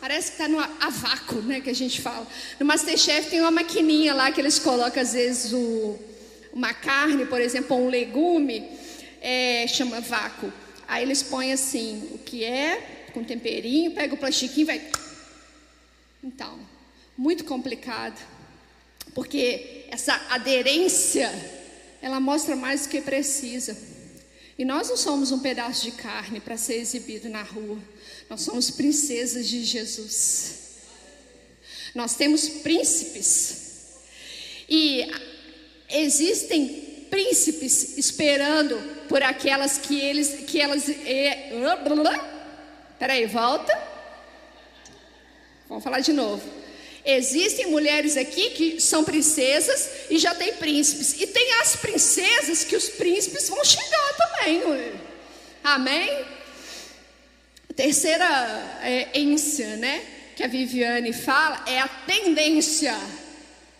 parece 0.00 0.28
que 0.28 0.42
está 0.42 0.46
no 0.46 0.60
a 0.60 0.90
vácuo, 0.90 1.42
né? 1.42 1.60
Que 1.60 1.70
a 1.70 1.74
gente 1.74 2.00
fala. 2.00 2.24
No 2.60 2.64
Masterchef 2.64 3.28
tem 3.28 3.40
uma 3.40 3.50
maquininha 3.50 4.14
lá 4.14 4.30
que 4.30 4.40
eles 4.40 4.60
colocam 4.60 5.02
às 5.02 5.12
vezes 5.12 5.52
o, 5.52 5.98
uma 6.52 6.72
carne, 6.72 7.26
por 7.26 7.40
exemplo, 7.40 7.76
ou 7.76 7.86
um 7.86 7.88
legume, 7.90 8.64
é, 9.20 9.66
chama 9.66 10.00
vácuo. 10.00 10.52
Aí 10.86 11.02
eles 11.02 11.20
põem 11.20 11.52
assim, 11.52 12.10
o 12.12 12.18
que 12.18 12.44
é, 12.44 13.08
com 13.12 13.24
temperinho, 13.24 13.90
pega 13.90 14.14
o 14.14 14.16
plastiquinho 14.16 14.62
e 14.62 14.64
vai 14.64 14.78
então, 16.22 16.58
muito 17.16 17.44
complicado, 17.44 18.20
porque 19.14 19.86
essa 19.88 20.14
aderência, 20.30 21.30
ela 22.02 22.20
mostra 22.20 22.54
mais 22.54 22.82
do 22.82 22.90
que 22.90 23.00
precisa. 23.00 23.76
E 24.58 24.64
nós 24.64 24.90
não 24.90 24.96
somos 24.96 25.32
um 25.32 25.38
pedaço 25.38 25.84
de 25.84 25.92
carne 25.92 26.38
para 26.38 26.56
ser 26.56 26.74
exibido 26.74 27.30
na 27.30 27.42
rua. 27.42 27.78
Nós 28.28 28.42
somos 28.42 28.70
princesas 28.70 29.48
de 29.48 29.64
Jesus. 29.64 30.60
Nós 31.94 32.14
temos 32.14 32.46
príncipes. 32.48 33.96
E 34.68 35.10
existem 35.88 37.06
príncipes 37.10 37.96
esperando 37.96 38.78
por 39.08 39.22
aquelas 39.22 39.78
que 39.78 39.98
eles 39.98 40.44
que 40.46 40.60
elas 40.60 40.88
é, 40.88 41.52
Peraí, 42.98 43.24
volta. 43.26 43.89
Vamos 45.70 45.84
falar 45.84 46.00
de 46.00 46.12
novo. 46.12 46.42
Existem 47.04 47.68
mulheres 47.68 48.16
aqui 48.16 48.50
que 48.50 48.80
são 48.80 49.04
princesas 49.04 49.88
e 50.10 50.18
já 50.18 50.34
tem 50.34 50.52
príncipes. 50.54 51.20
E 51.20 51.28
tem 51.28 51.52
as 51.60 51.76
princesas 51.76 52.64
que 52.64 52.74
os 52.74 52.88
príncipes 52.88 53.48
vão 53.48 53.64
chegar 53.64 54.16
também. 54.16 54.62
Amém? 55.62 56.24
A 57.70 57.72
terceira 57.72 58.26
é, 58.82 59.16
ência, 59.16 59.76
né? 59.76 60.04
Que 60.34 60.42
a 60.42 60.48
Viviane 60.48 61.12
fala 61.12 61.62
é 61.68 61.78
a 61.78 61.86
tendência. 61.88 62.98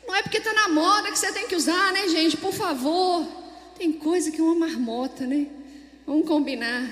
Não 0.06 0.14
é 0.14 0.22
porque 0.22 0.38
está 0.38 0.52
na 0.52 0.68
moda 0.68 1.10
que 1.10 1.18
você 1.18 1.32
tem 1.32 1.48
que 1.48 1.56
usar, 1.56 1.92
né, 1.92 2.08
gente? 2.08 2.36
Por 2.36 2.52
favor. 2.52 3.26
Tem 3.76 3.92
coisa 3.92 4.30
que 4.30 4.40
é 4.40 4.44
uma 4.44 4.54
marmota, 4.54 5.26
né? 5.26 5.48
Vamos 6.06 6.26
combinar. 6.26 6.88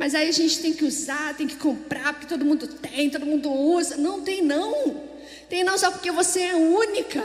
Mas 0.00 0.14
aí 0.14 0.30
a 0.30 0.32
gente 0.32 0.60
tem 0.60 0.72
que 0.72 0.82
usar, 0.82 1.36
tem 1.36 1.46
que 1.46 1.56
comprar, 1.56 2.14
porque 2.14 2.26
todo 2.26 2.42
mundo 2.42 2.66
tem, 2.66 3.10
todo 3.10 3.26
mundo 3.26 3.52
usa. 3.52 3.98
Não 3.98 4.22
tem 4.22 4.40
não. 4.40 4.98
Tem 5.46 5.62
não 5.62 5.76
só 5.76 5.90
porque 5.90 6.10
você 6.10 6.40
é 6.40 6.54
única. 6.54 7.22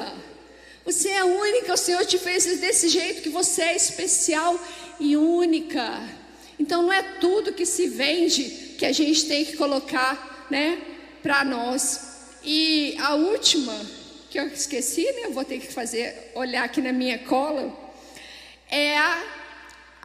Você 0.84 1.08
é 1.08 1.24
única, 1.24 1.74
o 1.74 1.78
Senhor 1.78 2.06
te 2.06 2.18
fez 2.18 2.44
desse 2.60 2.90
jeito 2.90 3.22
que 3.22 3.30
você 3.30 3.62
é 3.62 3.76
especial 3.78 4.60
e 5.00 5.16
única. 5.16 6.04
Então 6.60 6.82
não 6.82 6.92
é 6.92 7.02
tudo 7.22 7.54
que 7.54 7.66
se 7.66 7.88
vende 7.88 8.44
que 8.78 8.86
a 8.86 8.92
gente 8.92 9.26
tem 9.26 9.46
que 9.46 9.56
colocar, 9.56 10.46
né, 10.52 10.78
para 11.24 11.46
nós. 11.46 12.36
E 12.44 12.98
a 13.00 13.16
última 13.16 13.74
que 14.30 14.38
eu 14.38 14.48
esqueci, 14.48 15.06
né, 15.14 15.22
eu 15.28 15.32
vou 15.32 15.46
ter 15.46 15.60
que 15.60 15.72
fazer 15.72 16.34
olhar 16.36 16.66
aqui 16.66 16.82
na 16.82 16.92
minha 16.92 17.20
cola, 17.20 17.74
é 18.70 18.98
a 18.98 19.35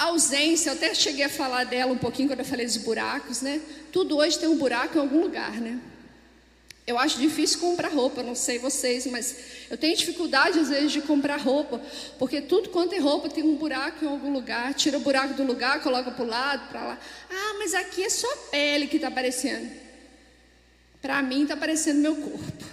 ausência. 0.05 0.71
Eu 0.71 0.75
até 0.75 0.95
cheguei 0.95 1.25
a 1.25 1.29
falar 1.29 1.65
dela 1.65 1.93
um 1.93 1.99
pouquinho 1.99 2.29
quando 2.29 2.41
eu 2.41 2.45
falei 2.45 2.65
dos 2.65 2.79
buracos, 2.79 3.43
né? 3.43 3.61
Tudo 3.93 4.17
hoje 4.17 4.39
tem 4.39 4.49
um 4.49 4.57
buraco 4.57 4.97
em 4.97 5.01
algum 5.01 5.21
lugar, 5.21 5.53
né? 5.53 5.79
Eu 6.87 6.99
acho 6.99 7.21
difícil 7.21 7.61
comprar 7.61 7.89
roupa, 7.89 8.23
não 8.23 8.35
sei 8.35 8.59
vocês, 8.59 9.07
mas 9.07 9.37
eu 9.71 9.77
tenho 9.77 9.97
dificuldade 9.97 10.59
às 10.59 10.71
vezes 10.71 10.91
de 10.91 11.01
comprar 11.03 11.37
roupa, 11.37 11.81
porque 12.19 12.41
tudo 12.41 12.71
quanto 12.71 12.95
é 12.95 12.99
roupa 12.99 13.29
tem 13.29 13.45
um 13.45 13.55
buraco 13.55 14.05
em 14.05 14.09
algum 14.09 14.33
lugar, 14.33 14.75
tira 14.75 14.97
o 14.97 15.01
buraco 15.01 15.35
do 15.35 15.45
lugar, 15.45 15.83
coloca 15.83 16.11
para 16.11 16.25
o 16.25 16.29
lado, 16.29 16.69
para 16.69 16.81
lá. 16.81 16.99
Ah, 17.31 17.55
mas 17.59 17.75
aqui 17.75 18.03
é 18.03 18.11
só 18.11 18.29
pele 18.51 18.89
que 18.89 18.97
está 18.97 19.09
aparecendo. 19.09 19.71
Para 21.01 21.23
mim 21.23 21.43
está 21.43 21.55
aparecendo 21.55 21.99
meu 21.99 22.17
corpo. 22.17 22.65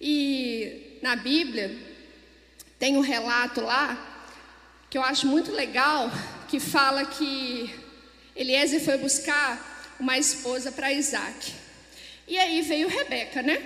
E 0.00 0.98
na 1.02 1.16
Bíblia 1.16 1.74
tem 2.78 2.96
um 2.96 3.00
relato 3.00 3.60
lá 3.62 4.17
que 4.90 4.96
eu 4.96 5.02
acho 5.02 5.26
muito 5.26 5.52
legal, 5.52 6.10
que 6.48 6.58
fala 6.58 7.04
que 7.04 7.74
Eliezer 8.34 8.80
foi 8.80 8.96
buscar 8.96 9.96
uma 10.00 10.16
esposa 10.16 10.72
para 10.72 10.92
Isaac. 10.92 11.52
E 12.26 12.38
aí 12.38 12.62
veio 12.62 12.88
Rebeca, 12.88 13.42
né? 13.42 13.62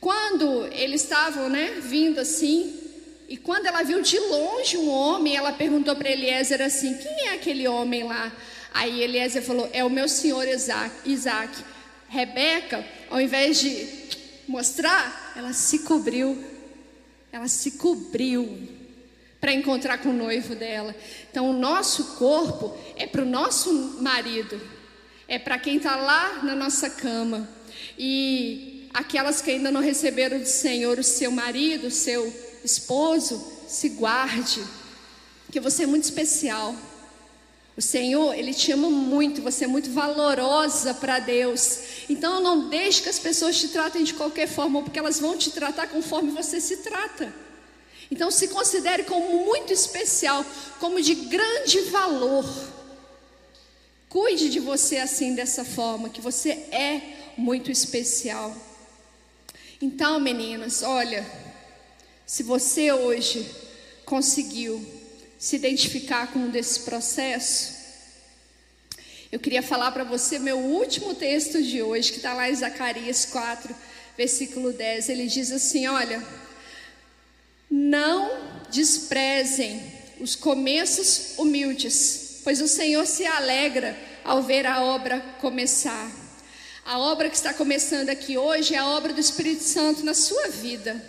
Quando 0.00 0.66
eles 0.72 1.02
estavam, 1.02 1.48
né, 1.48 1.80
vindo 1.80 2.20
assim, 2.20 2.80
e 3.28 3.36
quando 3.36 3.66
ela 3.66 3.82
viu 3.82 4.02
de 4.02 4.18
longe 4.18 4.76
um 4.76 4.88
homem, 4.88 5.36
ela 5.36 5.52
perguntou 5.52 5.96
para 5.96 6.10
Eliezer 6.10 6.60
assim: 6.62 6.94
Quem 6.98 7.28
é 7.28 7.34
aquele 7.34 7.66
homem 7.66 8.04
lá? 8.04 8.32
Aí 8.72 9.02
Eliezer 9.02 9.42
falou: 9.42 9.68
É 9.72 9.82
o 9.82 9.90
meu 9.90 10.08
senhor 10.08 10.46
Isaac. 10.46 10.94
Isaac. 11.04 11.64
Rebeca, 12.08 12.86
ao 13.10 13.20
invés 13.20 13.58
de 13.58 13.88
mostrar, 14.46 15.32
ela 15.34 15.52
se 15.52 15.80
cobriu. 15.80 16.44
Ela 17.32 17.48
se 17.48 17.72
cobriu 17.72 18.68
para 19.44 19.52
encontrar 19.52 19.98
com 19.98 20.08
o 20.08 20.14
noivo 20.14 20.54
dela. 20.54 20.96
Então, 21.30 21.50
o 21.50 21.52
nosso 21.52 22.16
corpo 22.16 22.74
é 22.96 23.06
para 23.06 23.20
o 23.20 23.26
nosso 23.26 23.98
marido 24.00 24.58
é 25.28 25.38
para 25.38 25.58
quem 25.58 25.76
está 25.76 25.96
lá 25.96 26.40
na 26.42 26.54
nossa 26.54 26.88
cama. 26.90 27.48
E 27.98 28.88
aquelas 28.92 29.40
que 29.40 29.50
ainda 29.50 29.70
não 29.70 29.80
receberam 29.80 30.38
do 30.38 30.46
Senhor 30.46 30.98
o 30.98 31.04
seu 31.04 31.30
marido, 31.30 31.88
o 31.88 31.90
seu 31.90 32.32
esposo, 32.64 33.44
se 33.66 33.90
guarde, 33.90 34.62
que 35.50 35.60
você 35.60 35.84
é 35.84 35.86
muito 35.86 36.04
especial. 36.04 36.74
O 37.76 37.82
Senhor, 37.82 38.34
Ele 38.34 38.54
te 38.54 38.70
ama 38.70 38.88
muito, 38.88 39.42
você 39.42 39.64
é 39.64 39.68
muito 39.68 39.90
valorosa 39.90 40.94
para 40.94 41.18
Deus. 41.18 41.80
Então 42.08 42.40
não 42.40 42.68
deixe 42.68 43.02
que 43.02 43.08
as 43.08 43.18
pessoas 43.18 43.58
te 43.58 43.68
tratem 43.68 44.04
de 44.04 44.14
qualquer 44.14 44.46
forma, 44.46 44.82
porque 44.82 44.98
elas 44.98 45.18
vão 45.18 45.36
te 45.36 45.50
tratar 45.50 45.88
conforme 45.88 46.30
você 46.30 46.60
se 46.60 46.78
trata. 46.78 47.34
Então 48.10 48.30
se 48.30 48.48
considere 48.48 49.04
como 49.04 49.44
muito 49.44 49.72
especial, 49.72 50.44
como 50.78 51.00
de 51.00 51.14
grande 51.14 51.80
valor. 51.82 52.44
Cuide 54.08 54.48
de 54.48 54.60
você 54.60 54.98
assim, 54.98 55.34
dessa 55.34 55.64
forma, 55.64 56.08
que 56.08 56.20
você 56.20 56.50
é 56.70 57.00
muito 57.36 57.70
especial. 57.70 58.56
Então, 59.82 60.20
meninas, 60.20 60.82
olha, 60.82 61.26
se 62.24 62.42
você 62.42 62.92
hoje 62.92 63.50
conseguiu 64.04 64.84
se 65.38 65.56
identificar 65.56 66.32
com 66.32 66.38
um 66.38 66.50
desse 66.50 66.80
processo, 66.80 67.74
eu 69.32 69.40
queria 69.40 69.62
falar 69.62 69.90
para 69.90 70.04
você 70.04 70.38
meu 70.38 70.58
último 70.58 71.12
texto 71.14 71.60
de 71.60 71.82
hoje, 71.82 72.12
que 72.12 72.18
está 72.18 72.34
lá 72.34 72.48
em 72.48 72.54
Zacarias 72.54 73.24
4, 73.24 73.74
versículo 74.16 74.72
10. 74.72 75.08
Ele 75.08 75.26
diz 75.26 75.50
assim: 75.50 75.88
Olha, 75.88 76.24
não 77.70 78.30
desprezem 78.70 79.82
os 80.20 80.34
começos 80.34 81.34
humildes 81.38 82.24
pois 82.44 82.60
o 82.60 82.68
Senhor 82.68 83.06
se 83.06 83.24
alegra 83.26 83.96
ao 84.22 84.42
ver 84.42 84.66
a 84.66 84.82
obra 84.82 85.18
começar. 85.40 86.12
A 86.84 86.98
obra 86.98 87.30
que 87.30 87.36
está 87.36 87.54
começando 87.54 88.10
aqui 88.10 88.36
hoje 88.36 88.74
é 88.74 88.78
a 88.78 88.86
obra 88.86 89.14
do 89.14 89.20
Espírito 89.20 89.62
Santo 89.62 90.04
na 90.04 90.12
sua 90.12 90.48
vida. 90.48 91.02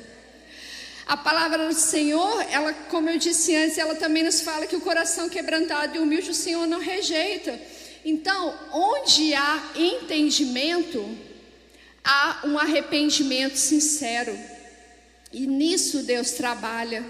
A 1.06 1.18
palavra 1.18 1.68
do 1.68 1.74
Senhor, 1.74 2.41
ela, 2.49 2.74
como 2.89 3.10
eu 3.10 3.20
disse 3.20 3.53
antes, 3.53 3.78
ela 3.78 3.95
também 3.95 4.24
nos 4.24 4.41
fala 4.41 4.66
que 4.66 4.78
o 4.78 4.82
coração 4.82 5.30
quebrantado 5.30 5.97
e 5.97 5.99
humilde 5.99 6.32
o 6.32 6.34
Senhor 6.34 6.66
não 6.66 6.80
rejeita. 6.80 7.60
Então, 8.06 8.58
onde 8.72 9.34
há 9.34 9.72
entendimento, 9.76 11.06
há 12.03 12.43
um 12.45 12.58
arrependimento 12.58 13.58
sincero. 13.58 14.36
E 15.36 15.46
nisso 15.46 16.02
Deus 16.04 16.32
trabalha. 16.32 17.04